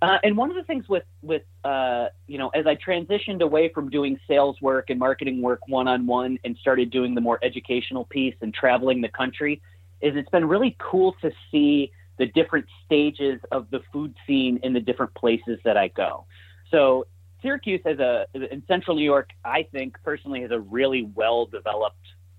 uh, 0.00 0.18
and 0.22 0.36
one 0.36 0.50
of 0.50 0.56
the 0.56 0.62
things 0.62 0.88
with 0.88 1.04
with 1.22 1.42
uh, 1.64 2.06
you 2.26 2.38
know, 2.38 2.48
as 2.48 2.66
I 2.66 2.76
transitioned 2.76 3.42
away 3.42 3.68
from 3.68 3.90
doing 3.90 4.18
sales 4.28 4.60
work 4.60 4.90
and 4.90 4.98
marketing 4.98 5.42
work 5.42 5.60
one 5.66 5.88
on 5.88 6.06
one 6.06 6.38
and 6.44 6.56
started 6.56 6.90
doing 6.90 7.14
the 7.14 7.20
more 7.20 7.38
educational 7.42 8.04
piece 8.04 8.34
and 8.40 8.54
traveling 8.54 9.00
the 9.00 9.08
country, 9.08 9.60
is 10.00 10.14
it's 10.16 10.30
been 10.30 10.46
really 10.46 10.76
cool 10.78 11.14
to 11.22 11.32
see 11.50 11.92
the 12.18 12.26
different 12.26 12.66
stages 12.84 13.40
of 13.50 13.70
the 13.70 13.80
food 13.92 14.14
scene 14.26 14.60
in 14.62 14.72
the 14.72 14.80
different 14.80 15.14
places 15.14 15.58
that 15.64 15.76
I 15.76 15.88
go. 15.88 16.26
So 16.70 17.06
Syracuse 17.42 17.80
has 17.84 17.98
a 17.98 18.26
in 18.34 18.62
Central 18.68 18.96
New 18.96 19.04
York, 19.04 19.30
I 19.44 19.64
think 19.72 19.96
personally 20.04 20.42
has 20.42 20.50
a 20.52 20.60
really 20.60 21.10
well 21.14 21.46
developed 21.46 21.96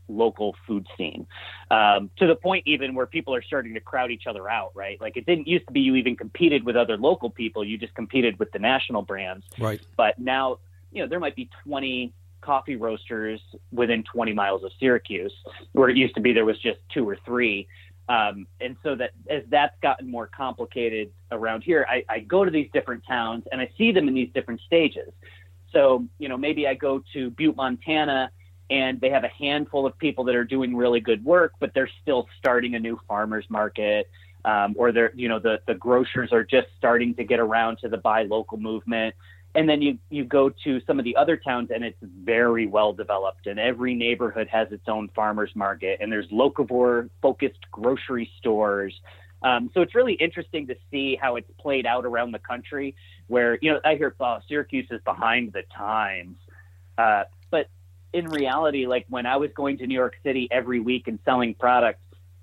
local 0.10 0.56
food 0.68 0.88
scene. 0.98 1.28
Um, 1.72 2.10
to 2.18 2.28
the 2.28 2.36
point 2.36 2.64
even 2.66 2.96
where 2.96 3.06
people 3.06 3.34
are 3.36 3.42
starting 3.42 3.74
to 3.76 3.80
crowd 3.80 4.12
each 4.12 4.28
other 4.28 4.50
out 4.50 4.72
right? 4.76 5.00
Like 5.00 5.18
it 5.18 5.26
didn't 5.26 5.48
used 5.48 5.68
to 5.68 5.74
be 5.74 5.82
you 5.82 5.96
even 5.96 6.16
competed 6.16 6.64
with 6.64 6.76
other 6.76 6.98
local 6.98 7.30
people 7.30 7.64
you 7.64 7.78
just 7.78 7.94
competed 7.94 8.40
with 8.40 8.52
the 8.52 8.60
national 8.60 9.02
brands. 9.02 9.46
Right. 9.60 9.82
But 9.98 10.20
now 10.20 10.60
you 10.92 11.02
know 11.02 11.08
there 11.08 11.20
might 11.20 11.36
be 11.36 11.50
20 11.66 12.14
coffee 12.42 12.78
roasters 12.78 13.42
within 13.72 14.04
20 14.04 14.34
miles 14.34 14.64
of 14.64 14.72
Syracuse 14.80 15.34
where 15.74 15.90
it 15.90 15.98
used 15.98 16.16
to 16.16 16.22
be 16.22 16.32
there 16.34 16.46
was 16.46 16.58
just 16.60 16.80
two 16.94 17.08
or 17.08 17.18
three. 17.26 17.68
Um, 18.08 18.48
and 18.60 18.76
so 18.82 18.96
that 18.96 19.12
as 19.30 19.44
that's 19.50 19.76
gotten 19.82 20.10
more 20.10 20.28
complicated 20.28 21.12
around 21.32 21.64
here 21.64 21.86
I, 21.88 22.04
I 22.10 22.20
go 22.20 22.44
to 22.44 22.52
these 22.52 22.70
different 22.74 23.04
towns 23.08 23.44
and 23.52 23.62
I 23.62 23.70
see 23.78 23.92
them 23.92 24.08
in 24.08 24.14
these 24.14 24.30
different 24.34 24.62
stages. 24.62 25.12
So 25.72 26.06
you 26.18 26.30
know 26.30 26.38
maybe 26.38 26.68
I 26.68 26.74
go 26.74 27.04
to 27.14 27.30
Butte 27.32 27.56
Montana 27.56 28.32
and 28.70 29.02
they 29.02 29.10
have 29.10 29.24
a 29.24 29.30
handful 29.30 29.86
of 29.86 29.98
people 29.98 30.24
that 30.26 30.36
are 30.36 30.44
doing 30.44 30.76
really 30.76 31.00
good 31.00 31.24
work, 31.26 31.54
but 31.60 31.74
they're 31.74 31.90
still 32.02 32.28
starting 32.38 32.76
a 32.76 32.80
new 32.80 33.00
farmers 33.08 33.46
market, 33.50 34.10
um, 34.46 34.76
or 34.78 34.92
they're 34.92 35.12
you 35.16 35.28
know 35.28 35.40
the 35.40 35.60
the 35.68 35.74
grocers 35.74 36.32
are 36.32 36.44
just 36.44 36.68
starting 36.78 37.16
to 37.16 37.24
get 37.24 37.40
around 37.40 37.78
to 37.80 37.90
the 37.90 37.98
buy 37.98 38.24
local 38.24 38.58
movement. 38.58 39.16
And 39.56 39.68
then 39.68 39.82
you 39.82 39.98
you 40.10 40.24
go 40.24 40.50
to 40.64 40.80
some 40.86 41.00
of 41.00 41.06
the 41.06 41.16
other 41.16 41.36
towns, 41.36 41.72
and 41.74 41.84
it's 41.84 41.98
very 42.02 42.68
well 42.68 42.94
developed, 42.94 43.48
and 43.48 43.60
every 43.60 43.96
neighborhood 43.96 44.48
has 44.48 44.72
its 44.72 44.88
own 44.88 45.10
farmers 45.16 45.52
market, 45.56 45.98
and 46.02 46.12
there's 46.12 46.28
locavore 46.28 47.10
focused 47.22 47.60
grocery 47.72 48.30
stores. 48.38 48.94
Um, 49.42 49.72
so 49.74 49.82
it's 49.82 49.96
really 49.96 50.14
interesting 50.14 50.68
to 50.68 50.76
see 50.92 51.16
how 51.16 51.38
it's 51.38 51.50
played 51.58 51.86
out 51.86 52.06
around 52.06 52.32
the 52.32 52.40
country. 52.40 52.96
Where 53.28 53.58
you 53.62 53.72
know 53.72 53.80
I 53.84 53.96
hear, 53.96 54.14
oh, 54.20 54.40
Syracuse 54.48 54.88
is 54.92 55.02
behind 55.04 55.54
the 55.54 55.64
times. 55.76 56.38
Uh, 56.98 57.24
in 58.14 58.28
reality, 58.28 58.88
like 58.88 59.06
when 59.10 59.26
I 59.26 59.38
was 59.38 59.52
going 59.56 59.78
to 59.80 59.88
New 59.88 59.96
York 59.96 60.16
City 60.24 60.48
every 60.52 60.80
week 60.80 61.08
and 61.08 61.20
selling 61.26 61.54
products, 61.54 62.00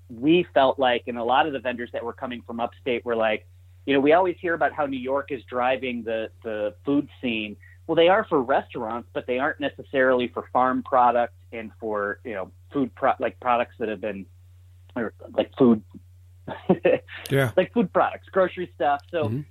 we 0.09 0.45
felt 0.53 0.79
like, 0.79 1.03
and 1.07 1.17
a 1.17 1.23
lot 1.23 1.47
of 1.47 1.53
the 1.53 1.59
vendors 1.59 1.89
that 1.93 2.03
were 2.03 2.13
coming 2.13 2.41
from 2.45 2.59
upstate 2.59 3.05
were 3.05 3.15
like, 3.15 3.47
you 3.85 3.93
know, 3.93 3.99
we 3.99 4.13
always 4.13 4.35
hear 4.39 4.53
about 4.53 4.73
how 4.73 4.85
New 4.85 4.99
York 4.99 5.31
is 5.31 5.41
driving 5.49 6.03
the, 6.03 6.29
the 6.43 6.75
food 6.85 7.09
scene. 7.21 7.57
Well, 7.85 7.95
they 7.95 8.09
are 8.09 8.25
for 8.25 8.41
restaurants, 8.41 9.09
but 9.13 9.27
they 9.27 9.39
aren't 9.39 9.59
necessarily 9.59 10.27
for 10.27 10.45
farm 10.51 10.83
products 10.83 11.35
and 11.51 11.71
for, 11.79 12.19
you 12.25 12.33
know, 12.33 12.51
food 12.71 12.93
pro- 12.95 13.13
like 13.19 13.39
products 13.39 13.75
that 13.79 13.87
have 13.87 14.01
been, 14.01 14.25
or 14.95 15.13
like 15.33 15.51
food, 15.57 15.83
yeah, 17.29 17.51
like 17.55 17.73
food 17.73 17.91
products, 17.93 18.27
grocery 18.29 18.69
stuff. 18.75 19.01
So 19.11 19.25
mm-hmm 19.25 19.41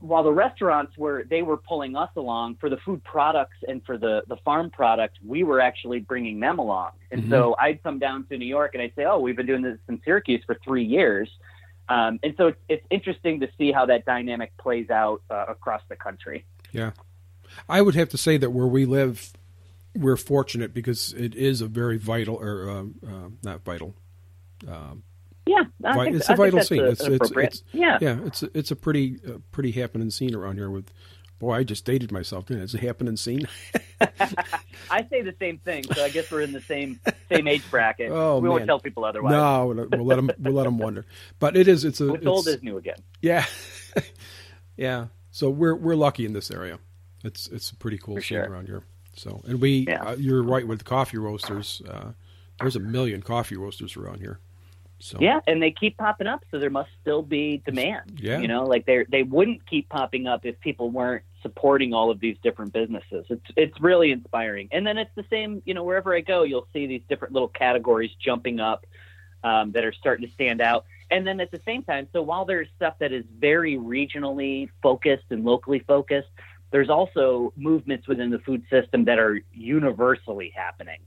while 0.00 0.22
the 0.22 0.32
restaurants 0.32 0.96
were 0.96 1.24
they 1.28 1.42
were 1.42 1.56
pulling 1.56 1.96
us 1.96 2.10
along 2.16 2.56
for 2.56 2.68
the 2.68 2.76
food 2.78 3.02
products 3.04 3.56
and 3.68 3.84
for 3.84 3.98
the 3.98 4.22
the 4.28 4.36
farm 4.44 4.70
product 4.70 5.18
we 5.24 5.44
were 5.44 5.60
actually 5.60 6.00
bringing 6.00 6.40
them 6.40 6.58
along. 6.58 6.90
And 7.10 7.22
mm-hmm. 7.22 7.30
so 7.30 7.56
i'd 7.58 7.82
come 7.82 7.98
down 7.98 8.26
to 8.26 8.36
new 8.36 8.46
york 8.46 8.74
and 8.74 8.82
i'd 8.82 8.92
say 8.96 9.04
oh 9.04 9.18
we've 9.18 9.36
been 9.36 9.46
doing 9.46 9.62
this 9.62 9.78
in 9.88 10.00
syracuse 10.04 10.42
for 10.46 10.56
three 10.64 10.84
years. 10.84 11.30
Um, 11.88 12.20
and 12.22 12.34
so 12.36 12.48
it's, 12.48 12.58
it's 12.68 12.86
interesting 12.90 13.40
to 13.40 13.48
see 13.58 13.72
how 13.72 13.86
that 13.86 14.04
dynamic 14.04 14.56
plays 14.58 14.90
out 14.90 15.22
uh, 15.28 15.46
across 15.48 15.82
the 15.88 15.96
country. 15.96 16.44
Yeah. 16.70 16.92
I 17.68 17.82
would 17.82 17.96
have 17.96 18.08
to 18.10 18.16
say 18.16 18.36
that 18.36 18.50
where 18.50 18.68
we 18.68 18.84
live 18.84 19.32
we're 19.94 20.16
fortunate 20.16 20.72
because 20.72 21.12
it 21.14 21.34
is 21.34 21.60
a 21.60 21.66
very 21.66 21.98
vital 21.98 22.36
or 22.36 22.70
uh, 22.70 22.82
uh, 23.06 23.28
not 23.42 23.64
vital 23.64 23.94
um, 24.68 25.02
yeah, 25.46 25.64
I 25.84 26.04
think, 26.04 26.16
it's 26.16 26.28
a 26.28 26.36
vital 26.36 26.62
scene. 26.62 26.84
it's, 26.84 27.00
it's, 27.02 27.30
it's, 27.30 27.62
yeah, 27.72 27.98
yeah. 28.00 28.18
It's 28.24 28.42
a, 28.42 28.50
it's 28.56 28.70
a 28.70 28.76
pretty 28.76 29.18
uh, 29.26 29.38
pretty 29.52 29.72
happening 29.72 30.10
scene 30.10 30.34
around 30.34 30.56
here. 30.56 30.70
With 30.70 30.92
boy, 31.38 31.54
I 31.54 31.64
just 31.64 31.84
dated 31.84 32.12
myself. 32.12 32.46
Didn't 32.46 32.62
it? 32.62 32.64
It's 32.64 32.74
a 32.74 32.78
happening 32.78 33.16
scene. 33.16 33.48
I 34.90 35.06
say 35.08 35.22
the 35.22 35.34
same 35.38 35.58
thing, 35.58 35.84
so 35.92 36.04
I 36.04 36.10
guess 36.10 36.30
we're 36.30 36.42
in 36.42 36.52
the 36.52 36.60
same 36.60 37.00
same 37.30 37.48
age 37.48 37.68
bracket. 37.70 38.12
Oh, 38.20 38.36
we 38.38 38.42
man. 38.42 38.50
won't 38.50 38.66
tell 38.66 38.80
people 38.80 39.04
otherwise. 39.04 39.32
No, 39.32 39.66
we'll 39.66 40.04
let 40.04 40.16
them 40.16 40.30
we'll 40.38 40.54
let 40.54 40.64
them 40.64 40.78
wonder. 40.78 41.06
But 41.38 41.56
it 41.56 41.66
is 41.66 41.84
it's 41.84 42.00
a 42.00 42.08
What's 42.08 42.18
it's, 42.18 42.26
old 42.26 42.48
is 42.48 42.62
new 42.62 42.76
again. 42.76 42.98
Yeah, 43.20 43.46
yeah. 44.76 45.06
So 45.30 45.48
we're 45.48 45.74
we're 45.74 45.96
lucky 45.96 46.26
in 46.26 46.32
this 46.32 46.50
area. 46.50 46.78
It's 47.24 47.48
it's 47.48 47.70
a 47.70 47.76
pretty 47.76 47.98
cool 47.98 48.16
For 48.16 48.20
scene 48.20 48.38
sure. 48.38 48.44
around 48.44 48.66
here. 48.66 48.82
So 49.16 49.42
and 49.46 49.60
we 49.60 49.86
yeah. 49.88 50.02
uh, 50.02 50.16
you're 50.16 50.42
right 50.42 50.66
with 50.66 50.78
the 50.78 50.84
coffee 50.84 51.18
roasters. 51.18 51.82
Uh, 51.88 52.12
there's 52.60 52.76
a 52.76 52.80
million 52.80 53.22
coffee 53.22 53.56
roasters 53.56 53.96
around 53.96 54.20
here. 54.20 54.38
So. 55.02 55.18
Yeah, 55.18 55.40
and 55.46 55.62
they 55.62 55.70
keep 55.70 55.96
popping 55.96 56.26
up, 56.26 56.44
so 56.50 56.58
there 56.58 56.70
must 56.70 56.90
still 57.00 57.22
be 57.22 57.62
demand. 57.64 58.20
Yeah. 58.20 58.38
You 58.38 58.48
know, 58.48 58.64
like 58.64 58.84
they 58.84 59.06
they 59.10 59.22
wouldn't 59.22 59.66
keep 59.66 59.88
popping 59.88 60.26
up 60.26 60.44
if 60.44 60.60
people 60.60 60.90
weren't 60.90 61.24
supporting 61.42 61.94
all 61.94 62.10
of 62.10 62.20
these 62.20 62.36
different 62.42 62.72
businesses. 62.72 63.24
It's 63.30 63.46
it's 63.56 63.80
really 63.80 64.12
inspiring. 64.12 64.68
And 64.72 64.86
then 64.86 64.98
it's 64.98 65.14
the 65.16 65.24
same, 65.30 65.62
you 65.64 65.72
know, 65.72 65.84
wherever 65.84 66.14
I 66.14 66.20
go, 66.20 66.42
you'll 66.42 66.68
see 66.72 66.86
these 66.86 67.02
different 67.08 67.32
little 67.32 67.48
categories 67.48 68.10
jumping 68.22 68.60
up 68.60 68.84
um, 69.42 69.72
that 69.72 69.84
are 69.84 69.92
starting 69.92 70.26
to 70.28 70.32
stand 70.34 70.60
out. 70.60 70.84
And 71.10 71.26
then 71.26 71.40
at 71.40 71.50
the 71.50 71.60
same 71.64 71.82
time, 71.82 72.06
so 72.12 72.22
while 72.22 72.44
there's 72.44 72.68
stuff 72.76 72.94
that 73.00 73.12
is 73.12 73.24
very 73.38 73.76
regionally 73.76 74.68
focused 74.82 75.24
and 75.30 75.44
locally 75.44 75.80
focused, 75.80 76.28
there's 76.70 76.90
also 76.90 77.52
movements 77.56 78.06
within 78.06 78.30
the 78.30 78.38
food 78.40 78.62
system 78.70 79.06
that 79.06 79.18
are 79.18 79.40
universally 79.52 80.52
happening. 80.54 81.00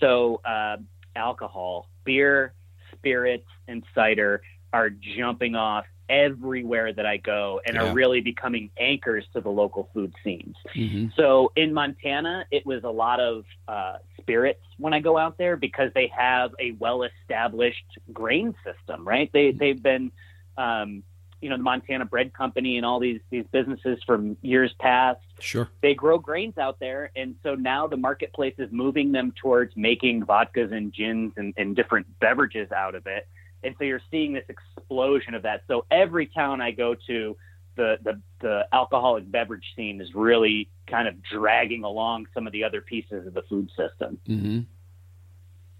So 0.00 0.40
uh, 0.44 0.76
alcohol, 1.14 1.88
beer, 2.04 2.52
spirits, 2.98 3.46
and 3.68 3.82
cider 3.94 4.42
are 4.72 4.90
jumping 4.90 5.54
off 5.54 5.84
everywhere 6.08 6.92
that 6.92 7.06
I 7.06 7.16
go 7.16 7.60
and 7.66 7.74
yeah. 7.74 7.84
are 7.90 7.92
really 7.92 8.20
becoming 8.20 8.70
anchors 8.78 9.24
to 9.34 9.40
the 9.40 9.48
local 9.48 9.88
food 9.92 10.14
scenes. 10.22 10.54
Mm-hmm. 10.74 11.08
So 11.16 11.52
in 11.56 11.72
Montana, 11.72 12.46
it 12.50 12.64
was 12.64 12.84
a 12.84 12.90
lot 12.90 13.20
of 13.20 13.44
uh, 13.66 13.96
spirits 14.20 14.62
when 14.78 14.94
I 14.94 15.00
go 15.00 15.18
out 15.18 15.38
there 15.38 15.56
because 15.56 15.90
they 15.94 16.10
have 16.16 16.52
a 16.60 16.72
well 16.72 17.02
established 17.02 17.86
grain 18.12 18.54
system, 18.64 19.06
right? 19.06 19.30
They, 19.32 19.48
mm-hmm. 19.48 19.58
they've 19.58 19.82
been, 19.82 20.12
um, 20.56 21.02
you 21.40 21.50
know, 21.50 21.56
the 21.56 21.62
Montana 21.62 22.04
Bread 22.04 22.32
Company 22.32 22.76
and 22.76 22.86
all 22.86 22.98
these, 22.98 23.20
these 23.30 23.44
businesses 23.52 23.98
from 24.06 24.36
years 24.42 24.72
past. 24.78 25.20
Sure. 25.38 25.68
They 25.82 25.94
grow 25.94 26.18
grains 26.18 26.58
out 26.58 26.78
there. 26.80 27.10
And 27.14 27.36
so 27.42 27.54
now 27.54 27.86
the 27.86 27.96
marketplace 27.96 28.54
is 28.58 28.70
moving 28.72 29.12
them 29.12 29.32
towards 29.40 29.76
making 29.76 30.22
vodkas 30.22 30.72
and 30.72 30.92
gins 30.92 31.32
and, 31.36 31.54
and 31.56 31.76
different 31.76 32.06
beverages 32.20 32.72
out 32.72 32.94
of 32.94 33.06
it 33.06 33.28
and 33.66 33.74
so 33.78 33.84
you're 33.84 34.00
seeing 34.10 34.32
this 34.32 34.44
explosion 34.48 35.34
of 35.34 35.42
that. 35.42 35.62
So 35.66 35.84
every 35.90 36.26
town 36.26 36.60
I 36.60 36.70
go 36.70 36.94
to, 37.06 37.36
the 37.74 37.98
the, 38.02 38.20
the 38.40 38.66
alcoholic 38.72 39.30
beverage 39.30 39.64
scene 39.74 40.00
is 40.00 40.14
really 40.14 40.70
kind 40.86 41.08
of 41.08 41.22
dragging 41.22 41.84
along 41.84 42.26
some 42.32 42.46
of 42.46 42.52
the 42.52 42.64
other 42.64 42.80
pieces 42.80 43.26
of 43.26 43.34
the 43.34 43.42
food 43.42 43.68
system. 43.76 44.18
Mm-hmm. 44.28 44.60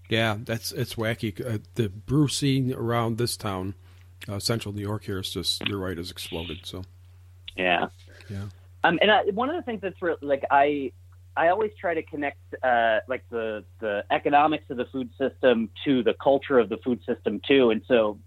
Yeah, 0.09 0.37
that's 0.43 0.71
it's 0.71 0.95
wacky. 0.95 1.39
Uh, 1.45 1.59
the 1.75 1.89
brew 1.89 2.27
scene 2.27 2.73
around 2.73 3.17
this 3.17 3.35
town, 3.37 3.75
uh, 4.27 4.39
central 4.39 4.73
New 4.73 4.81
York, 4.81 5.03
here 5.03 5.19
is 5.19 5.29
just 5.29 5.67
you're 5.67 5.79
right, 5.79 5.97
has 5.97 6.11
exploded. 6.11 6.59
So, 6.63 6.83
yeah, 7.55 7.87
yeah. 8.29 8.45
Um, 8.83 8.99
and 9.01 9.11
I, 9.11 9.23
one 9.33 9.49
of 9.49 9.55
the 9.55 9.61
things 9.63 9.81
that's 9.81 10.01
really 10.01 10.17
like 10.21 10.43
I 10.51 10.91
I 11.35 11.49
always 11.49 11.71
try 11.79 11.93
to 11.93 12.03
connect 12.03 12.39
uh, 12.63 12.99
like 13.07 13.23
the 13.29 13.63
the 13.79 14.03
economics 14.11 14.65
of 14.69 14.77
the 14.77 14.85
food 14.85 15.09
system 15.17 15.69
to 15.85 16.03
the 16.03 16.13
culture 16.13 16.59
of 16.59 16.69
the 16.69 16.77
food 16.77 16.99
system 17.05 17.41
too. 17.47 17.69
And 17.69 17.81
so 17.87 18.19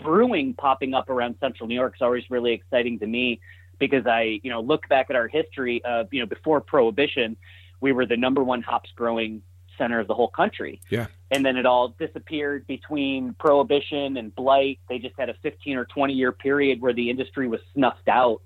brewing 0.00 0.54
popping 0.54 0.94
up 0.94 1.08
around 1.08 1.36
central 1.40 1.68
New 1.68 1.74
York 1.74 1.94
is 1.96 2.02
always 2.02 2.24
really 2.30 2.52
exciting 2.52 2.98
to 2.98 3.06
me 3.06 3.40
because 3.78 4.06
I, 4.06 4.40
you 4.42 4.50
know, 4.50 4.60
look 4.60 4.88
back 4.88 5.06
at 5.10 5.16
our 5.16 5.28
history 5.28 5.84
of, 5.84 6.08
you 6.12 6.20
know, 6.20 6.26
before 6.26 6.60
prohibition, 6.60 7.36
we 7.80 7.92
were 7.92 8.06
the 8.06 8.16
number 8.16 8.42
one 8.42 8.62
hops 8.62 8.90
growing 8.94 9.42
center 9.78 10.00
of 10.00 10.06
the 10.06 10.14
whole 10.14 10.28
country. 10.28 10.80
Yeah. 10.90 11.06
And 11.32 11.44
then 11.44 11.56
it 11.56 11.66
all 11.66 11.88
disappeared 11.98 12.66
between 12.66 13.34
prohibition 13.38 14.18
and 14.18 14.34
blight. 14.34 14.78
They 14.88 14.98
just 14.98 15.14
had 15.18 15.30
a 15.30 15.34
15 15.42 15.76
or 15.76 15.86
20 15.86 16.12
year 16.12 16.30
period 16.30 16.80
where 16.80 16.92
the 16.92 17.08
industry 17.08 17.48
was 17.48 17.60
snuffed 17.74 18.08
out 18.08 18.42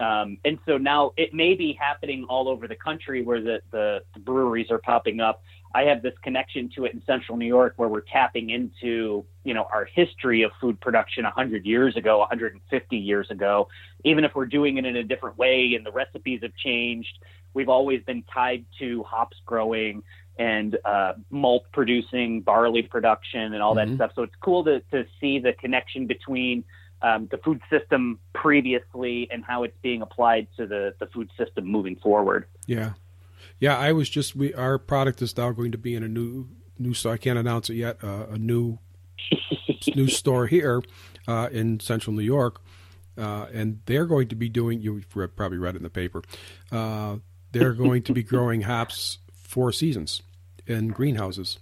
um, 0.00 0.38
and 0.46 0.58
so 0.66 0.78
now 0.78 1.12
it 1.18 1.34
may 1.34 1.54
be 1.54 1.76
happening 1.78 2.24
all 2.28 2.48
over 2.48 2.66
the 2.66 2.74
country 2.74 3.22
where 3.22 3.42
the, 3.42 3.60
the, 3.70 4.00
the, 4.14 4.20
breweries 4.20 4.70
are 4.70 4.78
popping 4.78 5.20
up. 5.20 5.42
I 5.74 5.82
have 5.82 6.00
this 6.00 6.14
connection 6.22 6.70
to 6.74 6.86
it 6.86 6.94
in 6.94 7.02
central 7.04 7.36
New 7.36 7.46
York 7.46 7.74
where 7.76 7.88
we're 7.88 8.00
tapping 8.00 8.48
into, 8.48 9.26
you 9.44 9.52
know, 9.52 9.68
our 9.70 9.84
history 9.84 10.42
of 10.42 10.52
food 10.58 10.80
production 10.80 11.24
100 11.24 11.66
years 11.66 11.96
ago, 11.96 12.18
150 12.20 12.96
years 12.96 13.30
ago. 13.30 13.68
Even 14.02 14.24
if 14.24 14.34
we're 14.34 14.46
doing 14.46 14.78
it 14.78 14.86
in 14.86 14.96
a 14.96 15.04
different 15.04 15.36
way 15.36 15.74
and 15.76 15.84
the 15.84 15.92
recipes 15.92 16.40
have 16.42 16.56
changed, 16.56 17.18
we've 17.52 17.68
always 17.68 18.02
been 18.04 18.24
tied 18.32 18.64
to 18.78 19.02
hops 19.02 19.36
growing 19.44 20.02
and 20.40 20.76
uh, 20.84 21.12
malt 21.30 21.66
producing, 21.72 22.40
barley 22.40 22.82
production, 22.82 23.54
and 23.54 23.62
all 23.62 23.76
mm-hmm. 23.76 23.90
that 23.90 23.96
stuff. 23.96 24.12
So 24.16 24.22
it's 24.22 24.34
cool 24.40 24.64
to, 24.64 24.80
to 24.90 25.06
see 25.20 25.38
the 25.38 25.52
connection 25.52 26.06
between– 26.06 26.64
um, 27.02 27.28
the 27.30 27.38
food 27.38 27.60
system 27.70 28.18
previously 28.34 29.28
and 29.30 29.44
how 29.44 29.62
it's 29.62 29.76
being 29.82 30.02
applied 30.02 30.48
to 30.56 30.66
the, 30.66 30.94
the 30.98 31.06
food 31.06 31.30
system 31.38 31.64
moving 31.66 31.96
forward. 31.96 32.46
Yeah. 32.66 32.92
Yeah, 33.58 33.76
I 33.76 33.92
was 33.92 34.08
just 34.08 34.34
we 34.34 34.54
our 34.54 34.78
product 34.78 35.20
is 35.20 35.36
now 35.36 35.50
going 35.52 35.72
to 35.72 35.78
be 35.78 35.94
in 35.94 36.02
a 36.02 36.08
new 36.08 36.48
new 36.78 36.94
store. 36.94 37.12
I 37.12 37.16
can't 37.18 37.38
announce 37.38 37.68
it 37.68 37.74
yet. 37.74 38.02
Uh, 38.02 38.26
a 38.30 38.38
new 38.38 38.78
new 39.94 40.08
store 40.08 40.46
here 40.46 40.82
uh, 41.28 41.50
in 41.52 41.78
Central 41.78 42.16
New 42.16 42.22
York, 42.22 42.62
uh, 43.18 43.46
and 43.52 43.80
they're 43.84 44.06
going 44.06 44.28
to 44.28 44.34
be 44.34 44.48
doing. 44.48 44.80
You've 44.80 45.06
probably 45.10 45.58
read 45.58 45.74
it 45.74 45.78
in 45.78 45.82
the 45.82 45.90
paper. 45.90 46.22
Uh, 46.72 47.16
they're 47.52 47.74
going 47.74 48.02
to 48.04 48.14
be 48.14 48.22
growing 48.22 48.62
hops 48.62 49.18
four 49.34 49.72
seasons 49.72 50.22
in 50.70 50.88
greenhouses 50.88 51.58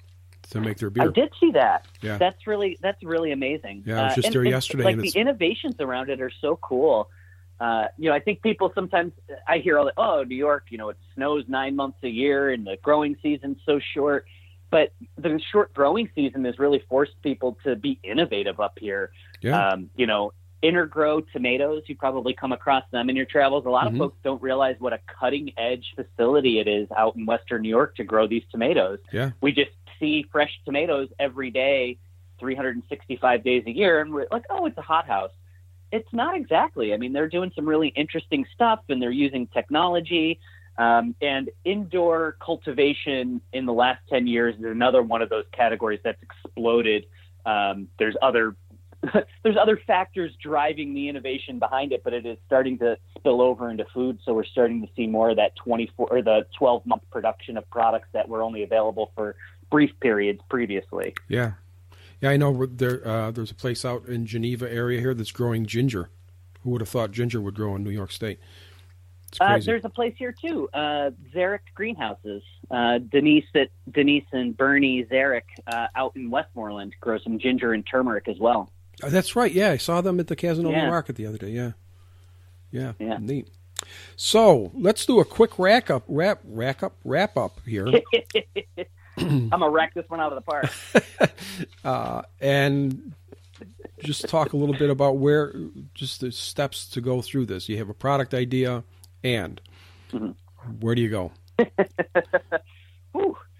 to 0.50 0.60
make 0.60 0.78
their 0.78 0.90
beer. 0.90 1.04
I 1.04 1.08
did 1.08 1.32
see 1.40 1.50
that. 1.52 1.86
Yeah, 2.00 2.18
that's 2.18 2.46
really 2.46 2.78
that's 2.80 3.02
really 3.02 3.32
amazing. 3.32 3.82
Yeah, 3.86 4.02
I 4.02 4.04
was 4.06 4.14
just 4.16 4.28
uh, 4.28 4.30
there 4.30 4.42
and, 4.42 4.50
yesterday. 4.50 4.84
like 4.84 4.98
the 4.98 5.10
innovations 5.10 5.76
around 5.80 6.10
it 6.10 6.20
are 6.20 6.32
so 6.40 6.56
cool. 6.56 7.10
Uh, 7.60 7.86
you 7.96 8.08
know, 8.08 8.14
I 8.14 8.20
think 8.20 8.42
people 8.42 8.70
sometimes 8.74 9.12
I 9.46 9.58
hear 9.58 9.78
all 9.78 9.86
the 9.86 9.92
oh 9.96 10.22
New 10.22 10.36
York, 10.36 10.66
you 10.70 10.78
know, 10.78 10.90
it 10.90 10.96
snows 11.14 11.44
nine 11.48 11.74
months 11.74 11.98
a 12.02 12.08
year 12.08 12.50
and 12.50 12.66
the 12.66 12.78
growing 12.82 13.16
season's 13.22 13.58
so 13.66 13.80
short. 13.94 14.26
But 14.70 14.92
the 15.16 15.40
short 15.50 15.72
growing 15.72 16.10
season 16.14 16.44
has 16.44 16.58
really 16.58 16.82
forced 16.90 17.20
people 17.22 17.56
to 17.64 17.74
be 17.74 17.98
innovative 18.02 18.60
up 18.60 18.78
here. 18.78 19.10
Yeah. 19.40 19.68
Um, 19.68 19.88
you 19.96 20.06
know, 20.06 20.32
Intergrow 20.62 21.24
tomatoes, 21.32 21.82
you 21.86 21.96
probably 21.96 22.34
come 22.34 22.52
across 22.52 22.84
them 22.90 23.08
in 23.08 23.16
your 23.16 23.26
travels. 23.26 23.64
A 23.66 23.70
lot 23.70 23.86
mm-hmm. 23.86 23.94
of 23.94 23.98
folks 23.98 24.18
don't 24.24 24.42
realize 24.42 24.76
what 24.78 24.92
a 24.92 24.98
cutting 25.20 25.52
edge 25.56 25.94
facility 25.94 26.58
it 26.58 26.66
is 26.66 26.88
out 26.96 27.16
in 27.16 27.26
Western 27.26 27.62
New 27.62 27.68
York 27.68 27.96
to 27.96 28.04
grow 28.04 28.26
these 28.26 28.42
tomatoes. 28.50 28.98
Yeah. 29.12 29.30
We 29.40 29.52
just 29.52 29.70
see 30.00 30.24
fresh 30.32 30.50
tomatoes 30.64 31.08
every 31.18 31.50
day, 31.50 31.98
365 32.40 33.44
days 33.44 33.64
a 33.66 33.70
year, 33.70 34.00
and 34.00 34.12
we're 34.12 34.26
like, 34.30 34.44
oh, 34.50 34.66
it's 34.66 34.78
a 34.78 34.82
hothouse. 34.82 35.30
It's 35.92 36.12
not 36.12 36.36
exactly. 36.36 36.92
I 36.92 36.96
mean, 36.96 37.12
they're 37.12 37.28
doing 37.28 37.52
some 37.54 37.66
really 37.66 37.88
interesting 37.88 38.44
stuff, 38.54 38.80
and 38.88 39.00
they're 39.00 39.10
using 39.10 39.46
technology. 39.48 40.40
Um, 40.76 41.16
and 41.20 41.50
indoor 41.64 42.36
cultivation 42.40 43.40
in 43.52 43.66
the 43.66 43.72
last 43.72 44.00
10 44.10 44.28
years 44.28 44.54
is 44.56 44.64
another 44.64 45.02
one 45.02 45.22
of 45.22 45.28
those 45.28 45.44
categories 45.52 45.98
that's 46.04 46.22
exploded. 46.22 47.06
Um, 47.44 47.88
there's 47.98 48.14
other 48.22 48.54
there's 49.42 49.56
other 49.60 49.80
factors 49.86 50.32
driving 50.42 50.94
the 50.94 51.08
innovation 51.08 51.58
behind 51.58 51.92
it, 51.92 52.02
but 52.02 52.12
it 52.12 52.26
is 52.26 52.36
starting 52.46 52.78
to 52.78 52.96
spill 53.16 53.40
over 53.40 53.70
into 53.70 53.84
food. 53.94 54.18
So 54.24 54.34
we're 54.34 54.44
starting 54.44 54.82
to 54.82 54.88
see 54.96 55.06
more 55.06 55.30
of 55.30 55.36
that 55.36 55.54
24 55.56 56.08
or 56.10 56.22
the 56.22 56.46
12 56.58 56.86
month 56.86 57.02
production 57.10 57.56
of 57.56 57.68
products 57.70 58.08
that 58.12 58.28
were 58.28 58.42
only 58.42 58.62
available 58.62 59.12
for 59.14 59.36
brief 59.70 59.90
periods 60.00 60.40
previously. 60.48 61.14
Yeah, 61.28 61.52
yeah, 62.20 62.30
I 62.30 62.36
know. 62.36 62.66
There, 62.66 63.06
uh, 63.06 63.30
there's 63.30 63.50
a 63.50 63.54
place 63.54 63.84
out 63.84 64.06
in 64.06 64.26
Geneva 64.26 64.70
area 64.70 65.00
here 65.00 65.14
that's 65.14 65.32
growing 65.32 65.66
ginger. 65.66 66.10
Who 66.62 66.70
would 66.70 66.80
have 66.80 66.88
thought 66.88 67.12
ginger 67.12 67.40
would 67.40 67.54
grow 67.54 67.76
in 67.76 67.84
New 67.84 67.90
York 67.90 68.10
State? 68.10 68.40
Uh, 69.40 69.58
there's 69.62 69.84
a 69.84 69.90
place 69.90 70.14
here 70.16 70.32
too, 70.32 70.68
uh, 70.72 71.10
Zarek 71.34 71.60
Greenhouses. 71.74 72.42
Uh, 72.70 72.98
Denise 72.98 73.44
at 73.54 73.68
Denise 73.92 74.24
and 74.32 74.56
Bernie 74.56 75.04
Zarek 75.04 75.42
uh, 75.66 75.86
out 75.94 76.16
in 76.16 76.30
Westmoreland 76.30 76.94
grow 77.00 77.18
some 77.18 77.38
ginger 77.38 77.74
and 77.74 77.86
turmeric 77.86 78.26
as 78.26 78.38
well. 78.38 78.70
Uh, 79.02 79.08
that's 79.08 79.36
right. 79.36 79.52
Yeah, 79.52 79.70
I 79.70 79.76
saw 79.76 80.00
them 80.00 80.20
at 80.20 80.26
the 80.26 80.36
Cazenovia 80.36 80.72
yeah. 80.72 80.90
Market 80.90 81.16
the 81.16 81.26
other 81.26 81.38
day. 81.38 81.50
Yeah, 81.50 81.72
yeah, 82.70 82.92
yeah. 82.98 83.18
neat. 83.20 83.48
So 84.16 84.72
let's 84.74 85.06
do 85.06 85.20
a 85.20 85.24
quick 85.24 85.58
rack 85.58 85.90
up, 85.90 86.04
wrap, 86.08 86.40
rack 86.44 86.82
up, 86.82 86.96
wrap 87.04 87.36
up 87.36 87.60
here. 87.64 87.86
I'm 89.18 89.48
gonna 89.50 89.70
rack 89.70 89.94
this 89.94 90.08
one 90.08 90.20
out 90.20 90.32
of 90.32 90.44
the 90.44 90.50
park. 90.50 91.32
uh, 91.84 92.22
and 92.40 93.12
just 94.00 94.28
talk 94.28 94.52
a 94.52 94.56
little 94.56 94.76
bit 94.76 94.90
about 94.90 95.18
where, 95.18 95.52
just 95.94 96.20
the 96.20 96.30
steps 96.30 96.88
to 96.90 97.00
go 97.00 97.22
through 97.22 97.46
this. 97.46 97.68
You 97.68 97.78
have 97.78 97.88
a 97.88 97.94
product 97.94 98.34
idea, 98.34 98.84
and 99.24 99.60
mm-hmm. 100.12 100.30
where 100.80 100.94
do 100.94 101.02
you 101.02 101.10
go? 101.10 101.32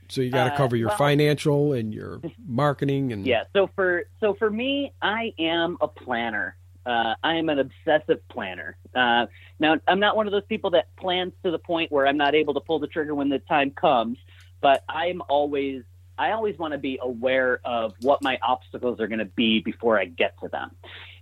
so 0.09 0.21
you 0.21 0.31
got 0.31 0.45
to 0.45 0.55
uh, 0.55 0.57
cover 0.57 0.77
your 0.77 0.89
uh, 0.89 0.93
well, 0.93 0.99
financial 0.99 1.73
and 1.73 1.95
your 1.95 2.21
marketing 2.47 3.13
and 3.13 3.27
yeah. 3.27 3.45
So 3.53 3.71
for 3.75 4.05
so 4.21 4.35
for 4.35 4.51
me, 4.51 4.93
I 5.01 5.33
am 5.39 5.77
a 5.81 5.89
planner. 5.89 6.57
Uh, 6.87 7.15
I 7.23 7.35
am 7.35 7.51
an 7.51 7.59
obsessive 7.59 8.27
planner. 8.29 8.75
Uh, 8.95 9.27
now, 9.61 9.77
I'm 9.87 10.01
not 10.01 10.17
one 10.17 10.27
of 10.27 10.33
those 10.33 10.47
people 10.49 10.71
that 10.71 10.87
plans 10.97 11.35
to 11.45 11.51
the 11.51 11.59
point 11.59 11.93
where 11.93 12.07
I'm 12.07 12.17
not 12.17 12.35
able 12.35 12.55
to 12.55 12.61
pull 12.61 12.79
the 12.79 12.87
trigger 12.87 13.15
when 13.15 13.29
the 13.29 13.41
time 13.41 13.73
comes 13.73 14.17
but 14.61 14.85
I'm 14.89 15.23
always 15.29 15.83
I 16.17 16.33
always 16.33 16.59
want 16.59 16.73
to 16.73 16.79
be 16.79 16.99
aware 17.01 17.61
of 17.65 17.95
what 18.01 18.23
my 18.23 18.39
obstacles 18.43 18.99
are 18.99 19.07
going 19.07 19.21
to 19.21 19.25
be 19.25 19.61
before 19.61 20.01
I 20.01 20.07
get 20.07 20.35
to 20.43 20.49
them. 20.49 20.73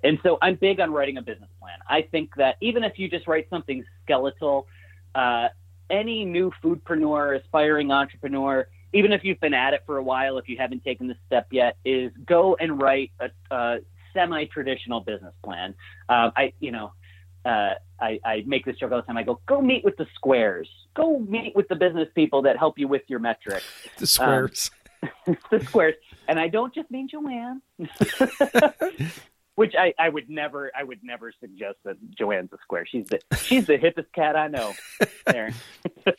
And 0.03 0.19
so 0.23 0.39
I'm 0.41 0.55
big 0.55 0.81
on 0.81 0.91
writing 0.91 1.19
a 1.19 1.23
business 1.23 1.51
plan. 1.61 1.77
I 1.87 2.01
think 2.01 2.35
that 2.37 2.57
even 2.63 2.83
if 2.83 2.99
you 2.99 3.11
just 3.11 3.27
write 3.27 3.51
something 3.51 3.85
skeletal, 4.03 4.67
uh, 5.15 5.49
any 5.91 6.25
new 6.25 6.51
foodpreneur, 6.65 7.39
aspiring 7.39 7.93
entrepreneur, 7.93 8.67
even 8.97 9.13
if 9.13 9.25
you've 9.25 9.41
been 9.41 9.55
at 9.55 9.75
it 9.75 9.83
for 9.87 9.99
a 9.99 10.03
while, 10.03 10.39
if 10.39 10.49
you 10.49 10.57
haven't 10.57 10.83
taken 10.83 11.07
the 11.07 11.17
step 11.27 11.49
yet, 11.51 11.77
is 11.85 12.11
go 12.25 12.57
and 12.59 12.81
write 12.81 13.13
a, 13.21 13.31
a 13.55 13.79
semi-traditional 14.15 15.01
business 15.01 15.35
plan. 15.45 15.75
Uh, 16.09 16.31
I, 16.35 16.53
you 16.61 16.73
know, 16.73 16.93
uh, 17.45 17.75
I, 18.01 18.19
I 18.25 18.45
make 18.47 18.65
this 18.65 18.77
joke 18.77 18.93
all 18.93 18.99
the 18.99 19.07
time. 19.07 19.17
I 19.17 19.23
go, 19.23 19.41
go 19.47 19.61
meet 19.61 19.85
with 19.85 19.97
the 19.97 20.07
squares. 20.15 20.69
Go 20.95 21.19
meet 21.21 21.55
with 21.55 21.69
the 21.69 21.77
business 21.77 22.09
people 22.15 22.43
that 22.43 22.57
help 22.57 22.79
you 22.79 22.89
with 22.89 23.03
your 23.07 23.21
metrics. 23.21 23.65
The 23.99 24.07
squares. 24.07 24.71
Um, 25.03 25.37
the 25.51 25.61
squares. 25.61 25.95
And 26.27 26.41
I 26.41 26.49
don't 26.49 26.75
just 26.75 26.91
mean 26.91 27.09
Joanne. 27.09 27.63
Which 29.55 29.75
I, 29.79 29.95
I 29.99 30.11
would 30.11 30.29
never 30.29 30.71
I 30.79 30.85
would 30.85 31.03
never 31.03 31.33
suggest 31.41 31.79
that 31.85 31.97
Joanne's 32.11 32.53
a 32.53 32.59
square. 32.63 32.85
She's 32.85 33.07
the 33.07 33.21
she's 33.39 33.67
the 33.67 33.79
hippest 33.79 34.13
cat 34.15 34.37
I 34.37 34.49
know. 34.49 34.75
There, 35.25 35.55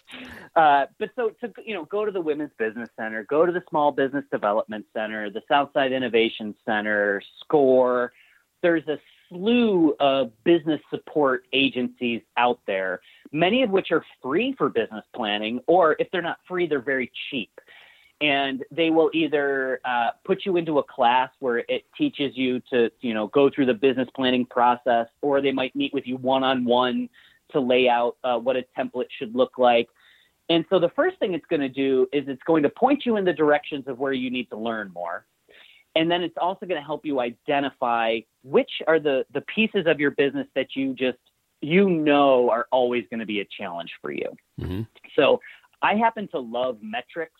uh, 0.57 0.87
but 0.97 1.11
so 1.15 1.29
to 1.39 1.53
you 1.63 1.75
know, 1.75 1.85
go 1.85 2.03
to 2.03 2.11
the 2.11 2.19
Women's 2.19 2.51
Business 2.57 2.89
Center, 2.97 3.23
go 3.23 3.45
to 3.45 3.51
the 3.51 3.61
Small 3.69 3.91
Business 3.91 4.25
Development 4.31 4.83
Center, 4.91 5.29
the 5.29 5.43
Southside 5.47 5.91
Innovation 5.91 6.55
Center, 6.65 7.21
SCORE. 7.41 8.11
There's 8.63 8.87
a 8.87 8.97
slew 9.29 9.95
of 9.99 10.31
business 10.43 10.81
support 10.89 11.45
agencies 11.53 12.23
out 12.37 12.59
there, 12.65 13.01
many 13.31 13.61
of 13.61 13.69
which 13.69 13.91
are 13.91 14.03
free 14.21 14.55
for 14.57 14.67
business 14.69 15.05
planning, 15.15 15.61
or 15.67 15.95
if 15.99 16.07
they're 16.11 16.23
not 16.23 16.39
free, 16.47 16.65
they're 16.65 16.81
very 16.81 17.11
cheap 17.29 17.51
and 18.19 18.63
they 18.71 18.89
will 18.89 19.11
either 19.13 19.79
uh, 19.85 20.09
put 20.25 20.43
you 20.43 20.57
into 20.57 20.79
a 20.79 20.83
class 20.83 21.29
where 21.37 21.59
it 21.69 21.83
teaches 21.95 22.35
you 22.35 22.59
to 22.71 22.89
you 23.01 23.13
know 23.13 23.27
go 23.27 23.47
through 23.47 23.67
the 23.67 23.73
business 23.75 24.07
planning 24.15 24.43
process 24.43 25.05
or 25.21 25.39
they 25.39 25.51
might 25.51 25.75
meet 25.75 25.93
with 25.93 26.07
you 26.07 26.17
one-on-one 26.17 27.07
to 27.51 27.59
lay 27.59 27.87
out 27.87 28.17
uh, 28.23 28.35
what 28.35 28.55
a 28.55 28.65
template 28.75 29.05
should 29.19 29.35
look 29.35 29.59
like 29.59 29.87
and 30.49 30.65
so 30.69 30.79
the 30.79 30.89
first 30.89 31.17
thing 31.19 31.33
it's 31.33 31.45
going 31.47 31.61
to 31.61 31.69
do 31.69 32.07
is 32.13 32.23
it's 32.27 32.43
going 32.43 32.63
to 32.63 32.69
point 32.69 33.05
you 33.05 33.17
in 33.17 33.25
the 33.25 33.33
directions 33.33 33.85
of 33.87 33.99
where 33.99 34.13
you 34.13 34.29
need 34.29 34.49
to 34.49 34.57
learn 34.57 34.91
more 34.93 35.25
and 35.95 36.11
then 36.11 36.21
it's 36.21 36.37
also 36.39 36.65
going 36.65 36.79
to 36.79 36.85
help 36.85 37.05
you 37.05 37.19
identify 37.19 38.19
which 38.43 38.71
are 38.87 38.99
the 38.99 39.25
the 39.33 39.41
pieces 39.41 39.85
of 39.87 39.99
your 39.99 40.11
business 40.11 40.47
that 40.55 40.75
you 40.75 40.93
just 40.93 41.19
you 41.61 41.89
know 41.89 42.49
are 42.49 42.67
always 42.71 43.03
going 43.09 43.19
to 43.19 43.25
be 43.25 43.41
a 43.41 43.47
challenge 43.57 43.91
for 44.01 44.11
you 44.11 44.29
mm-hmm. 44.59 44.81
so 45.15 45.39
i 45.81 45.95
happen 45.95 46.27
to 46.27 46.39
love 46.39 46.77
metrics 46.81 47.39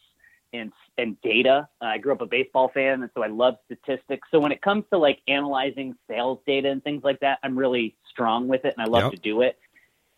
and 0.53 0.72
and 0.97 1.20
data. 1.22 1.68
Uh, 1.82 1.86
I 1.86 1.97
grew 1.97 2.14
up 2.14 2.22
a 2.22 2.26
baseball 2.26 2.70
fan, 2.74 3.01
and 3.01 3.10
so 3.14 3.24
I 3.24 3.28
love 3.28 3.55
statistics. 3.66 4.28
So 4.32 4.39
when 4.39 4.51
it 4.51 4.62
comes 4.62 4.86
to 4.91 4.97
like 4.97 5.20
analyzing 5.28 5.95
sales 6.10 6.39
data 6.45 6.70
and 6.70 6.84
things 6.84 7.03
like 7.03 7.20
that, 7.20 7.39
I'm 7.43 7.58
really 7.58 7.95
strong 8.10 8.47
with 8.47 8.66
it, 8.66 8.74
and 8.78 8.86
I 8.86 8.89
love 8.89 9.03
yep. 9.03 9.12
to 9.14 9.18
do 9.18 9.41
it. 9.41 9.58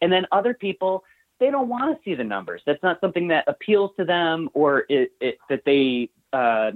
And 0.02 0.12
then 0.12 0.26
other 0.32 0.54
people, 0.54 1.04
they 1.40 1.52
don't 1.52 1.70
want 1.70 1.96
to 1.96 2.04
see 2.04 2.16
the 2.16 2.24
numbers. 2.24 2.62
That's 2.66 2.82
not 2.84 3.00
something 3.02 3.28
that 3.30 3.46
appeals 3.48 3.92
to 3.98 4.06
them, 4.06 4.50
or 4.54 4.86
it, 4.90 5.12
it, 5.22 5.38
that 5.50 5.64
they 5.66 6.10
uh, 6.34 6.72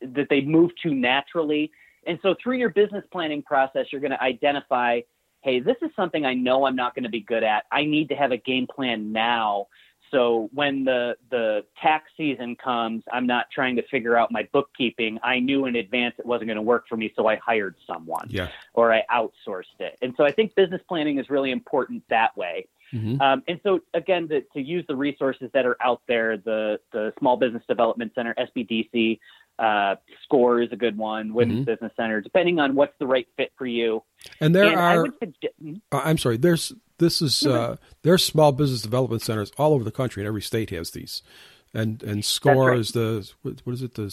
that 0.00 0.28
they 0.30 0.40
move 0.40 0.70
to 0.82 0.94
naturally. 0.94 1.70
And 2.06 2.18
so 2.22 2.34
through 2.42 2.56
your 2.56 2.70
business 2.70 3.04
planning 3.12 3.42
process, 3.42 3.86
you're 3.92 4.00
going 4.00 4.12
to 4.12 4.22
identify, 4.22 5.00
hey, 5.42 5.60
this 5.60 5.76
is 5.82 5.90
something 5.94 6.24
I 6.24 6.32
know 6.32 6.64
I'm 6.64 6.76
not 6.76 6.94
going 6.94 7.04
to 7.04 7.10
be 7.10 7.20
good 7.20 7.44
at. 7.44 7.64
I 7.70 7.84
need 7.84 8.08
to 8.08 8.14
have 8.14 8.32
a 8.32 8.38
game 8.38 8.66
plan 8.66 9.12
now 9.12 9.66
so 10.10 10.48
when 10.52 10.84
the 10.84 11.16
the 11.30 11.64
tax 11.80 12.10
season 12.16 12.56
comes, 12.56 13.04
I'm 13.12 13.26
not 13.26 13.46
trying 13.52 13.76
to 13.76 13.82
figure 13.88 14.16
out 14.16 14.32
my 14.32 14.48
bookkeeping. 14.52 15.18
I 15.22 15.38
knew 15.38 15.66
in 15.66 15.76
advance 15.76 16.14
it 16.18 16.26
wasn't 16.26 16.48
going 16.48 16.56
to 16.56 16.62
work 16.62 16.86
for 16.88 16.96
me, 16.96 17.12
so 17.14 17.26
I 17.26 17.36
hired 17.36 17.76
someone, 17.86 18.26
yeah. 18.28 18.48
or 18.74 18.92
I 18.92 19.04
outsourced 19.12 19.78
it. 19.78 19.96
And 20.02 20.14
so 20.16 20.24
I 20.24 20.32
think 20.32 20.54
business 20.54 20.80
planning 20.88 21.18
is 21.18 21.30
really 21.30 21.52
important 21.52 22.02
that 22.10 22.36
way. 22.36 22.66
Mm-hmm. 22.92 23.20
Um, 23.20 23.42
and 23.46 23.60
so 23.62 23.80
again, 23.94 24.28
to, 24.28 24.40
to 24.40 24.60
use 24.60 24.84
the 24.88 24.96
resources 24.96 25.50
that 25.54 25.66
are 25.66 25.76
out 25.82 26.02
there, 26.08 26.36
the 26.36 26.80
the 26.92 27.12
Small 27.18 27.36
Business 27.36 27.62
Development 27.68 28.12
Center, 28.14 28.34
SBDC, 28.34 29.18
uh, 29.58 29.96
Score 30.24 30.62
is 30.62 30.72
a 30.72 30.76
good 30.76 30.96
one. 30.96 31.34
Women's 31.34 31.60
mm-hmm. 31.60 31.70
Business 31.70 31.92
Center, 31.96 32.20
depending 32.20 32.58
on 32.58 32.74
what's 32.74 32.94
the 32.98 33.06
right 33.06 33.26
fit 33.36 33.52
for 33.56 33.66
you. 33.66 34.02
And 34.40 34.54
there 34.54 34.68
and 34.68 34.80
are. 34.80 35.06
Suggest, 35.18 35.54
hmm? 35.62 35.74
uh, 35.92 36.00
I'm 36.04 36.18
sorry. 36.18 36.36
There's 36.36 36.72
this 36.98 37.20
is 37.22 37.46
uh, 37.46 37.76
there's 38.02 38.24
small 38.24 38.52
business 38.52 38.82
development 38.82 39.22
centers 39.22 39.52
all 39.58 39.72
over 39.72 39.84
the 39.84 39.90
country, 39.90 40.22
and 40.22 40.28
every 40.28 40.42
state 40.42 40.70
has 40.70 40.90
these. 40.92 41.22
And 41.72 42.02
and 42.02 42.24
score 42.24 42.70
right. 42.70 42.78
is 42.78 42.90
the 42.90 43.30
what, 43.42 43.60
what 43.62 43.72
is 43.74 43.82
it 43.82 43.94
the 43.94 44.10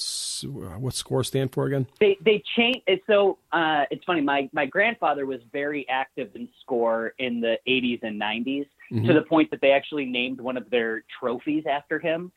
what 0.78 0.94
score 0.94 1.24
stand 1.24 1.54
for 1.54 1.66
again? 1.66 1.88
They 2.00 2.16
they 2.24 2.44
change. 2.56 2.84
So 3.08 3.40
uh, 3.52 3.86
it's 3.90 4.04
funny. 4.04 4.22
My 4.22 4.48
my 4.54 4.68
grandfather 4.68 5.26
was 5.26 5.42
very 5.52 5.88
active 5.90 6.36
in 6.36 6.48
score 6.62 7.14
in 7.18 7.42
the 7.42 7.58
80s 7.68 8.04
and 8.04 8.22
90s 8.22 8.68
mm-hmm. 8.92 9.08
to 9.08 9.14
the 9.14 9.24
point 9.24 9.50
that 9.50 9.62
they 9.62 9.72
actually 9.72 10.06
named 10.06 10.40
one 10.40 10.56
of 10.56 10.70
their 10.70 11.04
trophies 11.20 11.64
after 11.68 11.98
him. 11.98 12.32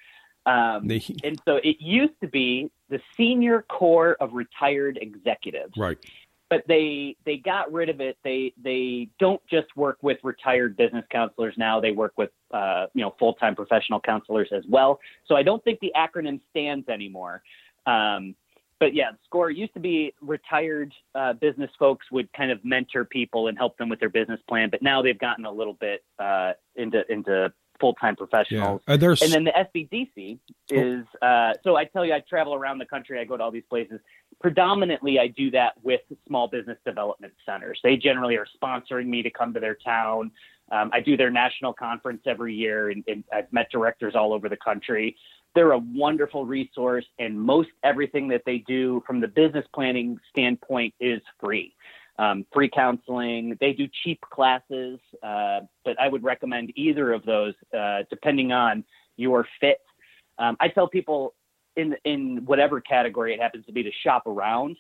Um, 0.46 0.88
they, 0.88 1.02
and 1.22 1.38
so 1.44 1.56
it 1.56 1.76
used 1.80 2.18
to 2.22 2.28
be 2.28 2.70
the 2.88 2.98
Senior 3.14 3.62
Corps 3.68 4.16
of 4.20 4.32
Retired 4.32 4.98
Executives. 5.02 5.74
Right 5.76 5.98
but 6.50 6.64
they 6.66 7.16
they 7.24 7.36
got 7.36 7.72
rid 7.72 7.88
of 7.88 8.00
it. 8.00 8.18
They 8.24 8.52
they 8.62 9.08
don't 9.18 9.40
just 9.48 9.74
work 9.76 9.98
with 10.02 10.18
retired 10.22 10.76
business 10.76 11.04
counselors 11.10 11.54
now. 11.56 11.80
They 11.80 11.92
work 11.92 12.12
with 12.18 12.30
uh, 12.50 12.86
you 12.92 13.02
know 13.02 13.14
full 13.18 13.34
time 13.34 13.54
professional 13.54 14.00
counselors 14.00 14.48
as 14.52 14.64
well. 14.68 14.98
So 15.26 15.36
I 15.36 15.42
don't 15.42 15.62
think 15.64 15.78
the 15.80 15.92
acronym 15.96 16.40
stands 16.50 16.88
anymore. 16.88 17.42
Um, 17.86 18.34
but 18.80 18.94
yeah, 18.94 19.10
SCORE 19.26 19.50
used 19.50 19.74
to 19.74 19.80
be 19.80 20.12
retired 20.22 20.92
uh, 21.14 21.34
business 21.34 21.70
folks 21.78 22.10
would 22.10 22.32
kind 22.32 22.50
of 22.50 22.64
mentor 22.64 23.04
people 23.04 23.48
and 23.48 23.56
help 23.56 23.76
them 23.76 23.88
with 23.88 24.00
their 24.00 24.08
business 24.08 24.40
plan, 24.48 24.70
but 24.70 24.82
now 24.82 25.02
they've 25.02 25.18
gotten 25.18 25.44
a 25.44 25.52
little 25.52 25.74
bit 25.74 26.02
uh, 26.18 26.52
into 26.76 27.02
into 27.12 27.52
full 27.80 27.94
time 27.94 28.16
professionals. 28.16 28.82
Yeah. 28.86 28.94
And 29.22 29.32
then 29.32 29.44
the 29.44 29.52
SBDC 29.52 30.38
is 30.70 31.04
uh, 31.22 31.54
so 31.64 31.76
I 31.76 31.84
tell 31.84 32.04
you, 32.04 32.12
I 32.12 32.20
travel 32.20 32.54
around 32.54 32.78
the 32.78 32.86
country. 32.86 33.18
I 33.18 33.24
go 33.24 33.36
to 33.36 33.42
all 33.42 33.50
these 33.50 33.64
places 33.68 34.00
predominantly 34.40 35.18
I 35.18 35.28
do 35.28 35.50
that 35.52 35.74
with 35.82 36.00
small 36.26 36.48
business 36.48 36.78
development 36.84 37.34
centers. 37.46 37.78
They 37.84 37.96
generally 37.96 38.36
are 38.36 38.46
sponsoring 38.60 39.06
me 39.06 39.22
to 39.22 39.30
come 39.30 39.52
to 39.54 39.60
their 39.60 39.74
town. 39.76 40.32
Um, 40.72 40.90
I 40.92 41.00
do 41.00 41.16
their 41.16 41.30
national 41.30 41.72
conference 41.72 42.22
every 42.26 42.54
year, 42.54 42.90
and, 42.90 43.04
and, 43.06 43.24
I've 43.32 43.52
met 43.52 43.70
directors 43.70 44.14
all 44.14 44.32
over 44.32 44.48
the 44.48 44.56
country. 44.56 45.16
They're 45.54 45.72
a 45.72 45.78
wonderful 45.78 46.46
resource, 46.46 47.04
and 47.18 47.38
most 47.38 47.70
everything 47.82 48.28
that 48.28 48.42
they 48.46 48.58
do 48.58 49.02
from 49.04 49.20
the 49.20 49.26
business 49.26 49.66
planning 49.74 50.18
standpoint 50.30 50.94
is 51.00 51.20
free. 51.40 51.74
Um, 52.20 52.44
free 52.52 52.68
counseling. 52.68 53.56
They 53.60 53.72
do 53.72 53.88
cheap 54.04 54.20
classes, 54.20 54.98
uh, 55.22 55.60
but 55.86 55.98
I 55.98 56.06
would 56.08 56.22
recommend 56.22 56.70
either 56.76 57.12
of 57.12 57.24
those 57.24 57.54
uh, 57.76 58.00
depending 58.10 58.52
on 58.52 58.84
your 59.16 59.46
fit. 59.58 59.78
Um, 60.38 60.56
I 60.60 60.68
tell 60.68 60.86
people 60.86 61.34
in 61.76 61.96
in 62.04 62.42
whatever 62.44 62.80
category 62.80 63.32
it 63.32 63.40
happens 63.40 63.64
to 63.66 63.72
be 63.72 63.82
to 63.82 63.90
shop 64.04 64.26
around 64.26 64.76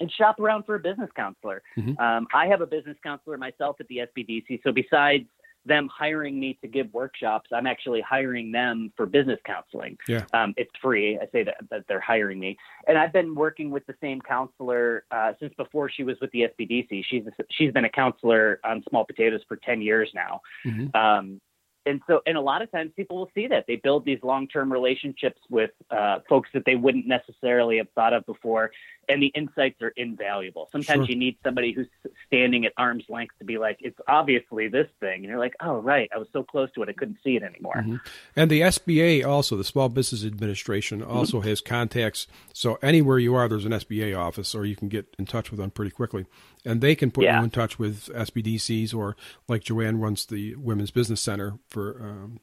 and 0.00 0.10
shop 0.12 0.40
around 0.40 0.64
for 0.64 0.74
a 0.74 0.80
business 0.80 1.10
counselor. 1.14 1.62
Mm-hmm. 1.76 2.00
Um, 2.02 2.26
I 2.34 2.46
have 2.46 2.60
a 2.60 2.66
business 2.66 2.96
counselor 3.02 3.36
myself 3.38 3.76
at 3.80 3.86
the 3.88 3.98
SBDC. 3.98 4.60
So 4.64 4.72
besides 4.72 5.24
them 5.68 5.88
hiring 5.96 6.40
me 6.40 6.58
to 6.62 6.68
give 6.68 6.92
workshops, 6.92 7.50
I'm 7.52 7.66
actually 7.66 8.00
hiring 8.00 8.50
them 8.50 8.92
for 8.96 9.06
business 9.06 9.38
counseling. 9.44 9.96
Yeah. 10.08 10.24
Um, 10.32 10.54
it's 10.56 10.70
free. 10.82 11.18
I 11.18 11.28
say 11.30 11.44
that, 11.44 11.56
that 11.70 11.84
they're 11.88 12.00
hiring 12.00 12.40
me, 12.40 12.56
and 12.86 12.98
I've 12.98 13.12
been 13.12 13.34
working 13.34 13.70
with 13.70 13.86
the 13.86 13.94
same 14.00 14.20
counselor 14.20 15.04
uh, 15.10 15.32
since 15.38 15.54
before 15.54 15.90
she 15.90 16.02
was 16.02 16.16
with 16.20 16.30
the 16.32 16.46
SBDC. 16.58 17.04
She's 17.08 17.26
a, 17.26 17.44
she's 17.50 17.72
been 17.72 17.84
a 17.84 17.90
counselor 17.90 18.60
on 18.64 18.82
Small 18.88 19.04
Potatoes 19.04 19.40
for 19.46 19.56
ten 19.56 19.80
years 19.80 20.10
now. 20.14 20.40
Mm-hmm. 20.66 20.96
Um, 20.96 21.40
and 21.88 22.00
so 22.06 22.20
and 22.26 22.36
a 22.36 22.40
lot 22.40 22.62
of 22.62 22.70
times 22.70 22.92
people 22.96 23.16
will 23.16 23.30
see 23.34 23.46
that 23.46 23.64
they 23.66 23.76
build 23.76 24.04
these 24.04 24.18
long-term 24.22 24.70
relationships 24.70 25.40
with 25.48 25.70
uh, 25.90 26.18
folks 26.28 26.50
that 26.52 26.64
they 26.66 26.74
wouldn't 26.74 27.06
necessarily 27.06 27.78
have 27.78 27.88
thought 27.94 28.12
of 28.12 28.24
before 28.26 28.70
and 29.08 29.22
the 29.22 29.28
insights 29.28 29.80
are 29.82 29.92
invaluable 29.96 30.68
sometimes 30.72 31.06
sure. 31.06 31.10
you 31.12 31.16
need 31.16 31.36
somebody 31.44 31.72
who's 31.72 31.86
standing 32.26 32.64
at 32.64 32.72
arm's 32.76 33.04
length 33.08 33.34
to 33.38 33.44
be 33.44 33.58
like 33.58 33.78
it's 33.80 33.98
obviously 34.08 34.68
this 34.68 34.88
thing 35.00 35.16
and 35.16 35.24
you're 35.24 35.38
like 35.38 35.54
oh 35.60 35.78
right 35.78 36.10
i 36.14 36.18
was 36.18 36.28
so 36.32 36.42
close 36.42 36.70
to 36.72 36.82
it 36.82 36.88
i 36.88 36.92
couldn't 36.92 37.18
see 37.22 37.36
it 37.36 37.42
anymore 37.42 37.76
mm-hmm. 37.76 37.96
and 38.36 38.50
the 38.50 38.60
sba 38.62 39.24
also 39.26 39.56
the 39.56 39.64
small 39.64 39.88
business 39.88 40.24
administration 40.24 41.00
mm-hmm. 41.00 41.10
also 41.10 41.38
mm-hmm. 41.38 41.48
has 41.48 41.60
contacts 41.60 42.26
so 42.52 42.78
anywhere 42.82 43.18
you 43.18 43.34
are 43.34 43.48
there's 43.48 43.64
an 43.64 43.72
sba 43.72 44.18
office 44.18 44.54
or 44.54 44.64
you 44.64 44.76
can 44.76 44.88
get 44.88 45.14
in 45.18 45.26
touch 45.26 45.50
with 45.50 45.58
them 45.58 45.70
pretty 45.70 45.90
quickly 45.90 46.26
and 46.64 46.80
they 46.80 46.94
can 46.94 47.10
put 47.10 47.24
yeah. 47.24 47.38
you 47.38 47.44
in 47.44 47.50
touch 47.50 47.78
with 47.78 48.06
SBDCs 48.08 48.94
or 48.94 49.16
like 49.48 49.64
Joanne 49.64 49.98
runs 50.00 50.26
the 50.26 50.54
Women's 50.56 50.90
Business 50.90 51.20
Center 51.20 51.58
for 51.68 52.02
um, 52.02 52.40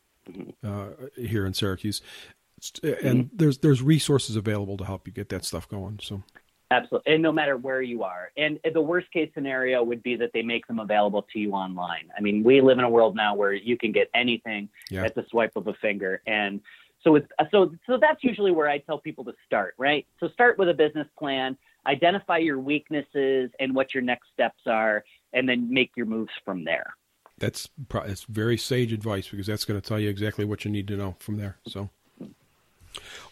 uh, 0.63 0.87
here 1.15 1.45
in 1.45 1.53
Syracuse, 1.53 2.01
and 2.83 3.25
mm-hmm. 3.25 3.37
there's 3.37 3.59
there's 3.59 3.81
resources 3.81 4.35
available 4.35 4.77
to 4.77 4.85
help 4.85 5.07
you 5.07 5.13
get 5.13 5.29
that 5.29 5.45
stuff 5.45 5.67
going. 5.69 5.99
So. 6.01 6.23
Absolutely. 6.71 7.13
And 7.13 7.21
no 7.21 7.31
matter 7.31 7.57
where 7.57 7.81
you 7.81 8.03
are. 8.03 8.31
And 8.37 8.59
the 8.73 8.81
worst 8.81 9.11
case 9.11 9.29
scenario 9.33 9.83
would 9.83 10.01
be 10.01 10.15
that 10.15 10.31
they 10.33 10.41
make 10.41 10.65
them 10.67 10.79
available 10.79 11.27
to 11.33 11.39
you 11.39 11.51
online. 11.51 12.09
I 12.17 12.21
mean, 12.21 12.43
we 12.43 12.61
live 12.61 12.79
in 12.79 12.83
a 12.83 12.89
world 12.89 13.15
now 13.15 13.35
where 13.35 13.53
you 13.53 13.77
can 13.77 13.91
get 13.91 14.09
anything 14.15 14.69
yeah. 14.89 15.03
at 15.03 15.13
the 15.15 15.25
swipe 15.29 15.55
of 15.55 15.67
a 15.67 15.73
finger. 15.75 16.21
And 16.25 16.61
so 17.03 17.15
it's 17.15 17.27
uh, 17.37 17.45
so 17.51 17.71
so 17.85 17.97
that's 18.01 18.23
usually 18.23 18.51
where 18.51 18.67
I 18.67 18.79
tell 18.79 18.97
people 18.97 19.23
to 19.25 19.33
start, 19.45 19.75
right? 19.77 20.07
So 20.19 20.27
start 20.29 20.57
with 20.57 20.69
a 20.69 20.73
business 20.73 21.07
plan, 21.17 21.55
identify 21.85 22.39
your 22.39 22.59
weaknesses 22.59 23.51
and 23.59 23.75
what 23.75 23.93
your 23.93 24.01
next 24.01 24.29
steps 24.33 24.61
are, 24.65 25.05
and 25.31 25.47
then 25.47 25.71
make 25.71 25.91
your 25.95 26.07
moves 26.07 26.31
from 26.43 26.63
there. 26.63 26.95
That's 27.37 27.69
that's 27.89 28.23
very 28.23 28.57
sage 28.57 28.91
advice 28.91 29.27
because 29.27 29.45
that's 29.45 29.65
going 29.65 29.79
to 29.79 29.87
tell 29.87 29.99
you 29.99 30.09
exactly 30.09 30.45
what 30.45 30.65
you 30.65 30.71
need 30.71 30.87
to 30.87 30.97
know 30.97 31.15
from 31.19 31.37
there. 31.37 31.57
So, 31.67 31.89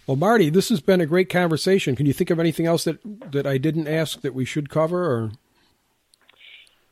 well, 0.07 0.17
Marty, 0.17 0.49
this 0.49 0.69
has 0.69 0.81
been 0.81 1.01
a 1.01 1.05
great 1.05 1.29
conversation. 1.29 1.95
Can 1.95 2.05
you 2.05 2.13
think 2.13 2.29
of 2.29 2.39
anything 2.39 2.65
else 2.65 2.83
that 2.83 2.99
that 3.31 3.47
I 3.47 3.57
didn't 3.57 3.87
ask 3.87 4.21
that 4.21 4.33
we 4.33 4.45
should 4.45 4.69
cover? 4.69 5.05
Or 5.05 5.31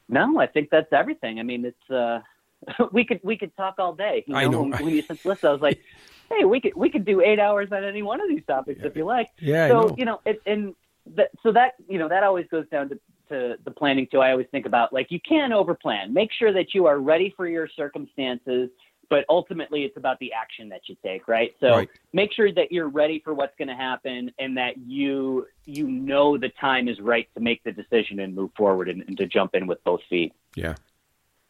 No, 0.08 0.40
I 0.40 0.48
think 0.48 0.70
that's 0.70 0.92
everything. 0.94 1.40
I 1.40 1.44
mean, 1.44 1.66
it's 1.66 1.92
uh, 1.92 2.22
we 2.92 3.06
could 3.06 3.20
we 3.24 3.38
could 3.38 3.56
talk 3.56 3.76
all 3.78 3.94
day. 3.94 4.24
You 4.28 4.34
know, 4.34 4.40
I 4.40 4.48
know. 4.48 4.62
When, 4.64 4.72
when 4.72 4.90
you 4.90 5.02
sent 5.02 5.26
list, 5.26 5.44
I 5.44 5.52
was 5.52 5.62
like, 5.62 5.82
hey, 6.30 6.46
we 6.46 6.62
could 6.62 6.74
we 6.76 6.90
could 6.90 7.06
do 7.06 7.22
eight 7.22 7.40
hours 7.40 7.70
on 7.72 7.84
any 7.84 8.02
one 8.02 8.22
of 8.22 8.30
these 8.30 8.46
topics 8.48 8.80
yeah. 8.82 8.88
if 8.88 8.96
you 8.96 9.06
like. 9.06 9.30
Yeah. 9.40 9.68
So 9.68 9.82
know. 9.82 9.96
you 9.98 10.06
know, 10.06 10.22
it, 10.26 10.42
and 10.46 10.76
that, 11.16 11.32
so 11.44 11.52
that 11.52 11.74
you 11.88 12.00
know 12.00 12.08
that 12.08 12.24
always 12.24 12.48
goes 12.48 12.66
down 12.70 12.90
to 12.90 13.00
to 13.30 13.58
the 13.64 13.72
planning 13.72 14.08
too. 14.12 14.20
I 14.20 14.32
always 14.32 14.48
think 14.52 14.66
about 14.66 14.94
like 14.94 15.08
you 15.10 15.20
can 15.20 15.52
overplan. 15.52 16.12
Make 16.12 16.32
sure 16.32 16.54
that 16.54 16.74
you 16.74 16.86
are 16.86 17.00
ready 17.00 17.34
for 17.36 17.48
your 17.48 17.68
circumstances, 17.68 18.70
but 19.12 19.26
ultimately 19.28 19.84
it's 19.84 19.98
about 19.98 20.18
the 20.20 20.32
action 20.32 20.70
that 20.70 20.88
you 20.88 20.96
take, 21.04 21.28
right? 21.28 21.54
So 21.60 21.72
right. 21.72 21.90
make 22.14 22.32
sure 22.32 22.50
that 22.54 22.72
you're 22.72 22.88
ready 22.88 23.22
for 23.22 23.34
what's 23.34 23.54
going 23.58 23.68
to 23.68 23.76
happen 23.76 24.32
and 24.40 24.56
that 24.58 24.78
you 24.78 25.48
you 25.66 25.86
know 25.86 26.38
the 26.38 26.48
time 26.62 26.88
is 26.88 26.98
right 27.02 27.28
to 27.36 27.42
make 27.42 27.62
the 27.66 27.74
decision 27.74 28.22
and 28.22 28.34
move 28.34 28.52
forward 28.56 28.88
and, 28.88 29.04
and 29.08 29.18
to 29.18 29.28
jump 29.28 29.54
in 29.54 29.68
with 29.68 29.84
both 29.84 30.00
feet. 30.10 30.34
Yeah. 30.56 30.76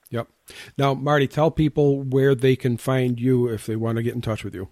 Yep. 0.10 0.28
Now, 0.76 0.96
Marty, 0.96 1.28
tell 1.28 1.52
people 1.52 2.02
where 2.02 2.34
they 2.34 2.56
can 2.56 2.78
find 2.78 3.20
you 3.20 3.48
if 3.48 3.68
they 3.68 3.76
want 3.76 3.98
to 3.98 4.04
get 4.04 4.16
in 4.16 4.22
touch 4.22 4.44
with 4.44 4.56
you. 4.56 4.68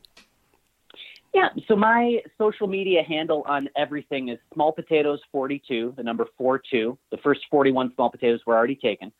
Yeah, 1.33 1.49
so 1.67 1.75
my 1.75 2.21
social 2.39 2.65
media 2.65 3.03
handle 3.03 3.43
on 3.47 3.69
everything 3.77 4.29
is 4.29 4.39
small 4.51 4.71
potatoes 4.71 5.19
42, 5.31 5.93
the 5.95 6.03
number 6.03 6.25
42. 6.39 6.97
The 7.11 7.17
first 7.17 7.41
41 7.51 7.93
small 7.93 8.09
potatoes 8.09 8.41
were 8.47 8.57
already 8.57 8.75
taken. 8.75 9.11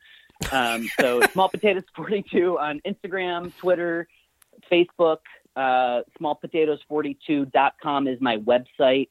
Um, 0.52 0.88
so 0.98 1.20
small 1.32 1.48
potatoes 1.48 1.84
42 1.94 2.58
on 2.58 2.80
Instagram, 2.86 3.56
Twitter, 3.58 4.08
Facebook. 4.70 5.18
Uh, 5.56 6.02
smallpotatoes42.com 6.20 8.08
is 8.08 8.20
my 8.20 8.38
website. 8.38 9.08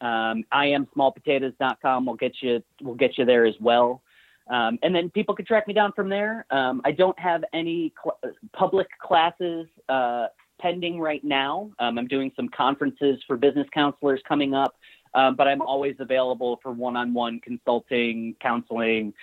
Um, 0.00 0.44
I 0.52 0.66
am 0.66 0.86
small 0.92 1.12
smallpotatoes.com. 1.12 2.06
We'll 2.06 2.16
get 2.16 2.34
you. 2.40 2.62
We'll 2.80 2.94
get 2.94 3.18
you 3.18 3.24
there 3.24 3.44
as 3.44 3.54
well. 3.60 4.02
Um, 4.48 4.78
and 4.82 4.94
then 4.94 5.08
people 5.10 5.34
can 5.34 5.46
track 5.46 5.66
me 5.66 5.74
down 5.74 5.92
from 5.92 6.08
there. 6.08 6.44
Um, 6.50 6.82
I 6.84 6.92
don't 6.92 7.18
have 7.18 7.44
any 7.54 7.92
cl- 8.02 8.18
public 8.52 8.86
classes 9.00 9.66
uh, 9.88 10.26
pending 10.60 11.00
right 11.00 11.24
now. 11.24 11.70
Um, 11.78 11.98
I'm 11.98 12.06
doing 12.06 12.30
some 12.36 12.48
conferences 12.50 13.20
for 13.26 13.36
business 13.36 13.66
counselors 13.72 14.20
coming 14.28 14.52
up, 14.52 14.76
um, 15.14 15.34
but 15.34 15.48
I'm 15.48 15.62
always 15.62 15.96
available 15.98 16.60
for 16.62 16.72
one-on-one 16.72 17.40
consulting, 17.40 18.36
counseling, 18.40 19.14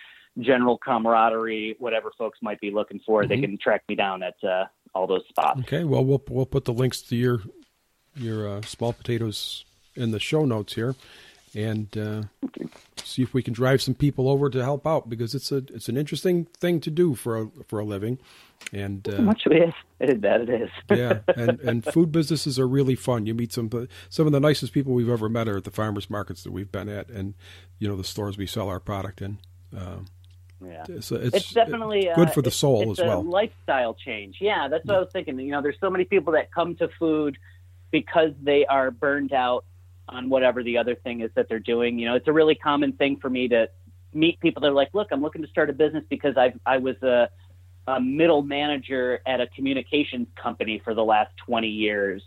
general 0.43 0.77
camaraderie, 0.77 1.75
whatever 1.79 2.11
folks 2.17 2.39
might 2.41 2.59
be 2.59 2.71
looking 2.71 2.99
for. 3.05 3.21
Mm-hmm. 3.21 3.29
They 3.29 3.41
can 3.41 3.57
track 3.57 3.83
me 3.87 3.95
down 3.95 4.23
at 4.23 4.35
uh, 4.43 4.65
all 4.93 5.07
those 5.07 5.23
spots. 5.29 5.59
Okay. 5.61 5.83
Well, 5.83 6.03
we'll 6.03 6.23
we'll 6.29 6.45
put 6.45 6.65
the 6.65 6.73
links 6.73 7.01
to 7.03 7.15
your 7.15 7.41
your 8.15 8.47
uh, 8.47 8.61
small 8.61 8.93
potatoes 8.93 9.65
in 9.95 10.11
the 10.11 10.19
show 10.19 10.45
notes 10.45 10.73
here, 10.73 10.95
and 11.53 11.95
uh, 11.97 12.23
see 13.03 13.21
if 13.21 13.33
we 13.33 13.43
can 13.43 13.53
drive 13.53 13.81
some 13.81 13.93
people 13.93 14.29
over 14.29 14.49
to 14.49 14.63
help 14.63 14.87
out 14.87 15.09
because 15.09 15.35
it's 15.35 15.51
a 15.51 15.57
it's 15.73 15.89
an 15.89 15.97
interesting 15.97 16.45
thing 16.45 16.79
to 16.81 16.91
do 16.91 17.15
for 17.15 17.41
a 17.41 17.47
for 17.67 17.79
a 17.79 17.85
living. 17.85 18.19
And 18.73 19.07
uh, 19.11 19.21
much 19.21 19.43
it 19.47 19.69
is, 19.69 19.73
it, 19.99 20.21
that 20.21 20.41
it 20.41 20.49
is. 20.49 20.69
yeah, 20.97 21.19
and 21.35 21.59
and 21.61 21.83
food 21.83 22.11
businesses 22.11 22.59
are 22.59 22.67
really 22.67 22.95
fun. 22.95 23.25
You 23.25 23.33
meet 23.33 23.51
some 23.51 23.69
some 24.09 24.27
of 24.27 24.33
the 24.33 24.39
nicest 24.39 24.73
people 24.73 24.93
we've 24.93 25.09
ever 25.09 25.29
met 25.29 25.47
are 25.47 25.57
at 25.57 25.63
the 25.63 25.71
farmers 25.71 26.09
markets 26.09 26.43
that 26.43 26.51
we've 26.51 26.71
been 26.71 26.89
at, 26.89 27.09
and 27.09 27.33
you 27.79 27.87
know 27.87 27.95
the 27.95 28.03
stores 28.03 28.37
we 28.37 28.45
sell 28.45 28.69
our 28.69 28.79
product 28.79 29.21
in. 29.21 29.39
Um, 29.75 30.05
yeah, 30.64 30.84
so 30.99 31.16
it's, 31.16 31.36
it's 31.36 31.53
definitely 31.53 32.09
good 32.16 32.30
uh, 32.30 32.32
for 32.32 32.41
the 32.41 32.51
soul 32.51 32.91
it's 32.91 32.99
as 32.99 33.07
well. 33.07 33.24
lifestyle 33.24 33.93
change. 33.93 34.38
Yeah, 34.39 34.68
that's 34.68 34.86
what 34.86 34.95
I 34.95 34.99
was 34.99 35.09
thinking. 35.12 35.39
You 35.39 35.51
know, 35.51 35.62
there's 35.62 35.80
so 35.80 35.89
many 35.89 36.05
people 36.05 36.34
that 36.34 36.51
come 36.51 36.76
to 36.76 36.89
food 36.99 37.38
because 37.89 38.32
they 38.41 38.66
are 38.66 38.91
burned 38.91 39.34
out 39.34 39.66
on 40.07 40.30
whatever 40.30 40.64
the 40.64 40.78
other 40.78 40.95
thing 40.95 41.22
is 41.22 41.32
that 41.36 41.49
they're 41.49 41.59
doing. 41.59 41.97
You 41.97 42.07
know, 42.07 42.16
it's 42.16 42.28
a 42.28 42.34
really 42.34 42.55
common 42.55 42.93
thing 42.93 43.18
for 43.18 43.30
me 43.30 43.47
to 43.47 43.70
meet 44.14 44.39
people 44.39 44.62
that 44.62 44.68
are 44.68 44.74
like, 44.74 44.93
"Look, 44.93 45.07
I'm 45.12 45.22
looking 45.22 45.41
to 45.41 45.47
start 45.47 45.70
a 45.70 45.74
business 45.74 46.03
because 46.09 46.38
I 46.38 46.53
I 46.66 46.78
was 46.78 47.01
a, 47.01 47.30
a 47.88 47.99
middle 47.99 48.43
manager 48.43 49.20
at 49.26 49.41
a 49.41 49.47
communications 49.47 50.28
company 50.36 50.82
for 50.84 50.93
the 50.93 51.03
last 51.03 51.32
20 51.45 51.68
years." 51.68 52.22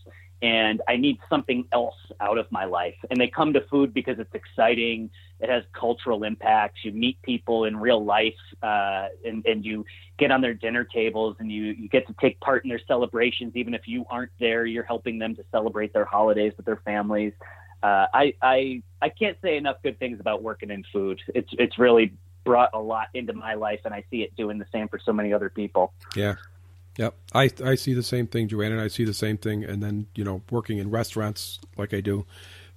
And 0.45 0.83
I 0.87 0.99
need 0.99 1.19
something 1.31 1.67
else 1.73 1.95
out 2.21 2.37
of 2.37 2.53
my 2.53 2.67
life. 2.67 2.97
And 3.09 3.19
they 3.19 3.29
come 3.29 3.55
to 3.55 3.63
food 3.63 3.95
because 3.95 4.19
it's 4.19 4.35
exciting. 4.35 5.09
It 5.41 5.49
has 5.49 5.65
cultural 5.73 6.23
impacts. 6.23 6.85
You 6.85 6.93
meet 6.93 7.21
people 7.23 7.65
in 7.65 7.79
real 7.79 8.05
life, 8.05 8.35
uh, 8.63 9.07
and, 9.25 9.45
and 9.47 9.65
you 9.65 9.87
get 10.19 10.31
on 10.31 10.43
their 10.43 10.53
dinner 10.53 10.85
tables, 10.85 11.37
and 11.39 11.51
you 11.51 11.65
you 11.65 11.89
get 11.89 12.07
to 12.09 12.15
take 12.21 12.39
part 12.41 12.63
in 12.63 12.69
their 12.69 12.81
celebrations, 12.87 13.57
even 13.57 13.73
if 13.73 13.89
you 13.89 14.05
aren't 14.11 14.33
there. 14.39 14.67
You're 14.67 14.85
helping 14.85 15.19
them 15.19 15.35
to 15.37 15.45
celebrate 15.51 15.95
their 15.95 16.05
holidays 16.05 16.53
with 16.59 16.67
their 16.67 16.83
families. 16.85 17.33
Uh, 17.83 18.07
I 18.13 18.35
I 18.43 18.83
I 19.01 19.09
can't 19.09 19.39
say 19.41 19.57
enough 19.57 19.77
good 19.83 19.99
things 19.99 20.21
about 20.21 20.43
working 20.43 20.71
in 20.71 20.85
food. 20.93 21.23
It's 21.35 21.49
it's 21.59 21.79
really 21.79 22.13
brought 22.45 22.69
a 22.75 22.79
lot 22.79 23.09
into 23.15 23.33
my 23.33 23.55
life, 23.55 23.81
and 23.87 23.95
I 23.95 24.05
see 24.11 24.23
it 24.23 24.37
doing 24.37 24.59
the 24.59 24.67
same 24.73 24.89
for 24.89 24.99
so 24.99 25.13
many 25.15 25.33
other 25.33 25.49
people. 25.49 25.95
Yeah, 26.15 26.35
Yep, 26.99 27.17
I 27.33 27.51
I 27.65 27.75
see 27.75 27.93
the 27.93 28.03
same 28.03 28.27
thing, 28.27 28.49
Joanne, 28.49 28.73
and 28.73 28.81
I 28.81 28.89
see 28.89 29.05
the 29.05 29.15
same 29.15 29.37
thing. 29.37 29.65
And 29.65 29.83
then 29.83 30.07
you 30.15 30.25
know, 30.25 30.43
working 30.51 30.79
in 30.79 30.91
restaurants 30.91 31.59
like 31.77 31.93
I 31.93 32.01
do, 32.01 32.25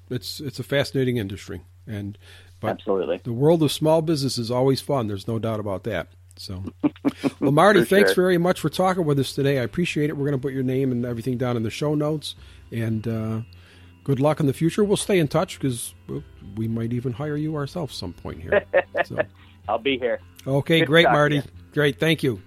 it's 0.09 0.39
it's 0.39 0.59
a 0.59 0.63
fascinating 0.63 1.17
industry, 1.17 1.61
and 1.85 2.17
but 2.59 2.71
absolutely 2.71 3.21
the 3.23 3.33
world 3.33 3.61
of 3.61 3.71
small 3.71 4.01
business 4.01 4.37
is 4.37 4.49
always 4.49 4.81
fun. 4.81 5.07
There's 5.07 5.27
no 5.27 5.37
doubt 5.37 5.59
about 5.59 5.83
that. 5.83 6.07
So, 6.35 6.63
well, 7.39 7.51
Marty, 7.51 7.83
thanks 7.83 8.13
sure. 8.13 8.23
very 8.23 8.37
much 8.37 8.59
for 8.59 8.69
talking 8.69 9.05
with 9.05 9.19
us 9.19 9.33
today. 9.33 9.59
I 9.59 9.63
appreciate 9.63 10.09
it. 10.09 10.17
We're 10.17 10.25
going 10.25 10.39
to 10.39 10.41
put 10.41 10.53
your 10.53 10.63
name 10.63 10.91
and 10.91 11.05
everything 11.05 11.37
down 11.37 11.57
in 11.57 11.63
the 11.63 11.71
show 11.71 11.95
notes, 11.95 12.35
and 12.71 13.07
uh, 13.07 13.41
good 14.03 14.19
luck 14.19 14.39
in 14.39 14.45
the 14.45 14.53
future. 14.53 14.83
We'll 14.83 14.97
stay 14.97 15.17
in 15.19 15.27
touch 15.27 15.59
because 15.59 15.95
we 16.55 16.67
might 16.67 16.93
even 16.93 17.13
hire 17.13 17.37
you 17.37 17.55
ourselves 17.55 17.95
some 17.95 18.13
point 18.13 18.41
here. 18.41 18.65
So. 19.05 19.17
I'll 19.69 19.79
be 19.79 19.97
here. 19.97 20.19
Okay, 20.45 20.79
good 20.79 20.87
great, 20.87 21.05
Marty. 21.05 21.41
Great, 21.73 21.99
thank 21.99 22.23
you. 22.23 22.41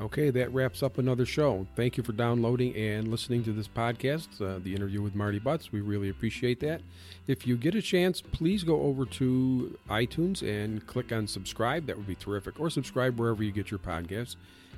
Okay, 0.00 0.30
that 0.30 0.54
wraps 0.54 0.84
up 0.84 0.98
another 0.98 1.26
show. 1.26 1.66
Thank 1.74 1.96
you 1.96 2.04
for 2.04 2.12
downloading 2.12 2.74
and 2.76 3.08
listening 3.08 3.42
to 3.42 3.52
this 3.52 3.66
podcast, 3.66 4.40
uh, 4.40 4.60
the 4.62 4.72
interview 4.72 5.02
with 5.02 5.16
Marty 5.16 5.40
Butts. 5.40 5.72
We 5.72 5.80
really 5.80 6.08
appreciate 6.08 6.60
that. 6.60 6.82
If 7.26 7.48
you 7.48 7.56
get 7.56 7.74
a 7.74 7.82
chance, 7.82 8.20
please 8.20 8.62
go 8.62 8.80
over 8.82 9.04
to 9.06 9.76
iTunes 9.90 10.42
and 10.42 10.86
click 10.86 11.10
on 11.12 11.26
subscribe. 11.26 11.86
That 11.86 11.96
would 11.96 12.06
be 12.06 12.14
terrific. 12.14 12.60
Or 12.60 12.70
subscribe 12.70 13.18
wherever 13.18 13.42
you 13.42 13.50
get 13.50 13.72
your 13.72 13.80
podcasts. 13.80 14.36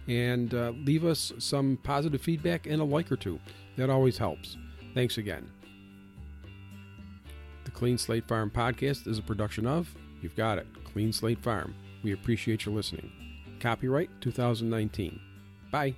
And 0.09 0.55
uh, 0.55 0.73
leave 0.87 1.05
us 1.05 1.35
some 1.39 1.79
positive 1.83 2.23
feedback 2.23 2.67
and 2.67 2.81
a 2.81 2.85
like 2.85 3.13
or 3.13 3.17
two. 3.17 3.39
That 3.77 3.91
always 3.91 4.17
helps. 4.17 4.57
Thanks 4.95 5.19
again. 5.19 5.51
The 7.65 7.71
Clean 7.73 7.99
Slate 7.99 8.27
Farm 8.27 8.51
podcast 8.51 9.07
is 9.07 9.19
a 9.19 9.23
production 9.23 9.67
of, 9.67 9.95
you've 10.23 10.35
got 10.35 10.57
it, 10.57 10.67
Clean 10.83 11.13
Slate 11.13 11.43
Farm. 11.43 11.75
We 12.03 12.13
appreciate 12.13 12.65
your 12.65 12.75
listening. 12.75 13.13
Copyright 13.61 14.11
2019. 14.21 15.21
Bye. 15.71 15.95